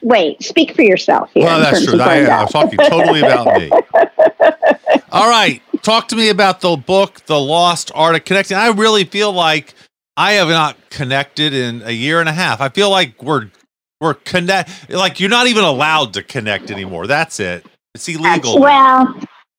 Wait, 0.00 0.42
speak 0.42 0.74
for 0.74 0.82
yourself 0.82 1.30
here. 1.34 1.44
well, 1.44 1.60
that's 1.60 1.84
true. 1.84 2.00
I, 2.00 2.26
I'm 2.26 2.48
talking 2.48 2.78
totally 2.78 3.20
about 3.20 3.54
me. 3.58 3.70
All 5.12 5.28
right. 5.28 5.60
Talk 5.82 6.08
to 6.08 6.16
me 6.16 6.30
about 6.30 6.62
the 6.62 6.74
book, 6.76 7.20
The 7.26 7.38
Lost 7.38 7.92
Art 7.94 8.16
of 8.16 8.24
Connecting. 8.24 8.56
I 8.56 8.68
really 8.68 9.04
feel 9.04 9.30
like 9.30 9.74
I 10.16 10.32
have 10.32 10.48
not 10.48 10.76
connected 10.90 11.52
in 11.52 11.82
a 11.82 11.90
year 11.90 12.20
and 12.20 12.28
a 12.28 12.32
half. 12.32 12.60
I 12.60 12.68
feel 12.68 12.90
like 12.90 13.22
we're 13.22 13.50
we're 14.00 14.14
connect 14.14 14.90
like 14.90 15.20
you're 15.20 15.30
not 15.30 15.46
even 15.46 15.64
allowed 15.64 16.14
to 16.14 16.22
connect 16.22 16.70
anymore. 16.70 17.06
That's 17.06 17.40
it. 17.40 17.66
It's 17.94 18.08
illegal. 18.08 18.60
Well, 18.60 19.14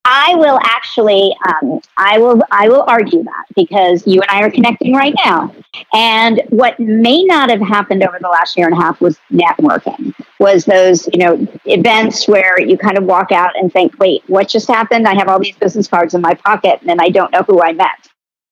I 0.10 0.36
will 0.36 0.58
actually, 0.64 1.36
um, 1.49 1.82
I 1.97 2.18
will, 2.18 2.41
I 2.49 2.70
will 2.70 2.86
argue 2.88 3.24
that 3.24 3.45
because 3.58 4.08
you 4.08 4.22
and 4.22 4.32
I 4.32 4.41
are 4.41 4.49
connecting 4.49 4.93
right 4.93 5.14
now, 5.26 5.53
and 5.93 6.41
what 6.49 6.80
may 6.80 7.26
not 7.26 7.49
have 7.49 7.60
happened 7.60 8.03
over 8.03 8.18
the 8.22 8.30
last 8.30 8.55
year 8.55 8.68
and 8.68 8.78
a 8.78 8.82
half 8.82 9.01
was 9.01 9.20
networking. 9.34 10.14
Was 10.39 10.64
those, 10.64 11.10
you 11.12 11.20
know, 11.20 11.45
events 11.66 12.26
where 12.26 12.62
you 12.62 12.78
kind 12.78 12.97
of 12.97 13.03
walk 13.03 13.34
out 13.34 13.51
and 13.58 13.74
think, 13.74 13.99
"Wait, 13.99 14.24
what 14.28 14.47
just 14.47 14.70
happened? 14.70 15.10
I 15.10 15.16
have 15.16 15.28
all 15.28 15.39
these 15.39 15.58
business 15.58 15.89
cards 15.89 16.14
in 16.14 16.22
my 16.22 16.36
pocket, 16.36 16.80
and 16.88 17.01
I 17.01 17.10
don't 17.10 17.34
know 17.34 17.43
who 17.45 17.62
I 17.62 17.74
met." 17.74 18.08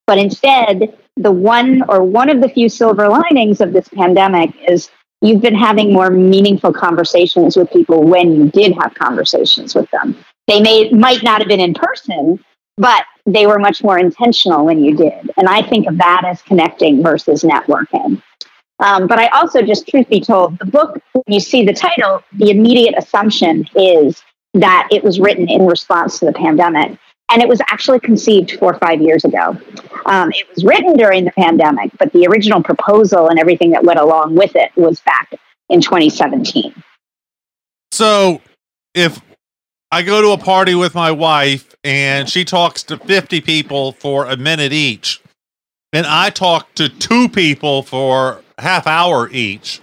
But 0.08 0.18
instead, 0.18 0.98
the 1.18 1.32
one 1.32 1.84
or 1.90 2.04
one 2.04 2.30
of 2.30 2.42
the 2.42 2.50
few 2.50 2.70
silver 2.70 3.08
linings 3.08 3.62
of 3.62 3.74
this 3.74 3.88
pandemic 3.90 4.52
is 4.68 4.90
you've 5.22 5.42
been 5.42 5.56
having 5.56 5.94
more 5.94 6.10
meaningful 6.10 6.74
conversations 6.74 7.56
with 7.56 7.72
people 7.72 8.04
when 8.04 8.36
you 8.36 8.50
did 8.50 8.74
have 8.80 8.94
conversations 8.96 9.76
with 9.76 9.90
them. 9.92 10.18
They 10.48 10.62
may 10.62 10.90
might 10.90 11.24
not 11.24 11.40
have 11.40 11.48
been 11.48 11.60
in 11.60 11.74
person, 11.74 12.44
but 12.78 13.06
they 13.26 13.48
were 13.48 13.60
much 13.60 13.84
more 13.84 13.98
intentional 13.98 14.66
when 14.66 14.84
you 14.84 14.96
did. 14.96 15.32
And 15.38 15.48
I 15.48 15.62
think 15.62 15.88
of 15.88 15.98
that 15.98 16.24
as 16.26 16.42
connecting 16.42 17.02
versus 17.02 17.44
networking. 17.44 18.22
Um, 18.80 19.08
but 19.08 19.20
I 19.20 19.28
also, 19.28 19.62
just 19.62 19.88
truth 19.88 20.10
be 20.10 20.20
told, 20.20 20.60
the 20.60 20.66
book, 20.66 21.00
when 21.14 21.24
you 21.34 21.40
see 21.40 21.66
the 21.66 21.74
title, 21.74 22.22
the 22.34 22.50
immediate 22.50 22.94
assumption 22.98 23.66
is 23.74 24.22
that 24.54 24.90
it 24.92 25.04
was 25.04 25.20
written 25.20 25.50
in 25.50 25.66
response 25.66 26.20
to 26.20 26.26
the 26.26 26.34
pandemic. 26.34 26.98
And 27.30 27.42
it 27.42 27.48
was 27.48 27.60
actually 27.70 28.00
conceived 28.00 28.52
four 28.60 28.74
or 28.74 28.80
five 28.80 29.02
years 29.02 29.26
ago. 29.26 29.58
Um, 30.06 30.32
it 30.32 30.48
was 30.54 30.64
written 30.64 30.96
during 30.96 31.26
the 31.26 31.32
pandemic, 31.32 31.92
but 31.98 32.12
the 32.14 32.28
original 32.28 32.62
proposal 32.62 33.30
and 33.30 33.40
everything 33.40 33.72
that 33.72 33.84
went 33.84 34.00
along 34.00 34.36
with 34.36 34.56
it 34.56 34.72
was 34.76 35.02
back 35.02 35.34
in 35.70 35.82
2017. 35.82 36.74
So 37.92 38.42
if 38.94 39.20
I 39.92 40.02
go 40.02 40.22
to 40.22 40.32
a 40.32 40.38
party 40.38 40.76
with 40.76 40.94
my 40.94 41.12
wife 41.12 41.76
and 41.84 42.30
she 42.30 42.46
talks 42.46 42.84
to 42.84 42.98
50 42.98 43.42
people 43.42 43.94
for 43.94 44.26
a 44.26 44.38
minute 44.38 44.74
each, 44.74 45.22
and 45.94 46.06
I 46.06 46.30
talk 46.30 46.74
to 46.76 46.90
two 46.90 47.30
people 47.30 47.82
for 47.82 48.42
half 48.60 48.86
hour 48.86 49.30
each, 49.30 49.82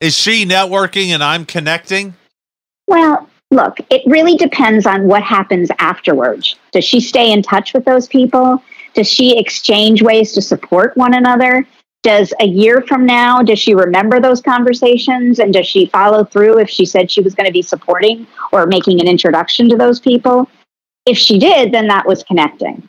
is 0.00 0.16
she 0.16 0.44
networking 0.44 1.08
and 1.08 1.22
I'm 1.22 1.46
connecting? 1.46 2.14
Well, 2.88 3.28
look, 3.52 3.78
it 3.90 4.02
really 4.06 4.36
depends 4.36 4.86
on 4.86 5.06
what 5.06 5.22
happens 5.22 5.68
afterwards. 5.78 6.56
Does 6.72 6.84
she 6.84 7.00
stay 7.00 7.30
in 7.30 7.42
touch 7.42 7.74
with 7.74 7.84
those 7.84 8.08
people? 8.08 8.62
Does 8.94 9.08
she 9.08 9.38
exchange 9.38 10.02
ways 10.02 10.32
to 10.32 10.42
support 10.42 10.96
one 10.96 11.14
another? 11.14 11.66
Does 12.02 12.34
a 12.40 12.46
year 12.46 12.82
from 12.82 13.06
now, 13.06 13.42
does 13.42 13.60
she 13.60 13.74
remember 13.74 14.20
those 14.20 14.40
conversations 14.40 15.38
and 15.38 15.52
does 15.52 15.66
she 15.66 15.86
follow 15.86 16.24
through 16.24 16.58
if 16.58 16.68
she 16.68 16.84
said 16.84 17.10
she 17.10 17.20
was 17.20 17.34
going 17.34 17.46
to 17.46 17.52
be 17.52 17.62
supporting 17.62 18.26
or 18.52 18.66
making 18.66 19.00
an 19.00 19.06
introduction 19.06 19.68
to 19.68 19.76
those 19.76 20.00
people? 20.00 20.48
If 21.06 21.16
she 21.16 21.38
did, 21.38 21.72
then 21.72 21.86
that 21.88 22.06
was 22.06 22.24
connecting. 22.24 22.88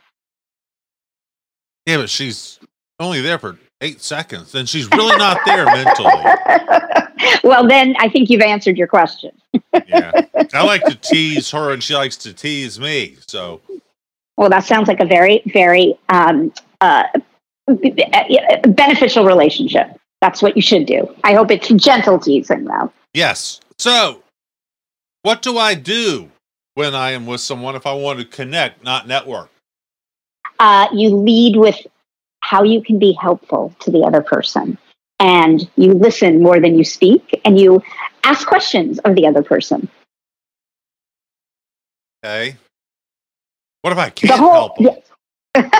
Yeah, 1.86 1.98
but 1.98 2.10
she's 2.10 2.58
only 2.98 3.20
there 3.20 3.38
for 3.38 3.58
eight 3.80 4.00
seconds 4.00 4.54
and 4.54 4.68
she's 4.68 4.90
really 4.90 5.16
not 5.16 5.38
there 5.44 5.66
mentally. 5.66 7.03
well, 7.44 7.66
then 7.66 7.94
I 7.98 8.08
think 8.08 8.30
you've 8.30 8.40
answered 8.40 8.76
your 8.76 8.86
question. 8.86 9.30
Yeah. 9.86 10.12
I 10.52 10.64
like 10.64 10.84
to 10.84 10.94
tease 10.94 11.50
her 11.50 11.72
and 11.72 11.82
she 11.82 11.94
likes 11.94 12.16
to 12.18 12.32
tease 12.32 12.78
me. 12.78 13.16
So 13.26 13.60
Well, 14.36 14.50
that 14.50 14.64
sounds 14.64 14.88
like 14.88 15.00
a 15.00 15.04
very, 15.04 15.42
very 15.52 15.98
um, 16.08 16.52
uh, 16.80 17.04
beneficial 17.66 19.24
relationship. 19.24 19.88
That's 20.20 20.42
what 20.42 20.56
you 20.56 20.62
should 20.62 20.86
do. 20.86 21.14
I 21.22 21.34
hope 21.34 21.50
it's 21.50 21.68
gentle 21.68 22.18
teasing, 22.18 22.64
though. 22.64 22.92
Yes. 23.12 23.60
So, 23.78 24.22
what 25.22 25.42
do 25.42 25.58
I 25.58 25.74
do 25.74 26.30
when 26.74 26.94
I 26.94 27.10
am 27.12 27.26
with 27.26 27.40
someone 27.40 27.76
if 27.76 27.86
I 27.86 27.94
want 27.94 28.18
to 28.20 28.24
connect, 28.24 28.82
not 28.82 29.06
network? 29.06 29.50
Uh, 30.58 30.88
you 30.92 31.14
lead 31.14 31.56
with 31.56 31.78
how 32.40 32.62
you 32.62 32.82
can 32.82 32.98
be 32.98 33.12
helpful 33.12 33.74
to 33.80 33.90
the 33.90 34.00
other 34.00 34.22
person. 34.22 34.78
And 35.20 35.68
you 35.76 35.92
listen 35.92 36.42
more 36.42 36.60
than 36.60 36.76
you 36.76 36.84
speak, 36.84 37.40
and 37.44 37.58
you 37.58 37.82
ask 38.24 38.46
questions 38.46 38.98
of 39.00 39.14
the 39.14 39.26
other 39.26 39.42
person. 39.42 39.88
Okay. 42.24 42.56
What 43.82 43.92
if 43.92 43.98
I 43.98 44.10
can't 44.10 44.32
the 44.32 44.36
whole, 44.38 44.52
help? 44.52 44.78
them? 44.78 44.96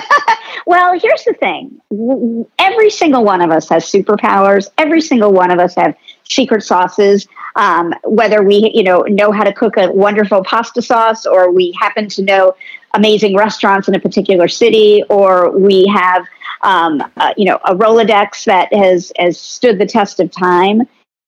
well, 0.67 0.99
here's 0.99 1.25
the 1.25 1.35
thing 1.35 1.81
every 2.59 2.91
single 2.91 3.25
one 3.25 3.41
of 3.41 3.51
us 3.51 3.69
has 3.69 3.85
superpowers, 3.85 4.69
every 4.79 5.01
single 5.01 5.33
one 5.33 5.51
of 5.51 5.59
us 5.59 5.75
have 5.75 5.97
secret 6.25 6.63
sauces. 6.63 7.27
Um, 7.57 7.95
whether 8.03 8.43
we, 8.43 8.73
you 8.75 8.83
know, 8.83 9.03
know 9.03 9.31
how 9.31 9.45
to 9.45 9.53
cook 9.53 9.77
a 9.77 9.91
wonderful 9.91 10.43
pasta 10.43 10.83
sauce, 10.83 11.25
or 11.25 11.53
we 11.53 11.73
happen 11.81 12.09
to 12.11 12.23
know 12.23 12.57
amazing 12.95 13.37
restaurants 13.37 13.87
in 13.87 13.95
a 13.95 14.01
particular 14.01 14.49
city, 14.49 15.05
or 15.09 15.57
we 15.57 15.87
have, 15.87 16.27
um, 16.65 17.03
uh, 17.17 17.33
you 17.37 17.45
know, 17.45 17.61
a 17.65 17.75
Rolodex 17.75 18.45
that 18.45 18.73
has 18.73 19.13
has 19.19 19.39
stood 19.39 19.79
the 19.79 19.87
test 19.87 20.19
of 20.19 20.31
time. 20.33 20.83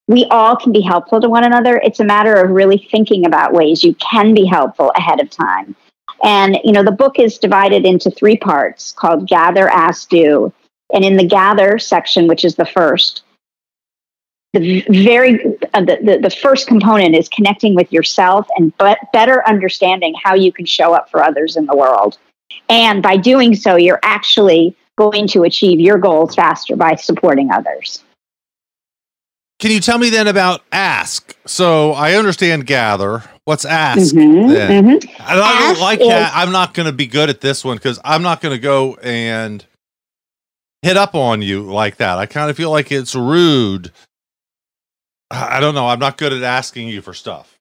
We 0.08 0.24
all 0.26 0.56
can 0.56 0.72
be 0.72 0.80
helpful 0.80 1.20
to 1.20 1.28
one 1.28 1.44
another. 1.44 1.80
It's 1.84 2.00
a 2.00 2.04
matter 2.04 2.34
of 2.34 2.50
really 2.50 2.88
thinking 2.90 3.26
about 3.26 3.52
ways 3.52 3.84
you 3.84 3.94
can 3.94 4.34
be 4.34 4.46
helpful 4.46 4.92
ahead 4.96 5.20
of 5.20 5.30
time. 5.30 5.76
And 6.22 6.58
you 6.64 6.72
know, 6.72 6.82
the 6.82 6.92
book 6.92 7.18
is 7.18 7.38
divided 7.38 7.84
into 7.84 8.10
three 8.10 8.36
parts 8.36 8.92
called 8.92 9.28
Gather, 9.28 9.68
Ask, 9.68 10.08
Do. 10.08 10.52
And 10.94 11.04
in 11.04 11.16
the 11.16 11.26
Gather 11.26 11.78
section, 11.78 12.28
which 12.28 12.44
is 12.44 12.54
the 12.54 12.64
first, 12.64 13.22
the 14.52 14.84
very 14.88 15.44
uh, 15.74 15.84
the, 15.84 15.98
the, 16.02 16.18
the 16.22 16.30
first 16.30 16.66
component 16.66 17.14
is 17.14 17.28
connecting 17.28 17.74
with 17.74 17.92
yourself 17.92 18.46
and 18.56 18.74
but 18.78 18.98
better 19.12 19.46
understanding 19.46 20.14
how 20.22 20.34
you 20.34 20.52
can 20.52 20.64
show 20.64 20.94
up 20.94 21.10
for 21.10 21.22
others 21.22 21.56
in 21.56 21.66
the 21.66 21.76
world. 21.76 22.16
And 22.68 23.02
by 23.02 23.16
doing 23.16 23.54
so, 23.54 23.76
you're 23.76 24.00
actually 24.02 24.74
going 24.96 25.26
to 25.28 25.42
achieve 25.44 25.78
your 25.80 25.98
goals 25.98 26.34
faster 26.34 26.76
by 26.76 26.94
supporting 26.94 27.50
others. 27.50 28.02
Can 29.58 29.70
you 29.70 29.80
tell 29.80 29.98
me 29.98 30.10
then 30.10 30.26
about 30.26 30.62
ask? 30.72 31.34
So 31.46 31.92
I 31.92 32.14
understand 32.14 32.66
gather. 32.66 33.22
What's 33.44 33.64
ask? 33.64 34.14
Mhm, 34.14 34.48
then? 34.52 34.84
mhm. 34.84 35.10
I 35.20 35.34
don't 35.34 35.44
Ask 35.44 35.80
like 35.80 36.00
is- 36.00 36.08
that. 36.08 36.32
I'm 36.34 36.52
not 36.52 36.74
going 36.74 36.86
to 36.86 36.92
be 36.92 37.06
good 37.06 37.30
at 37.30 37.40
this 37.40 37.64
one 37.64 37.76
because 37.76 37.98
I'm 38.04 38.22
not 38.22 38.40
going 38.40 38.54
to 38.54 38.60
go 38.60 38.96
and 38.96 39.64
hit 40.82 40.96
up 40.96 41.14
on 41.14 41.40
you 41.42 41.62
like 41.62 41.96
that. 41.96 42.18
I 42.18 42.26
kind 42.26 42.50
of 42.50 42.56
feel 42.56 42.70
like 42.70 42.92
it's 42.92 43.14
rude. 43.14 43.92
I 45.30 45.58
don't 45.60 45.74
know. 45.74 45.86
I'm 45.88 45.98
not 46.00 46.18
good 46.18 46.32
at 46.32 46.42
asking 46.42 46.88
you 46.88 47.00
for 47.02 47.14
stuff. 47.14 47.54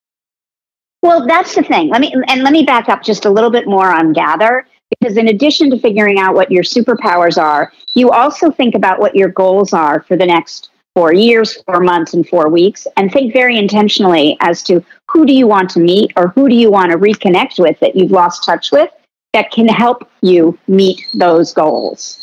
Well, 1.01 1.25
that's 1.27 1.55
the 1.55 1.63
thing. 1.63 1.89
Let 1.89 2.01
me 2.01 2.13
and 2.27 2.43
let 2.43 2.51
me 2.51 2.63
back 2.63 2.89
up 2.89 3.03
just 3.03 3.25
a 3.25 3.29
little 3.29 3.51
bit 3.51 3.67
more 3.67 3.91
on 3.91 4.11
gather 4.11 4.67
because 4.89 5.17
in 5.17 5.27
addition 5.27 5.69
to 5.71 5.79
figuring 5.79 6.19
out 6.19 6.35
what 6.35 6.51
your 6.51 6.63
superpowers 6.63 7.41
are, 7.41 7.71
you 7.93 8.11
also 8.11 8.51
think 8.51 8.75
about 8.75 8.99
what 8.99 9.15
your 9.15 9.29
goals 9.29 9.73
are 9.73 10.01
for 10.03 10.15
the 10.15 10.25
next 10.25 10.69
4 10.95 11.13
years, 11.13 11.61
4 11.63 11.81
months 11.81 12.13
and 12.13 12.27
4 12.27 12.49
weeks 12.49 12.87
and 12.97 13.11
think 13.11 13.33
very 13.33 13.57
intentionally 13.57 14.37
as 14.41 14.63
to 14.63 14.83
who 15.11 15.25
do 15.25 15.33
you 15.33 15.47
want 15.47 15.69
to 15.71 15.79
meet 15.79 16.11
or 16.15 16.29
who 16.29 16.47
do 16.47 16.55
you 16.55 16.71
want 16.71 16.91
to 16.91 16.97
reconnect 16.97 17.59
with 17.59 17.79
that 17.79 17.95
you've 17.95 18.11
lost 18.11 18.45
touch 18.45 18.71
with 18.71 18.89
that 19.33 19.51
can 19.51 19.67
help 19.67 20.09
you 20.21 20.57
meet 20.67 21.05
those 21.13 21.51
goals. 21.53 22.21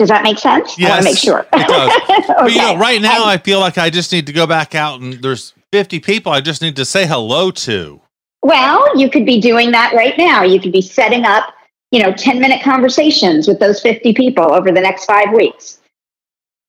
Does 0.00 0.08
that 0.08 0.24
make 0.24 0.38
sense? 0.38 0.76
Yes, 0.76 0.90
I 0.90 0.94
want 0.94 1.02
to 1.06 1.10
make 1.12 1.18
sure. 1.18 1.46
It 1.52 1.68
does. 1.68 2.26
But 2.26 2.52
you 2.52 2.58
know, 2.58 2.76
right 2.76 3.00
now 3.00 3.22
And- 3.22 3.30
I 3.30 3.38
feel 3.38 3.60
like 3.60 3.78
I 3.78 3.90
just 3.90 4.10
need 4.12 4.26
to 4.26 4.32
go 4.32 4.46
back 4.46 4.74
out 4.74 5.00
and 5.00 5.14
there's 5.14 5.54
50 5.72 6.00
people 6.00 6.32
I 6.32 6.40
just 6.40 6.62
need 6.62 6.74
to 6.76 6.84
say 6.84 7.06
hello 7.06 7.50
to. 7.52 8.00
Well, 8.44 8.94
you 8.94 9.08
could 9.08 9.24
be 9.24 9.40
doing 9.40 9.70
that 9.70 9.94
right 9.94 10.16
now. 10.18 10.42
You 10.42 10.60
could 10.60 10.70
be 10.70 10.82
setting 10.82 11.24
up, 11.24 11.54
you 11.90 12.02
know, 12.02 12.12
10 12.12 12.38
minute 12.38 12.62
conversations 12.62 13.48
with 13.48 13.58
those 13.58 13.80
50 13.80 14.12
people 14.12 14.52
over 14.52 14.70
the 14.70 14.82
next 14.82 15.06
five 15.06 15.32
weeks. 15.32 15.80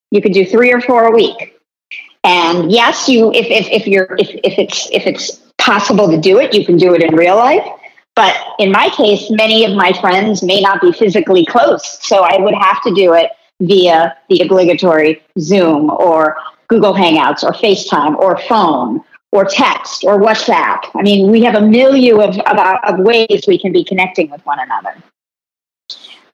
You 0.09 0.21
could 0.21 0.32
do 0.32 0.45
three 0.45 0.71
or 0.71 0.80
four 0.80 1.03
a 1.03 1.11
week. 1.11 1.59
And 2.23 2.71
yes, 2.71 3.09
you 3.09 3.30
if, 3.34 3.47
if, 3.47 3.67
if 3.69 3.88
you're 3.88 4.15
if, 4.17 4.30
if 4.45 4.57
it's 4.57 4.89
if 4.91 5.05
it's 5.05 5.32
possible 5.57 6.09
to 6.09 6.17
do 6.17 6.39
it, 6.39 6.53
you 6.53 6.65
can 6.65 6.78
do 6.78 6.93
it 6.93 7.03
in 7.03 7.13
real 7.13 7.36
life. 7.36 7.67
But 8.15 8.38
in 8.57 8.71
my 8.71 8.88
case, 8.89 9.30
many 9.30 9.65
of 9.65 9.76
my 9.76 9.91
friends 9.99 10.41
may 10.41 10.61
not 10.61 10.80
be 10.80 10.93
physically 10.93 11.45
close. 11.45 11.99
So 12.01 12.21
I 12.21 12.39
would 12.39 12.55
have 12.55 12.82
to 12.84 12.93
do 12.93 13.13
it 13.13 13.32
via 13.59 14.15
the 14.30 14.39
obligatory 14.39 15.21
Zoom 15.39 15.89
or 15.89 16.38
Google 16.69 16.93
Hangouts 16.93 17.43
or 17.43 17.51
FaceTime 17.51 18.15
or 18.15 18.39
phone 18.47 19.03
or 19.36 19.45
text 19.45 20.03
or 20.03 20.17
WhatsApp. 20.19 20.89
I 20.95 21.01
mean, 21.01 21.29
we 21.29 21.43
have 21.43 21.55
a 21.55 21.61
milieu 21.61 22.21
of, 22.21 22.38
of, 22.39 22.57
of 22.83 22.99
ways 22.99 23.45
we 23.47 23.59
can 23.59 23.71
be 23.73 23.83
connecting 23.83 24.31
with 24.31 24.43
one 24.45 24.59
another. 24.59 24.95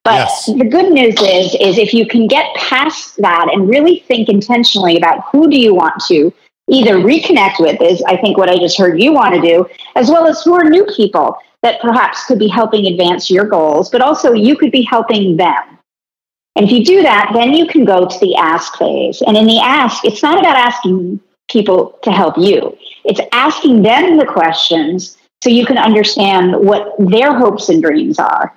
But 0.03 0.13
Yes. 0.13 0.45
the 0.45 0.65
good 0.65 0.91
news 0.91 1.15
is, 1.21 1.55
is 1.59 1.77
if 1.77 1.93
you 1.93 2.07
can 2.07 2.27
get 2.27 2.55
past 2.55 3.17
that 3.17 3.49
and 3.51 3.69
really 3.69 3.99
think 4.07 4.29
intentionally 4.29 4.97
about 4.97 5.25
who 5.31 5.49
do 5.49 5.59
you 5.59 5.75
want 5.75 5.93
to 6.07 6.33
either 6.69 6.95
reconnect 6.95 7.59
with, 7.59 7.81
is 7.81 8.01
I 8.03 8.17
think 8.17 8.37
what 8.37 8.49
I 8.49 8.57
just 8.57 8.77
heard 8.77 9.01
you 9.01 9.13
want 9.13 9.35
to 9.35 9.41
do, 9.41 9.67
as 9.95 10.09
well 10.09 10.27
as 10.27 10.41
who 10.43 10.53
are 10.55 10.63
new 10.63 10.85
people 10.85 11.37
that 11.63 11.81
perhaps 11.81 12.25
could 12.25 12.39
be 12.39 12.47
helping 12.47 12.87
advance 12.87 13.29
your 13.29 13.45
goals, 13.45 13.89
but 13.89 14.01
also 14.01 14.33
you 14.33 14.55
could 14.55 14.71
be 14.71 14.81
helping 14.81 15.37
them. 15.37 15.61
And 16.55 16.65
if 16.65 16.71
you 16.71 16.83
do 16.83 17.01
that, 17.03 17.31
then 17.33 17.53
you 17.53 17.67
can 17.67 17.85
go 17.85 18.07
to 18.07 18.19
the 18.19 18.35
ask 18.35 18.77
phase. 18.77 19.21
And 19.21 19.37
in 19.37 19.45
the 19.45 19.59
ask, 19.59 20.03
it's 20.03 20.23
not 20.23 20.39
about 20.39 20.55
asking 20.55 21.19
people 21.51 21.99
to 22.03 22.11
help 22.11 22.37
you, 22.37 22.77
it's 23.03 23.19
asking 23.31 23.81
them 23.81 24.17
the 24.17 24.25
questions 24.25 25.17
so 25.43 25.49
you 25.49 25.65
can 25.65 25.77
understand 25.77 26.55
what 26.55 26.95
their 26.99 27.33
hopes 27.33 27.69
and 27.69 27.81
dreams 27.81 28.19
are. 28.19 28.55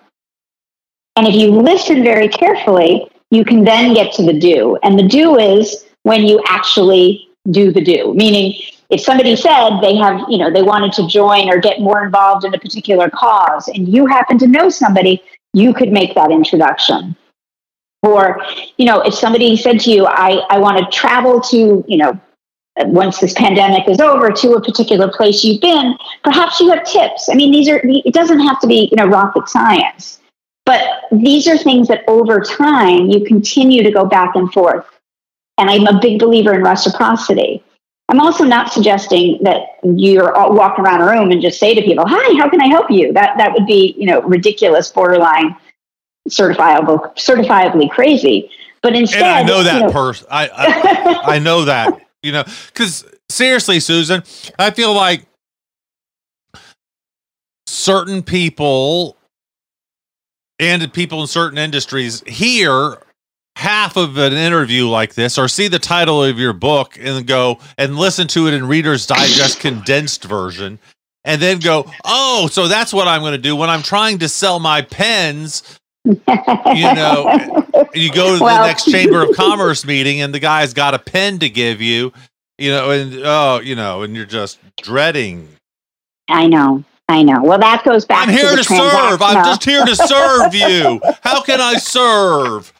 And 1.16 1.26
if 1.26 1.34
you 1.34 1.51
listen 1.51 2.03
very 2.03 2.28
carefully, 2.28 3.09
you 3.30 3.45
can 3.45 3.64
then 3.64 3.95
get 3.95 4.12
to 4.14 4.22
the 4.22 4.38
do. 4.38 4.76
And 4.82 4.99
the 4.99 5.09
do 5.09 5.38
is 5.38 5.86
when 6.03 6.22
you 6.26 6.42
actually 6.47 7.28
do 7.51 7.72
the 7.72 7.82
do, 7.82 8.14
meaning 8.14 8.55
if 8.90 9.01
somebody 9.01 9.34
said 9.36 9.80
they 9.80 9.97
have, 9.97 10.20
you 10.28 10.38
know, 10.38 10.51
they 10.51 10.62
wanted 10.62 10.92
to 10.95 11.07
join 11.09 11.49
or 11.49 11.59
get 11.59 11.80
more 11.80 12.05
involved 12.05 12.45
in 12.45 12.55
a 12.55 12.59
particular 12.59 13.11
cause 13.11 13.68
and 13.68 13.88
you 13.88 14.07
happen 14.07 14.38
to 14.38 14.47
know 14.47 14.68
somebody, 14.68 15.22
you 15.53 15.72
could 15.72 15.90
make 15.90 16.14
that 16.14 16.30
introduction. 16.30 17.16
Or, 18.03 18.42
you 18.76 18.84
know, 18.84 19.01
if 19.01 19.14
somebody 19.14 19.57
said 19.57 19.80
to 19.80 19.90
you, 19.90 20.07
I, 20.07 20.45
I 20.51 20.59
want 20.59 20.78
to 20.78 20.97
travel 20.97 21.40
to, 21.40 21.84
you 21.88 21.97
know, 21.97 22.20
once 22.79 23.18
this 23.20 23.33
pandemic 23.35 23.89
is 23.89 24.01
over 24.01 24.31
to 24.31 24.53
a 24.55 24.61
particular 24.61 25.09
place 25.11 25.45
you've 25.45 25.61
been, 25.61 25.97
perhaps 26.22 26.59
you 26.61 26.70
have 26.70 26.85
tips. 26.85 27.29
I 27.29 27.35
mean, 27.35 27.53
these 27.53 27.68
are, 27.68 27.81
it 27.85 28.12
doesn't 28.14 28.41
have 28.41 28.61
to 28.61 28.66
be, 28.66 28.89
you 28.91 28.97
know, 28.97 29.07
rocket 29.07 29.49
science, 29.49 30.20
but 30.66 30.81
these 31.12 31.47
are 31.47 31.57
things 31.57 31.89
that 31.89 32.03
over 32.09 32.41
time 32.41 33.11
you 33.11 33.25
continue 33.25 33.83
to 33.83 33.91
go 33.91 34.05
back 34.05 34.35
and 34.35 34.53
forth. 34.53 34.85
And 35.57 35.70
I'm 35.70 35.87
a 35.87 36.01
big 36.01 36.18
believer 36.18 36.53
in 36.53 36.62
reciprocity. 36.62 37.62
I'm 38.09 38.20
also 38.20 38.45
not 38.45 38.72
suggesting 38.72 39.39
that 39.45 39.79
you're 39.83 40.35
all 40.37 40.53
walk 40.55 40.79
around 40.79 41.01
a 41.01 41.07
room 41.07 41.31
and 41.31 41.41
just 41.41 41.59
say 41.59 41.75
to 41.75 41.81
people, 41.81 42.05
"Hi, 42.07 42.39
how 42.39 42.51
can 42.51 42.61
I 42.61 42.66
help 42.66 42.91
you?" 42.91 43.12
That 43.14 43.39
that 43.39 43.55
would 43.55 43.64
be, 43.66 43.95
you 43.97 44.07
know, 44.07 44.20
ridiculous, 44.22 44.91
borderline 44.91 45.57
certifiable, 46.29 47.14
certifiably 47.16 47.91
crazy. 47.91 48.51
But 48.83 48.95
instead, 48.95 49.22
And 49.22 49.31
I 49.31 49.43
know 49.43 49.59
you 49.59 49.64
that 49.64 49.83
know- 49.87 49.91
person. 49.93 50.27
I, 50.31 50.51
I 51.27 51.37
I 51.37 51.39
know 51.39 51.64
that. 51.64 52.01
You 52.25 52.33
know, 52.33 52.45
because 52.66 53.05
seriously, 53.31 53.81
Susan, 53.81 54.22
I 54.59 54.70
feel 54.70 54.95
like 54.95 55.27
certain 57.66 58.22
people 58.22 59.16
and 60.59 60.93
people 60.93 61.20
in 61.20 61.27
certain 61.27 61.59
industries 61.59 62.22
hear 62.27 62.99
half 63.57 63.97
of 63.97 64.16
an 64.18 64.33
interview 64.33 64.89
like 64.89 65.14
this 65.14 65.39
or 65.39 65.49
see 65.49 65.68
the 65.68 65.79
title 65.79 66.22
of 66.22 66.39
your 66.39 66.53
book 66.53 66.99
and 67.01 67.27
go 67.27 67.59
and 67.79 67.97
listen 67.97 68.27
to 68.29 68.49
it 68.49 68.55
in 68.55 68.66
Reader's 68.66 69.07
Digest 69.07 69.61
condensed 69.61 70.25
version 70.25 70.79
and 71.25 71.41
then 71.41 71.59
go, 71.59 71.91
oh, 72.05 72.49
so 72.51 72.68
that's 72.68 72.93
what 72.93 73.09
I'm 73.09 73.20
going 73.20 73.33
to 73.33 73.39
do 73.39 73.57
when 73.57 73.70
I'm 73.70 73.83
trying 73.83 74.18
to 74.18 74.29
sell 74.29 74.59
my 74.59 74.83
pens. 74.83 75.79
You 76.05 76.20
know, 76.94 77.64
you 77.94 78.12
go 78.12 78.36
to 78.36 78.42
Well- 78.44 78.62
the 78.62 78.66
next 78.66 78.84
Chamber 78.90 79.22
of 79.22 79.34
Commerce 79.36 79.84
meeting 79.84 80.20
and 80.20 80.34
the 80.34 80.40
guy's 80.40 80.74
got 80.74 80.94
a 80.94 80.98
pen 80.98 81.38
to 81.40 81.48
give 81.48 81.80
you, 81.80 82.12
you 82.59 82.70
know, 82.70 82.90
and 82.90 83.14
oh, 83.24 83.61
you 83.61 83.74
know, 83.74 84.02
and 84.02 84.14
you're 84.14 84.26
just 84.26 84.59
dreading. 84.82 85.48
I 86.28 86.46
know. 86.46 86.84
I 87.09 87.22
know. 87.22 87.42
Well, 87.42 87.59
that 87.59 87.84
goes 87.84 88.05
back. 88.07 88.28
I'm 88.28 88.34
here 88.34 88.50
to, 88.50 88.57
to 88.57 88.64
serve. 88.64 89.20
I'm 89.22 89.44
just 89.44 89.64
here 89.64 89.84
to 89.84 89.94
serve 89.94 90.55
you. 90.55 91.00
How 91.22 91.42
can 91.42 91.61
I 91.61 91.74
serve? 91.74 92.72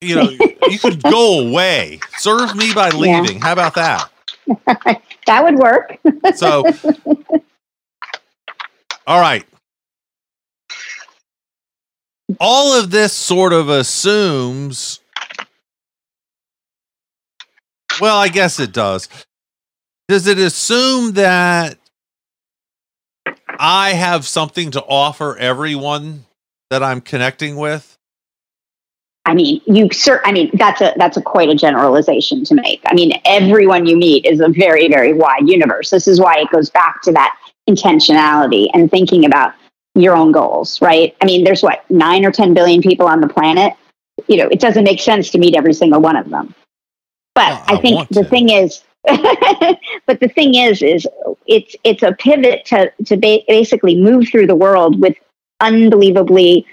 You 0.00 0.16
know, 0.16 0.30
you 0.68 0.78
could 0.78 1.02
go 1.02 1.46
away. 1.48 2.00
Serve 2.18 2.56
me 2.56 2.72
by 2.74 2.90
Yeah. 2.90 3.20
leaving. 3.20 3.40
How 3.40 3.52
about 3.52 3.74
that? 3.74 4.10
That 5.26 5.44
would 5.44 5.56
work. 5.56 5.96
So, 6.34 6.64
all 9.06 9.20
right. 9.20 9.44
All 12.38 12.78
of 12.78 12.90
this 12.90 13.12
sort 13.12 13.52
of 13.52 13.68
assumes. 13.68 15.00
Well, 18.00 18.16
I 18.16 18.28
guess 18.28 18.60
it 18.60 18.72
does. 18.72 19.08
Does 20.08 20.26
it 20.26 20.38
assume 20.38 21.12
that 21.12 21.78
I 23.58 23.92
have 23.92 24.26
something 24.26 24.70
to 24.72 24.82
offer 24.84 25.36
everyone 25.36 26.24
that 26.70 26.82
I'm 26.82 27.00
connecting 27.00 27.56
with? 27.56 27.96
I 29.26 29.34
mean, 29.34 29.60
you 29.66 29.88
cer- 29.92 30.22
I 30.24 30.32
mean, 30.32 30.50
that's 30.54 30.80
a 30.80 30.94
that's 30.96 31.16
a 31.16 31.22
quite 31.22 31.50
a 31.50 31.54
generalization 31.54 32.42
to 32.44 32.54
make. 32.54 32.80
I 32.86 32.94
mean, 32.94 33.12
everyone 33.24 33.86
you 33.86 33.96
meet 33.96 34.24
is 34.24 34.40
a 34.40 34.48
very 34.48 34.88
very 34.88 35.12
wide 35.12 35.46
universe. 35.46 35.90
This 35.90 36.08
is 36.08 36.20
why 36.20 36.38
it 36.38 36.50
goes 36.50 36.70
back 36.70 37.02
to 37.02 37.12
that 37.12 37.36
intentionality 37.68 38.68
and 38.72 38.90
thinking 38.90 39.24
about 39.24 39.52
your 39.94 40.16
own 40.16 40.32
goals, 40.32 40.80
right? 40.80 41.16
I 41.20 41.24
mean, 41.26 41.44
there's 41.44 41.62
what 41.62 41.88
nine 41.90 42.24
or 42.24 42.30
ten 42.30 42.54
billion 42.54 42.82
people 42.82 43.06
on 43.06 43.20
the 43.20 43.28
planet. 43.28 43.74
You 44.28 44.36
know, 44.38 44.48
it 44.48 44.60
doesn't 44.60 44.84
make 44.84 45.00
sense 45.00 45.30
to 45.30 45.38
meet 45.38 45.56
every 45.56 45.72
single 45.74 46.00
one 46.00 46.16
of 46.16 46.28
them. 46.30 46.54
But 47.34 47.58
Well, 47.58 47.64
I 47.66 47.76
I 47.76 47.80
think 47.80 48.08
the 48.10 48.24
to. 48.24 48.24
thing 48.24 48.50
is, 48.50 48.82
but 50.06 50.20
the 50.20 50.28
thing 50.28 50.54
is, 50.54 50.82
is 50.82 51.06
it's 51.46 51.74
it's 51.84 52.02
a 52.02 52.12
pivot 52.12 52.64
to 52.66 52.92
to 53.06 53.16
ba- 53.16 53.42
basically 53.48 53.96
move 53.96 54.28
through 54.28 54.46
the 54.46 54.56
world 54.56 55.00
with 55.00 55.16
unbelievably 55.60 56.66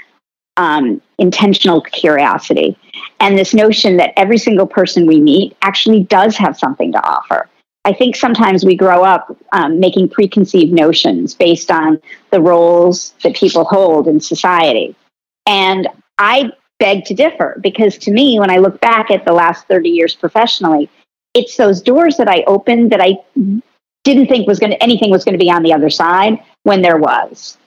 um, 0.58 1.02
intentional 1.20 1.82
curiosity 1.82 2.78
and 3.20 3.38
this 3.38 3.54
notion 3.54 3.98
that 3.98 4.14
every 4.18 4.38
single 4.38 4.66
person 4.68 5.06
we 5.06 5.20
meet 5.22 5.56
actually 5.62 6.04
does 6.04 6.36
have 6.38 6.58
something 6.58 6.92
to 6.92 7.06
offer. 7.08 7.48
I 7.88 7.94
think 7.94 8.18
sometimes 8.18 8.66
we 8.66 8.76
grow 8.76 9.06
up 9.06 9.34
um, 9.54 9.80
making 9.80 10.10
preconceived 10.10 10.74
notions 10.74 11.34
based 11.34 11.72
on 11.72 12.02
the 12.32 12.42
roles 12.42 13.14
that 13.24 13.34
people 13.34 13.64
hold 13.64 14.10
in 14.10 14.20
society. 14.20 14.94
And 15.46 15.88
I 16.18 16.52
beg 16.80 17.06
to 17.06 17.14
differ 17.14 17.58
because 17.64 17.98
to 18.00 18.12
me, 18.12 18.42
when 18.42 18.52
I 18.52 18.58
look 18.58 18.82
back 18.82 19.10
at 19.10 19.24
the 19.24 19.32
last 19.32 19.70
30 19.70 19.88
years 19.88 20.14
professionally, 20.14 20.90
it's 21.34 21.56
those 21.56 21.82
doors 21.82 22.18
that 22.18 22.28
I 22.28 22.44
opened 22.46 22.92
that 22.92 23.00
I 23.00 23.20
didn't 24.04 24.28
think 24.28 24.50
was 24.50 24.60
going 24.60 24.72
to 24.72 24.84
anything 24.84 25.10
was 25.10 25.24
going 25.24 25.40
to 25.40 25.44
be 25.44 25.50
on 25.50 25.64
the 25.64 25.72
other 25.72 25.90
side 25.90 26.44
when 26.64 26.82
there 26.82 26.98
was. 26.98 27.58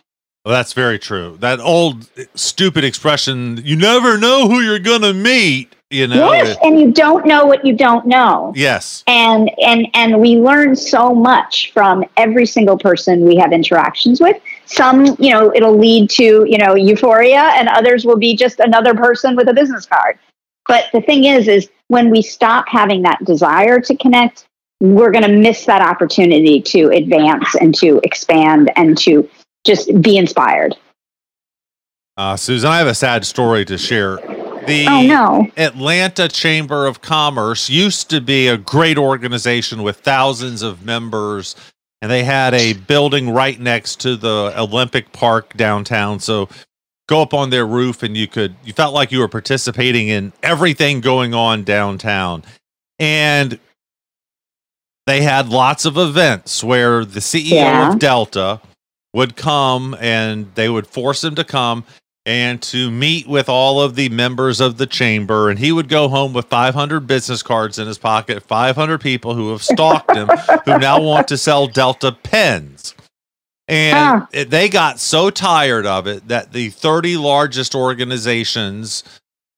Well, 0.44 0.52
that's 0.52 0.74
very 0.74 0.98
true. 0.98 1.38
That 1.40 1.60
old 1.60 2.10
stupid 2.34 2.84
expression, 2.84 3.62
you 3.64 3.74
never 3.74 4.18
know 4.18 4.48
who 4.48 4.60
you're 4.60 4.78
going 4.78 5.00
to 5.00 5.14
meet, 5.14 5.74
you 5.90 6.06
know? 6.06 6.32
yes, 6.32 6.50
it- 6.50 6.58
and 6.62 6.78
you 6.80 6.92
don't 6.92 7.26
know 7.26 7.44
what 7.46 7.64
you 7.66 7.74
don't 7.74 8.06
know. 8.06 8.52
yes. 8.56 9.02
and 9.06 9.50
and 9.60 9.86
and 9.94 10.20
we 10.20 10.36
learn 10.36 10.74
so 10.76 11.14
much 11.14 11.72
from 11.72 12.04
every 12.16 12.46
single 12.46 12.78
person 12.78 13.24
we 13.24 13.36
have 13.36 13.52
interactions 13.52 14.20
with 14.20 14.36
some 14.66 15.04
you 15.18 15.30
know 15.32 15.52
it'll 15.54 15.76
lead 15.76 16.08
to 16.10 16.44
you 16.48 16.56
know 16.58 16.74
euphoria 16.74 17.42
and 17.56 17.68
others 17.68 18.04
will 18.04 18.16
be 18.18 18.36
just 18.36 18.60
another 18.60 18.94
person 18.94 19.34
with 19.36 19.48
a 19.48 19.52
business 19.54 19.84
card 19.86 20.18
but 20.68 20.84
the 20.92 21.00
thing 21.00 21.24
is 21.24 21.48
is 21.48 21.68
when 21.88 22.08
we 22.10 22.22
stop 22.22 22.68
having 22.68 23.02
that 23.02 23.18
desire 23.24 23.80
to 23.80 23.96
connect 23.96 24.46
we're 24.80 25.10
going 25.10 25.24
to 25.24 25.32
miss 25.36 25.66
that 25.66 25.82
opportunity 25.82 26.62
to 26.62 26.88
advance 26.90 27.54
and 27.56 27.74
to 27.74 28.00
expand 28.04 28.70
and 28.76 28.96
to 28.96 29.28
just 29.66 29.90
be 30.00 30.16
inspired 30.16 30.76
Uh, 32.16 32.36
Susan, 32.36 32.70
I 32.70 32.78
have 32.78 32.86
a 32.86 32.94
sad 32.94 33.24
story 33.26 33.64
to 33.64 33.76
share. 33.78 34.18
The 34.66 34.86
oh 34.88 35.02
no 35.02 35.50
Atlanta 35.56 36.28
Chamber 36.28 36.86
of 36.86 37.00
Commerce 37.00 37.70
used 37.70 38.10
to 38.10 38.20
be 38.20 38.48
a 38.48 38.56
great 38.56 38.98
organization 38.98 39.82
with 39.82 39.98
thousands 39.98 40.62
of 40.62 40.84
members 40.84 41.56
and 42.02 42.10
they 42.10 42.24
had 42.24 42.54
a 42.54 42.74
building 42.74 43.30
right 43.30 43.58
next 43.60 44.00
to 44.00 44.16
the 44.16 44.52
Olympic 44.56 45.12
Park 45.12 45.56
downtown. 45.56 46.20
So 46.20 46.48
go 47.08 47.22
up 47.22 47.34
on 47.34 47.50
their 47.50 47.66
roof 47.66 48.02
and 48.02 48.16
you 48.16 48.26
could 48.26 48.54
you 48.64 48.72
felt 48.72 48.94
like 48.94 49.12
you 49.12 49.18
were 49.20 49.28
participating 49.28 50.08
in 50.08 50.32
everything 50.42 51.00
going 51.00 51.34
on 51.34 51.64
downtown. 51.64 52.42
And 52.98 53.58
they 55.06 55.22
had 55.22 55.48
lots 55.48 55.84
of 55.84 55.96
events 55.96 56.62
where 56.62 57.04
the 57.04 57.20
CEO 57.20 57.50
Yeah. 57.54 57.92
of 57.92 57.98
Delta 57.98 58.60
would 59.14 59.36
come 59.36 59.96
and 60.00 60.54
they 60.54 60.68
would 60.68 60.86
force 60.86 61.24
him 61.24 61.34
to 61.34 61.44
come 61.44 61.84
and 62.30 62.62
to 62.62 62.92
meet 62.92 63.26
with 63.26 63.48
all 63.48 63.82
of 63.82 63.96
the 63.96 64.08
members 64.08 64.60
of 64.60 64.76
the 64.78 64.86
chamber. 64.86 65.50
And 65.50 65.58
he 65.58 65.72
would 65.72 65.88
go 65.88 66.08
home 66.08 66.32
with 66.32 66.46
500 66.46 67.00
business 67.00 67.42
cards 67.42 67.76
in 67.76 67.88
his 67.88 67.98
pocket 67.98 68.44
500 68.44 69.00
people 69.00 69.34
who 69.34 69.50
have 69.50 69.64
stalked 69.64 70.14
him 70.14 70.28
who 70.64 70.78
now 70.78 71.00
want 71.02 71.26
to 71.26 71.36
sell 71.36 71.66
delta 71.66 72.12
pens. 72.12 72.94
And 73.66 73.96
Ah. 73.96 74.28
they 74.46 74.68
got 74.68 75.00
so 75.00 75.28
tired 75.30 75.86
of 75.86 76.06
it 76.06 76.28
that 76.28 76.52
the 76.52 76.68
30 76.68 77.16
largest 77.16 77.74
organizations 77.74 79.02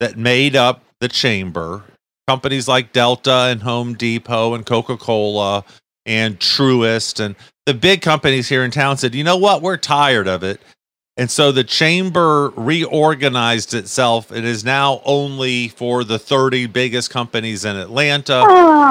that 0.00 0.16
made 0.16 0.56
up 0.56 0.82
the 0.98 1.08
chamber 1.08 1.84
companies 2.26 2.68
like 2.68 2.94
delta 2.94 3.48
and 3.50 3.62
home 3.62 3.92
depot 3.94 4.54
and 4.54 4.64
coca-cola 4.64 5.62
and 6.06 6.38
truist 6.40 7.20
and 7.20 7.36
the 7.66 7.74
big 7.74 8.00
companies 8.00 8.48
here 8.48 8.64
in 8.64 8.70
town 8.70 8.96
said 8.96 9.14
you 9.14 9.24
know 9.24 9.36
what? 9.36 9.60
We're 9.60 9.76
tired 9.76 10.26
of 10.26 10.42
it 10.42 10.58
and 11.18 11.30
so 11.30 11.52
the 11.52 11.62
chamber 11.62 12.52
reorganized 12.56 13.74
itself 13.74 14.30
and 14.30 14.46
is 14.46 14.64
now 14.64 15.02
only 15.04 15.68
for 15.68 16.04
the 16.04 16.18
30 16.18 16.66
biggest 16.68 17.10
companies 17.10 17.66
in 17.66 17.76
Atlanta. 17.76 18.40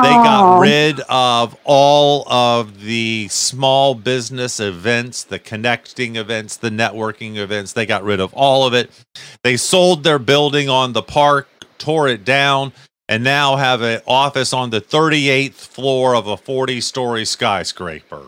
They 0.03 0.13
got 0.13 0.59
rid 0.59 0.99
of 1.09 1.57
all 1.63 2.32
of 2.32 2.82
the 2.82 3.28
small 3.30 3.95
business 3.95 4.59
events, 4.59 5.24
the 5.24 5.39
connecting 5.39 6.15
events, 6.15 6.57
the 6.57 6.69
networking 6.69 7.38
events. 7.38 7.74
They 7.74 7.88
got 7.88 8.03
rid 8.03 8.19
of 8.19 8.34
all 8.36 8.67
of 8.67 8.76
it. 8.76 8.91
They 9.43 9.57
sold 9.57 10.03
their 10.03 10.19
building 10.19 10.69
on 10.69 10.93
the 10.93 11.01
park, 11.01 11.49
tore 11.80 12.07
it 12.07 12.24
down, 12.24 12.72
and 13.09 13.24
now 13.24 13.55
have 13.55 13.82
an 13.82 13.99
office 14.05 14.53
on 14.53 14.69
the 14.69 14.80
38th 14.80 15.53
floor 15.53 16.15
of 16.15 16.28
a 16.28 16.38
40 16.38 16.82
story 16.82 17.26
skyscraper. 17.26 18.28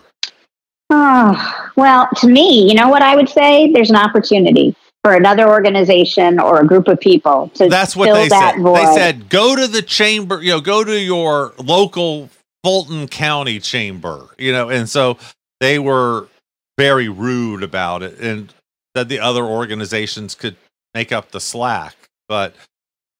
Oh, 0.93 1.69
well, 1.75 2.07
to 2.17 2.27
me, 2.27 2.67
you 2.67 2.75
know 2.75 2.89
what 2.89 3.01
I 3.01 3.15
would 3.15 3.29
say? 3.29 3.71
There's 3.71 3.89
an 3.89 3.95
opportunity 3.95 4.75
for 5.03 5.13
another 5.13 5.49
organization 5.49 6.39
or 6.39 6.61
a 6.61 6.65
group 6.65 6.87
of 6.87 6.99
people 6.99 7.49
to 7.55 7.67
That's 7.67 7.95
what 7.95 8.13
they 8.13 8.29
that 8.29 8.55
said. 8.55 8.61
void. 8.61 8.77
They 8.77 8.95
said 8.95 9.29
go 9.29 9.55
to 9.55 9.67
the 9.67 9.81
chamber, 9.81 10.41
you 10.41 10.51
know, 10.51 10.61
go 10.61 10.83
to 10.83 10.97
your 10.97 11.53
local 11.57 12.29
Fulton 12.63 13.07
County 13.09 13.59
chamber, 13.59 14.29
you 14.37 14.53
know, 14.53 14.69
and 14.69 14.87
so 14.87 15.17
they 15.59 15.77
were 15.77 16.29
very 16.77 17.09
rude 17.09 17.63
about 17.63 18.01
it 18.01 18.17
and 18.19 18.53
said 18.95 19.09
the 19.09 19.19
other 19.19 19.43
organizations 19.43 20.35
could 20.35 20.55
make 20.93 21.11
up 21.11 21.31
the 21.31 21.41
slack. 21.41 21.95
But 22.29 22.55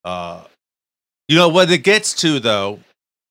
uh 0.06 0.46
you 1.28 1.38
know 1.38 1.50
what 1.50 1.70
it 1.70 1.80
gets 1.80 2.14
to 2.16 2.40
though 2.40 2.80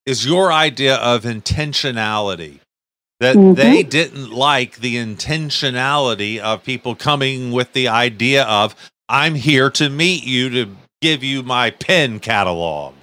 is 0.05 0.27
your 0.27 0.53
idea 0.53 0.97
of 0.97 1.23
intentionality. 1.23 2.59
That 3.23 3.37
Mhm. 3.37 3.57
they 3.57 3.85
didn't 3.85 4.33
like 4.33 4.79
the 4.79 4.97
intentionality 4.97 6.41
of 6.41 6.65
people 6.65 6.97
coming 6.97 7.53
with 7.53 7.73
the 7.73 7.89
idea 7.89 8.45
of 8.45 8.77
I'm 9.09 9.37
here 9.37 9.71
to 9.73 9.91
meet 9.91 10.25
you 10.25 10.51
to 10.51 10.77
give 11.03 11.25
you 11.25 11.43
my 11.45 11.71
pen 11.71 12.21
catalog. 12.21 12.95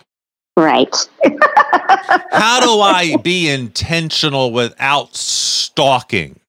right. 0.57 1.09
How 2.32 2.61
do 2.61 2.82
I 2.82 3.17
be 3.24 3.49
intentional 3.49 4.51
without 4.51 5.15
stalking? 5.15 6.39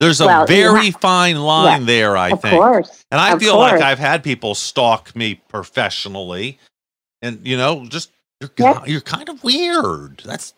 There's 0.00 0.20
a 0.20 0.26
Well, 0.26 0.46
very 0.46 0.90
fine 0.92 1.38
line 1.40 1.82
Yeah, 1.82 1.86
there, 1.86 2.16
I 2.16 2.30
of 2.30 2.42
think. 2.42 2.60
course. 2.60 3.04
And 3.10 3.20
I 3.20 3.34
of 3.34 3.40
feel 3.40 3.58
like. 3.58 3.82
I've 3.82 3.98
had 3.98 4.24
people 4.24 4.54
stalk 4.54 5.14
me 5.16 5.36
professionally, 5.48 6.58
and 7.22 7.46
you 7.46 7.56
know, 7.58 7.86
just 7.86 8.10
you're, 8.56 8.82
you're 8.86 9.00
kind 9.00 9.28
of 9.28 9.42
weird. 9.44 10.22
That's 10.24 10.54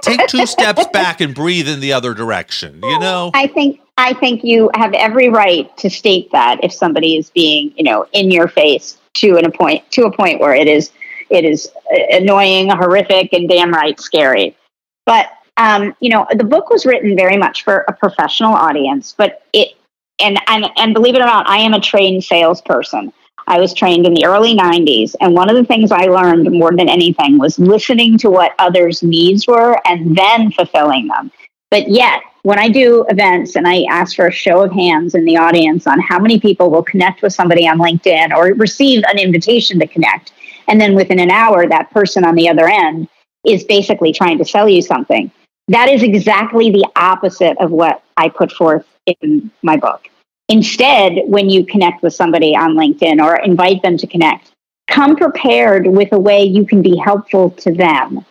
take 0.00 0.26
two 0.28 0.46
steps 0.46 0.86
back 0.92 1.20
and 1.20 1.34
breathe 1.34 1.68
in 1.68 1.80
the 1.80 1.92
other 1.92 2.14
direction. 2.14 2.80
You 2.82 2.98
know, 2.98 3.30
I 3.34 3.48
think 3.48 3.80
I 3.98 4.14
think 4.14 4.42
you 4.44 4.70
have 4.74 4.94
every 4.94 5.28
right 5.28 5.74
to 5.78 5.90
state 5.90 6.32
that 6.32 6.62
if 6.64 6.72
somebody 6.72 7.16
is 7.16 7.30
being, 7.30 7.74
you 7.76 7.84
know, 7.84 8.06
in 8.12 8.30
your 8.30 8.48
face 8.48 8.98
to 9.14 9.36
an 9.36 9.44
a 9.44 9.50
point 9.50 9.88
to 9.92 10.04
a 10.04 10.12
point 10.12 10.40
where 10.40 10.54
it 10.54 10.68
is 10.68 10.90
it 11.28 11.44
is 11.44 11.70
uh, 11.92 12.16
annoying, 12.16 12.70
horrific, 12.70 13.32
and 13.32 13.48
damn 13.48 13.72
right 13.72 14.00
scary. 14.00 14.56
But 15.04 15.30
um, 15.58 15.94
you 16.00 16.08
know, 16.08 16.26
the 16.34 16.44
book 16.44 16.70
was 16.70 16.86
written 16.86 17.14
very 17.14 17.36
much 17.36 17.62
for 17.62 17.84
a 17.88 17.92
professional 17.92 18.54
audience, 18.54 19.14
but 19.16 19.42
it 19.52 19.74
and 20.18 20.38
and 20.46 20.66
and 20.76 20.94
believe 20.94 21.14
it 21.14 21.20
or 21.20 21.26
not, 21.26 21.46
I 21.46 21.58
am 21.58 21.74
a 21.74 21.80
trained 21.80 22.24
salesperson. 22.24 23.12
I 23.46 23.58
was 23.58 23.74
trained 23.74 24.06
in 24.06 24.14
the 24.14 24.24
early 24.24 24.56
90s. 24.56 25.14
And 25.20 25.34
one 25.34 25.50
of 25.50 25.56
the 25.56 25.64
things 25.64 25.90
I 25.90 26.04
learned 26.04 26.50
more 26.50 26.70
than 26.70 26.88
anything 26.88 27.38
was 27.38 27.58
listening 27.58 28.18
to 28.18 28.30
what 28.30 28.54
others' 28.58 29.02
needs 29.02 29.46
were 29.46 29.80
and 29.86 30.16
then 30.16 30.50
fulfilling 30.52 31.08
them. 31.08 31.30
But 31.70 31.88
yet, 31.88 32.22
when 32.42 32.58
I 32.58 32.68
do 32.68 33.04
events 33.08 33.56
and 33.56 33.66
I 33.66 33.84
ask 33.90 34.16
for 34.16 34.26
a 34.26 34.32
show 34.32 34.62
of 34.62 34.72
hands 34.72 35.14
in 35.14 35.24
the 35.24 35.36
audience 35.36 35.86
on 35.86 36.00
how 36.00 36.18
many 36.18 36.38
people 36.38 36.70
will 36.70 36.82
connect 36.82 37.22
with 37.22 37.32
somebody 37.32 37.66
on 37.66 37.78
LinkedIn 37.78 38.36
or 38.36 38.54
receive 38.54 39.02
an 39.08 39.18
invitation 39.18 39.78
to 39.78 39.86
connect, 39.86 40.32
and 40.68 40.80
then 40.80 40.94
within 40.94 41.18
an 41.18 41.30
hour, 41.30 41.66
that 41.68 41.90
person 41.90 42.24
on 42.24 42.34
the 42.34 42.48
other 42.48 42.68
end 42.68 43.08
is 43.46 43.64
basically 43.64 44.12
trying 44.12 44.38
to 44.38 44.44
sell 44.44 44.68
you 44.68 44.82
something, 44.82 45.30
that 45.68 45.88
is 45.88 46.02
exactly 46.02 46.70
the 46.70 46.86
opposite 46.96 47.56
of 47.58 47.70
what 47.70 48.02
I 48.16 48.28
put 48.28 48.52
forth 48.52 48.86
in 49.06 49.50
my 49.62 49.76
book. 49.76 50.08
Instead, 50.48 51.20
when 51.26 51.48
you 51.48 51.64
connect 51.64 52.02
with 52.02 52.14
somebody 52.14 52.54
on 52.54 52.74
LinkedIn 52.74 53.24
or 53.24 53.36
invite 53.36 53.82
them 53.82 53.96
to 53.96 54.06
connect, 54.06 54.52
come 54.88 55.16
prepared 55.16 55.86
with 55.86 56.12
a 56.12 56.18
way 56.18 56.42
you 56.42 56.66
can 56.66 56.82
be 56.82 56.96
helpful 56.96 57.50
to 57.50 57.72
them. 57.72 58.24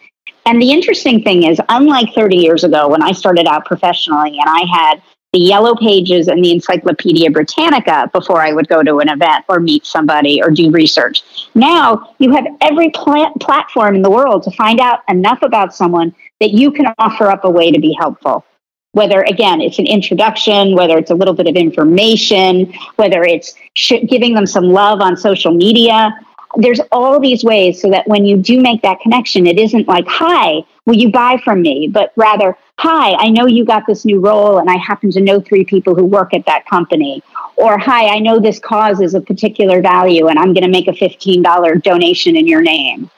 And 0.45 0.62
the 0.62 0.72
interesting 0.72 1.24
thing 1.24 1.43
is, 1.43 1.59
unlike 1.70 2.14
30 2.14 2.36
years 2.36 2.64
ago 2.64 2.88
when 2.89 3.01
I 3.01 3.12
started 3.12 3.47
out 3.47 3.66
professionally 3.66 4.38
and 4.39 4.47
I 4.47 4.66
had 4.72 5.01
the 5.34 5.39
yellow 5.39 5.76
pages 5.76 6.28
and 6.28 6.43
the 6.43 6.51
Encyclopedia 6.51 7.32
Britannica 7.32 8.09
before 8.12 8.41
I 8.41 8.51
would 8.51 8.68
go 8.68 8.84
to 8.84 8.99
an 8.99 9.07
event 9.07 9.45
or 9.47 9.62
meet 9.62 9.86
somebody 9.86 10.43
or 10.43 10.51
do 10.51 10.70
research. 10.72 11.24
Now 11.55 12.14
you 12.20 12.32
have 12.34 12.45
every 12.59 12.89
pla- 12.89 13.32
platform 13.39 13.95
in 13.95 14.01
the 14.01 14.09
world 14.09 14.43
to 14.43 14.51
find 14.51 14.82
out 14.82 14.99
enough 15.07 15.41
about 15.41 15.74
someone 15.74 16.14
that 16.41 16.51
you 16.51 16.72
can 16.72 16.88
offer 16.97 17.28
up 17.28 17.45
a 17.45 17.49
way 17.49 17.72
to 17.72 17.80
be 17.80 17.93
helpful 17.93 18.45
whether 18.94 19.22
again 19.22 19.62
it's 19.62 19.80
an 19.80 19.88
introduction 19.88 20.76
whether 20.76 20.98
it's 20.98 21.12
a 21.12 21.16
little 21.16 21.34
bit 21.34 21.48
of 21.48 21.56
information 21.56 22.72
whether 22.98 23.24
it's 23.24 23.54
sh- 23.74 24.06
giving 24.08 24.34
them 24.34 24.46
some 24.46 24.66
love 24.66 25.02
on 25.02 25.16
social 25.16 25.54
media. 25.54 26.12
There's 26.58 26.82
all 26.92 27.18
these 27.22 27.46
ways 27.46 27.82
so 27.82 27.89
that 27.92 28.06
when 28.10 28.26
you 28.26 28.36
do 28.36 28.60
make 28.60 28.82
that 28.82 29.00
connection 29.00 29.48
it 29.48 29.58
isn't 29.58 29.88
like 29.88 30.06
hi 30.08 30.62
will 30.86 30.96
you 30.96 31.12
buy 31.12 31.39
from 31.44 31.62
me? 31.62 31.88
but 31.88 32.12
rather 32.16 32.58
hi 32.78 33.14
i 33.14 33.30
know 33.30 33.46
you 33.46 33.64
got 33.64 33.84
this 33.88 34.04
new 34.04 34.20
role 34.20 34.58
and 34.58 34.70
i 34.70 34.76
happen 34.78 35.12
to 35.12 35.22
know 35.22 35.39
three 35.39 35.64
people 35.64 35.96
who 35.96 36.06
work 36.06 36.34
at 36.34 36.46
that 36.46 36.66
company. 36.68 37.24
Or 37.56 37.78
hi 37.78 38.08
i 38.08 38.20
know 38.20 38.39
this 38.39 38.60
cause 38.60 39.00
is 39.00 39.14
of 39.14 39.26
particular 39.26 39.82
value 39.82 40.28
and 40.28 40.38
i'm 40.38 40.54
going 40.54 40.64
to 40.64 40.70
make 40.70 40.89
a 40.89 40.92
$15 40.92 41.84
donation 41.84 42.36
in 42.36 42.48
your 42.48 42.62
name. 42.62 43.10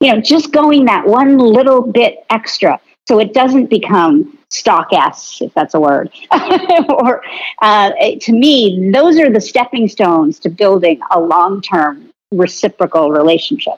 You 0.00 0.12
know 0.12 0.20
just 0.20 0.52
going 0.52 0.84
that 0.84 1.06
one 1.06 1.38
little 1.38 1.82
bit 1.82 2.24
extra 2.30 2.78
so 3.08 3.18
it 3.18 3.32
doesn't 3.32 3.66
become 3.70 4.35
stock 4.50 4.88
s 4.92 5.40
if 5.40 5.52
that's 5.54 5.74
a 5.74 5.80
word 5.80 6.10
or 6.88 7.22
uh, 7.62 7.90
to 8.20 8.32
me 8.32 8.90
those 8.92 9.18
are 9.18 9.30
the 9.30 9.40
stepping 9.40 9.88
stones 9.88 10.38
to 10.38 10.48
building 10.48 11.00
a 11.10 11.20
long-term 11.20 12.08
reciprocal 12.30 13.10
relationship 13.10 13.74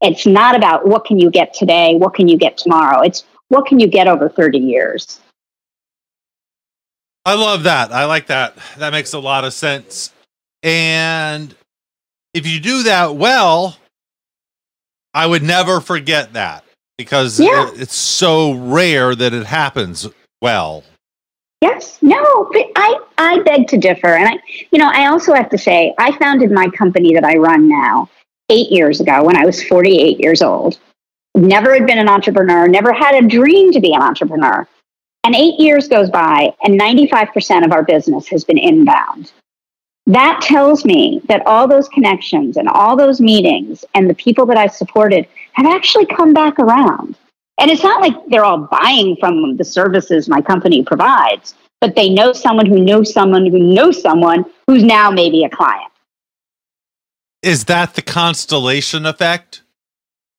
it's 0.00 0.26
not 0.26 0.54
about 0.54 0.86
what 0.86 1.04
can 1.04 1.18
you 1.18 1.30
get 1.30 1.52
today 1.54 1.96
what 1.96 2.14
can 2.14 2.28
you 2.28 2.36
get 2.36 2.56
tomorrow 2.56 3.00
it's 3.00 3.24
what 3.48 3.66
can 3.66 3.80
you 3.80 3.86
get 3.86 4.06
over 4.06 4.28
30 4.28 4.58
years 4.58 5.20
I 7.24 7.34
love 7.34 7.62
that. 7.64 7.92
I 7.92 8.06
like 8.06 8.26
that. 8.26 8.56
That 8.78 8.92
makes 8.92 9.12
a 9.12 9.18
lot 9.18 9.44
of 9.44 9.52
sense. 9.52 10.12
And 10.62 11.54
if 12.34 12.46
you 12.46 12.58
do 12.58 12.82
that 12.84 13.14
well, 13.14 13.76
I 15.14 15.26
would 15.26 15.42
never 15.42 15.80
forget 15.80 16.32
that 16.32 16.64
because 17.02 17.40
Yeah. 17.40 17.68
it- 17.68 17.80
it's 17.82 17.94
so 17.96 18.52
rare 18.52 19.14
that 19.14 19.34
it 19.34 19.46
happens 19.46 20.08
well. 20.40 20.84
Yes, 21.60 21.98
no, 22.02 22.48
but 22.52 22.66
I, 22.76 22.98
I 23.18 23.38
beg 23.40 23.68
to 23.68 23.76
differ. 23.76 24.08
And 24.08 24.28
I, 24.28 24.38
you 24.70 24.78
know, 24.78 24.90
I 24.92 25.06
also 25.06 25.32
have 25.34 25.48
to 25.50 25.58
say, 25.58 25.94
I 25.98 26.12
founded 26.18 26.50
my 26.50 26.68
company 26.68 27.14
that 27.14 27.24
I 27.24 27.34
run 27.36 27.68
now 27.68 28.08
eight 28.50 28.70
years 28.70 29.00
ago 29.00 29.22
when 29.24 29.36
I 29.36 29.44
was 29.44 29.62
48 29.62 30.18
years 30.20 30.42
old. 30.42 30.78
Never 31.36 31.72
had 31.74 31.86
been 31.86 31.98
an 31.98 32.08
entrepreneur, 32.08 32.66
never 32.68 32.92
had 32.92 33.14
a 33.14 33.26
dream 33.26 33.72
to 33.72 33.80
be 33.80 33.94
an 33.94 34.02
entrepreneur. 34.02 34.66
And 35.24 35.34
eight 35.36 35.58
years 35.60 35.86
goes 35.88 36.10
by, 36.10 36.52
and 36.64 36.78
95% 36.80 37.64
of 37.64 37.70
our 37.72 37.84
business 37.84 38.26
has 38.28 38.42
been 38.44 38.58
inbound. 38.58 39.30
That 40.06 40.40
tells 40.42 40.84
me 40.84 41.20
that 41.26 41.46
all 41.46 41.68
those 41.68 41.88
connections 41.88 42.56
and 42.56 42.68
all 42.68 42.96
those 42.96 43.20
meetings 43.20 43.84
and 43.94 44.10
the 44.10 44.14
people 44.14 44.46
that 44.46 44.56
I 44.56 44.66
supported 44.66 45.28
have 45.52 45.66
actually 45.66 46.06
come 46.06 46.32
back 46.32 46.58
around. 46.58 47.14
And 47.58 47.70
it's 47.70 47.84
not 47.84 48.00
like 48.00 48.14
they're 48.28 48.44
all 48.44 48.68
buying 48.70 49.16
from 49.20 49.56
the 49.56 49.64
services 49.64 50.28
my 50.28 50.40
company 50.40 50.82
provides, 50.82 51.54
but 51.80 51.94
they 51.94 52.08
know 52.08 52.32
someone 52.32 52.66
who 52.66 52.80
knows 52.80 53.12
someone 53.12 53.46
who 53.46 53.58
knows 53.58 54.02
someone 54.02 54.44
who's 54.66 54.82
now 54.82 55.10
maybe 55.10 55.44
a 55.44 55.50
client. 55.50 55.92
Is 57.42 57.64
that 57.66 57.94
the 57.94 58.02
constellation 58.02 59.06
effect? 59.06 59.62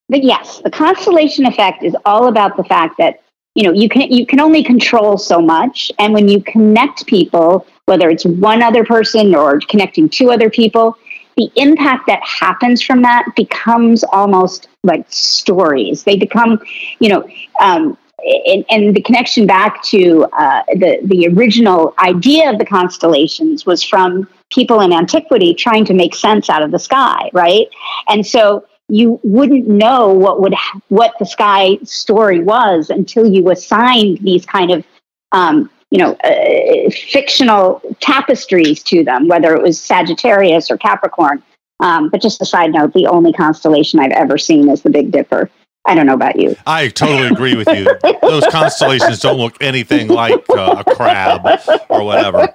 But 0.09 0.23
yes, 0.23 0.59
the 0.63 0.71
constellation 0.71 1.45
effect 1.45 1.83
is 1.83 1.95
all 2.05 2.27
about 2.27 2.57
the 2.57 2.63
fact 2.63 2.97
that 2.97 3.21
you 3.55 3.63
know 3.63 3.71
you 3.71 3.87
can 3.87 4.01
you 4.11 4.25
can 4.25 4.39
only 4.39 4.63
control 4.63 5.17
so 5.17 5.41
much 5.41 5.91
and 5.99 6.13
when 6.13 6.27
you 6.27 6.41
connect 6.43 7.05
people 7.05 7.67
whether 7.85 8.09
it's 8.09 8.25
one 8.25 8.61
other 8.61 8.83
person 8.83 9.35
or 9.35 9.59
connecting 9.69 10.09
two 10.09 10.31
other 10.31 10.49
people 10.49 10.97
the 11.35 11.51
impact 11.55 12.05
that 12.05 12.21
happens 12.23 12.81
from 12.81 13.01
that 13.01 13.25
becomes 13.35 14.03
almost 14.03 14.67
like 14.83 15.05
stories 15.09 16.03
they 16.03 16.15
become 16.15 16.59
you 16.99 17.09
know 17.09 17.27
um, 17.61 17.97
and, 18.45 18.63
and, 18.69 18.95
the 18.95 19.01
connection 19.01 19.45
back 19.45 19.83
to 19.83 20.25
uh, 20.33 20.63
the 20.75 20.99
the 21.03 21.27
original 21.27 21.93
idea 21.99 22.49
of 22.49 22.57
the 22.57 22.65
constellations 22.65 23.65
was 23.65 23.83
from 23.83 24.27
people 24.49 24.81
in 24.81 24.93
antiquity 24.93 25.53
trying 25.53 25.85
to 25.85 25.93
make 25.93 26.15
sense 26.15 26.49
out 26.49 26.61
of 26.61 26.71
the 26.71 26.79
sky, 26.79 27.29
right? 27.33 27.67
And 28.07 28.25
so 28.25 28.65
you 28.89 29.19
wouldn't 29.23 29.67
know 29.67 30.09
what 30.13 30.41
would 30.41 30.55
what 30.89 31.13
the 31.19 31.25
sky 31.25 31.77
story 31.83 32.41
was 32.41 32.89
until 32.89 33.25
you 33.25 33.49
assigned 33.49 34.19
these 34.19 34.45
kind 34.45 34.71
of 34.71 34.85
um, 35.31 35.69
you 35.93 35.99
know 35.99 36.13
uh, 36.23 36.89
fictional 36.89 37.81
tapestries 37.99 38.81
to 38.83 39.03
them, 39.03 39.27
whether 39.27 39.55
it 39.55 39.61
was 39.61 39.79
Sagittarius 39.79 40.71
or 40.71 40.77
Capricorn. 40.77 41.43
Um, 41.79 42.09
but 42.09 42.21
just 42.21 42.41
a 42.41 42.45
side 42.45 42.71
note, 42.71 42.93
the 42.93 43.05
only 43.07 43.31
constellation 43.31 43.99
I've 43.99 44.11
ever 44.11 44.37
seen 44.37 44.69
is 44.69 44.81
the 44.81 44.89
Big 44.89 45.11
Dipper. 45.11 45.51
I 45.85 45.93
don't 45.93 46.07
know 46.07 46.13
about 46.13 46.39
you. 46.39 46.55
I 46.65 46.87
totally 46.87 47.27
agree 47.27 47.55
with 47.55 47.67
you. 47.67 47.85
Those 48.21 48.45
constellations 48.47 49.19
don't 49.19 49.37
look 49.37 49.61
anything 49.61 50.07
like 50.07 50.43
uh, 50.49 50.81
a 50.85 50.95
crab 50.95 51.45
or 51.89 52.03
whatever. 52.03 52.47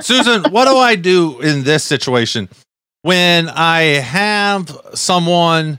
Susan, 0.00 0.50
what 0.50 0.64
do 0.64 0.76
I 0.76 0.96
do 0.96 1.40
in 1.40 1.62
this 1.62 1.84
situation 1.84 2.48
when 3.02 3.50
I 3.50 3.80
have 4.00 4.76
someone 4.94 5.78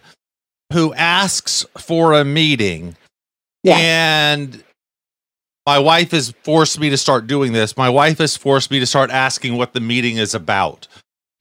who 0.72 0.94
asks 0.94 1.66
for 1.78 2.14
a 2.14 2.24
meeting 2.24 2.96
yeah. 3.64 3.78
and 3.78 4.64
my 5.70 5.78
wife 5.78 6.10
has 6.10 6.34
forced 6.42 6.80
me 6.80 6.90
to 6.90 6.98
start 6.98 7.28
doing 7.28 7.54
this? 7.54 7.78
My 7.78 7.90
wife 7.90 8.18
has 8.18 8.36
forced 8.36 8.72
me 8.72 8.80
to 8.80 8.88
start 8.88 9.12
asking 9.12 9.56
what 9.56 9.74
the 9.74 9.80
meeting 9.80 10.18
is 10.18 10.34
about. 10.34 10.88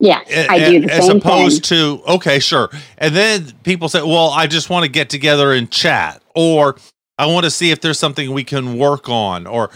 Yeah, 0.00 0.20
I 0.50 0.58
do 0.58 0.80
the 0.82 0.92
as 0.92 1.06
same 1.06 1.16
opposed 1.16 1.64
thing. 1.64 1.96
to 1.96 2.02
okay, 2.08 2.38
sure. 2.38 2.68
And 2.98 3.16
then 3.16 3.52
people 3.62 3.88
say, 3.88 4.02
"Well, 4.02 4.28
I 4.28 4.46
just 4.46 4.68
want 4.68 4.84
to 4.84 4.90
get 4.90 5.08
together 5.08 5.54
and 5.54 5.70
chat," 5.70 6.20
or 6.34 6.76
"I 7.16 7.24
want 7.24 7.44
to 7.44 7.50
see 7.50 7.70
if 7.70 7.80
there's 7.80 7.98
something 7.98 8.30
we 8.32 8.44
can 8.44 8.76
work 8.76 9.08
on," 9.08 9.46
or 9.46 9.70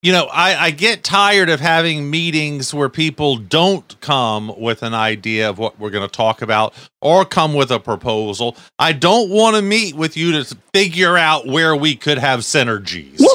you 0.00 0.12
know, 0.12 0.28
I, 0.32 0.66
I 0.66 0.70
get 0.70 1.04
tired 1.04 1.50
of 1.50 1.60
having 1.60 2.10
meetings 2.10 2.72
where 2.72 2.88
people 2.88 3.36
don't 3.36 4.00
come 4.00 4.50
with 4.58 4.82
an 4.82 4.94
idea 4.94 5.50
of 5.50 5.58
what 5.58 5.78
we're 5.78 5.90
going 5.90 6.08
to 6.08 6.14
talk 6.14 6.40
about 6.40 6.72
or 7.02 7.26
come 7.26 7.52
with 7.52 7.70
a 7.70 7.80
proposal. 7.80 8.56
I 8.78 8.92
don't 8.92 9.28
want 9.28 9.56
to 9.56 9.62
meet 9.62 9.94
with 9.94 10.16
you 10.16 10.32
to 10.32 10.56
figure 10.72 11.18
out 11.18 11.46
where 11.46 11.76
we 11.76 11.96
could 11.96 12.18
have 12.18 12.40
synergies. 12.40 13.16
Yeah. 13.18 13.34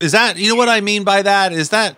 Is 0.00 0.12
that 0.12 0.38
you 0.38 0.48
know 0.48 0.56
what 0.56 0.68
I 0.68 0.80
mean 0.80 1.04
by 1.04 1.22
that? 1.22 1.52
Is 1.52 1.68
that 1.70 1.96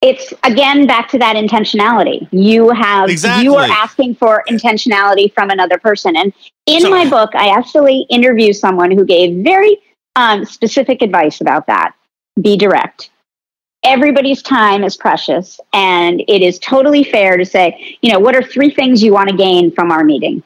it's 0.00 0.32
again 0.44 0.86
back 0.86 1.08
to 1.10 1.18
that 1.18 1.36
intentionality. 1.36 2.28
You 2.30 2.70
have 2.70 3.10
exactly. 3.10 3.44
you 3.44 3.56
are 3.56 3.64
asking 3.64 4.14
for 4.14 4.44
intentionality 4.48 5.32
from 5.32 5.50
another 5.50 5.78
person. 5.78 6.16
And 6.16 6.32
in 6.66 6.82
so, 6.82 6.90
my 6.90 7.08
book, 7.08 7.30
I 7.34 7.48
actually 7.48 8.06
interview 8.08 8.52
someone 8.52 8.90
who 8.90 9.04
gave 9.04 9.42
very 9.44 9.78
um, 10.16 10.44
specific 10.44 11.02
advice 11.02 11.40
about 11.40 11.66
that. 11.66 11.94
Be 12.40 12.56
direct. 12.56 13.10
Everybody's 13.84 14.42
time 14.42 14.82
is 14.82 14.96
precious, 14.96 15.60
and 15.72 16.20
it 16.28 16.42
is 16.42 16.58
totally 16.58 17.04
fair 17.04 17.36
to 17.36 17.44
say, 17.44 17.98
you 18.00 18.12
know, 18.12 18.18
what 18.18 18.34
are 18.34 18.42
three 18.42 18.70
things 18.70 19.02
you 19.02 19.12
want 19.12 19.28
to 19.28 19.36
gain 19.36 19.70
from 19.70 19.92
our 19.92 20.02
meeting? 20.02 20.42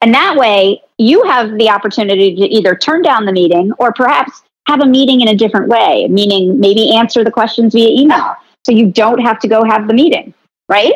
And 0.00 0.14
that 0.14 0.36
way, 0.36 0.82
you 0.98 1.24
have 1.24 1.56
the 1.58 1.70
opportunity 1.70 2.36
to 2.36 2.42
either 2.42 2.76
turn 2.76 3.02
down 3.02 3.26
the 3.26 3.32
meeting 3.32 3.72
or 3.78 3.92
perhaps 3.92 4.43
have 4.66 4.80
a 4.80 4.86
meeting 4.86 5.20
in 5.20 5.28
a 5.28 5.34
different 5.34 5.68
way, 5.68 6.06
meaning 6.08 6.58
maybe 6.58 6.94
answer 6.94 7.24
the 7.24 7.30
questions 7.30 7.74
via 7.74 7.88
email 7.88 8.34
so 8.64 8.72
you 8.72 8.90
don't 8.90 9.20
have 9.20 9.38
to 9.40 9.48
go 9.48 9.64
have 9.64 9.86
the 9.88 9.94
meeting, 9.94 10.32
right? 10.68 10.94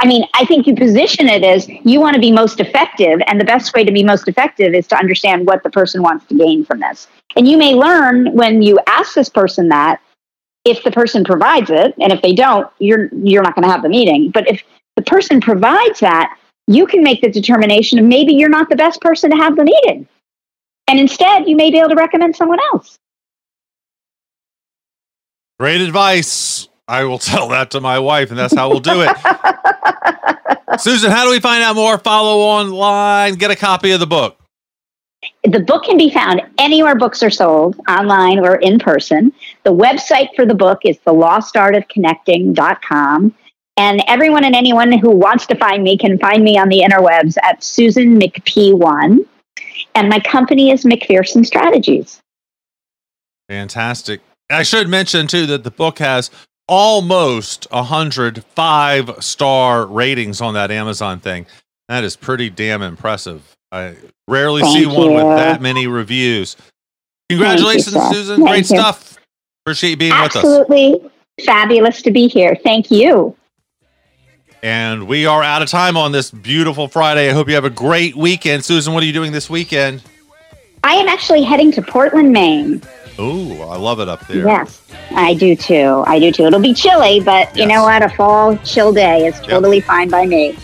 I 0.00 0.06
mean, 0.06 0.26
I 0.34 0.44
think 0.44 0.66
you 0.66 0.74
position 0.74 1.28
it 1.28 1.44
as 1.44 1.68
you 1.68 2.00
want 2.00 2.14
to 2.14 2.20
be 2.20 2.32
most 2.32 2.58
effective, 2.58 3.20
and 3.26 3.40
the 3.40 3.44
best 3.44 3.74
way 3.74 3.84
to 3.84 3.92
be 3.92 4.02
most 4.02 4.26
effective 4.26 4.74
is 4.74 4.86
to 4.88 4.96
understand 4.96 5.46
what 5.46 5.62
the 5.62 5.70
person 5.70 6.02
wants 6.02 6.26
to 6.26 6.34
gain 6.34 6.64
from 6.64 6.80
this. 6.80 7.06
And 7.36 7.48
you 7.48 7.56
may 7.56 7.74
learn 7.74 8.34
when 8.34 8.62
you 8.62 8.78
ask 8.86 9.14
this 9.14 9.28
person 9.28 9.68
that 9.68 10.00
if 10.64 10.82
the 10.82 10.90
person 10.90 11.24
provides 11.24 11.70
it, 11.70 11.94
and 12.00 12.12
if 12.12 12.22
they 12.22 12.32
don't, 12.32 12.68
you're 12.80 13.08
you're 13.14 13.42
not 13.42 13.54
going 13.54 13.66
to 13.66 13.70
have 13.70 13.82
the 13.82 13.88
meeting. 13.88 14.30
But 14.30 14.48
if 14.48 14.62
the 14.96 15.02
person 15.02 15.40
provides 15.40 16.00
that, 16.00 16.36
you 16.66 16.86
can 16.86 17.02
make 17.02 17.20
the 17.20 17.30
determination 17.30 17.98
of 17.98 18.04
maybe 18.04 18.34
you're 18.34 18.48
not 18.48 18.68
the 18.68 18.76
best 18.76 19.00
person 19.00 19.30
to 19.30 19.36
have 19.36 19.56
the 19.56 19.64
meeting. 19.64 20.08
And 20.88 20.98
instead, 20.98 21.48
you 21.48 21.56
may 21.56 21.70
be 21.70 21.78
able 21.78 21.90
to 21.90 21.94
recommend 21.94 22.34
someone 22.36 22.58
else. 22.72 22.98
Great 25.58 25.80
advice. 25.80 26.68
I 26.86 27.04
will 27.04 27.18
tell 27.18 27.48
that 27.48 27.70
to 27.72 27.80
my 27.80 27.98
wife, 27.98 28.30
and 28.30 28.38
that's 28.38 28.54
how 28.54 28.68
we'll 28.68 28.80
do 28.80 29.02
it. 29.02 29.16
Susan, 30.80 31.10
how 31.10 31.24
do 31.24 31.30
we 31.30 31.40
find 31.40 31.62
out 31.62 31.76
more? 31.76 31.96
Follow 31.98 32.40
online, 32.40 33.34
get 33.34 33.50
a 33.50 33.56
copy 33.56 33.92
of 33.92 34.00
the 34.00 34.06
book. 34.06 34.38
The 35.44 35.60
book 35.60 35.84
can 35.84 35.96
be 35.96 36.10
found 36.10 36.42
anywhere 36.58 36.96
books 36.96 37.22
are 37.22 37.30
sold, 37.30 37.80
online 37.88 38.40
or 38.40 38.56
in 38.56 38.78
person. 38.78 39.32
The 39.62 39.72
website 39.72 40.28
for 40.36 40.44
the 40.44 40.54
book 40.54 40.80
is 40.84 40.98
thelostartofconnecting.com. 41.06 43.34
And 43.76 44.04
everyone 44.06 44.44
and 44.44 44.54
anyone 44.54 44.92
who 44.92 45.10
wants 45.10 45.46
to 45.46 45.56
find 45.56 45.82
me 45.82 45.98
can 45.98 46.16
find 46.18 46.44
me 46.44 46.56
on 46.58 46.68
the 46.68 46.80
interwebs 46.80 47.36
at 47.42 47.64
Susan 47.64 48.20
McP1. 48.20 49.26
And 49.94 50.08
my 50.08 50.20
company 50.20 50.70
is 50.70 50.84
McPherson 50.84 51.46
Strategies. 51.46 52.20
Fantastic. 53.48 54.20
I 54.54 54.62
should 54.62 54.88
mention 54.88 55.26
too 55.26 55.46
that 55.46 55.64
the 55.64 55.70
book 55.70 55.98
has 55.98 56.30
almost 56.68 57.66
hundred 57.70 58.44
five 58.54 59.10
star 59.20 59.86
ratings 59.86 60.40
on 60.40 60.54
that 60.54 60.70
Amazon 60.70 61.20
thing. 61.20 61.46
That 61.88 62.04
is 62.04 62.16
pretty 62.16 62.50
damn 62.50 62.82
impressive. 62.82 63.56
I 63.70 63.96
rarely 64.28 64.62
Thank 64.62 64.78
see 64.78 64.86
one 64.86 65.14
with 65.14 65.36
that 65.36 65.60
many 65.60 65.86
reviews. 65.86 66.56
Congratulations, 67.28 67.94
you, 67.94 68.12
Susan. 68.12 68.36
Thank 68.36 68.48
Great 68.48 68.70
you. 68.70 68.78
stuff. 68.78 69.18
Appreciate 69.64 69.96
being 69.96 70.12
Absolutely 70.12 70.92
with 70.92 71.02
us. 71.02 71.10
Absolutely 71.10 71.44
fabulous 71.44 72.02
to 72.02 72.10
be 72.10 72.28
here. 72.28 72.54
Thank 72.54 72.90
you. 72.90 73.36
And 74.62 75.06
we 75.06 75.26
are 75.26 75.42
out 75.42 75.60
of 75.60 75.68
time 75.68 75.96
on 75.96 76.12
this 76.12 76.30
beautiful 76.30 76.88
Friday. 76.88 77.28
I 77.28 77.32
hope 77.32 77.48
you 77.48 77.54
have 77.54 77.66
a 77.66 77.70
great 77.70 78.16
weekend. 78.16 78.64
Susan, 78.64 78.94
what 78.94 79.02
are 79.02 79.06
you 79.06 79.12
doing 79.12 79.32
this 79.32 79.50
weekend? 79.50 80.02
I 80.84 80.94
am 80.94 81.08
actually 81.08 81.42
heading 81.42 81.70
to 81.72 81.82
Portland, 81.82 82.32
Maine. 82.32 82.80
Oh, 83.18 83.68
I 83.68 83.76
love 83.76 84.00
it 84.00 84.08
up 84.08 84.26
there. 84.26 84.44
Yes, 84.44 84.82
I 85.12 85.34
do 85.34 85.54
too. 85.54 86.02
I 86.06 86.18
do 86.18 86.32
too. 86.32 86.44
It'll 86.44 86.60
be 86.60 86.74
chilly, 86.74 87.20
but 87.20 87.48
yes. 87.48 87.56
you 87.56 87.66
know 87.66 87.82
what? 87.82 88.02
A 88.02 88.08
fall 88.08 88.56
chill 88.58 88.92
day 88.92 89.26
is 89.26 89.38
totally 89.40 89.78
yep. 89.78 89.86
fine 89.86 90.08
by 90.08 90.26
me. 90.26 90.56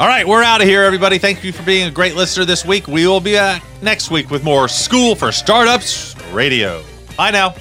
All 0.00 0.08
right, 0.08 0.26
we're 0.26 0.42
out 0.42 0.60
of 0.60 0.66
here, 0.66 0.82
everybody. 0.82 1.18
Thank 1.18 1.44
you 1.44 1.52
for 1.52 1.62
being 1.62 1.86
a 1.86 1.90
great 1.90 2.16
listener 2.16 2.44
this 2.44 2.64
week. 2.64 2.88
We 2.88 3.06
will 3.06 3.20
be 3.20 3.34
back 3.34 3.62
next 3.80 4.10
week 4.10 4.30
with 4.30 4.42
more 4.42 4.66
School 4.66 5.14
for 5.14 5.30
Startups 5.30 6.16
Radio. 6.32 6.82
Bye 7.16 7.30
now. 7.30 7.54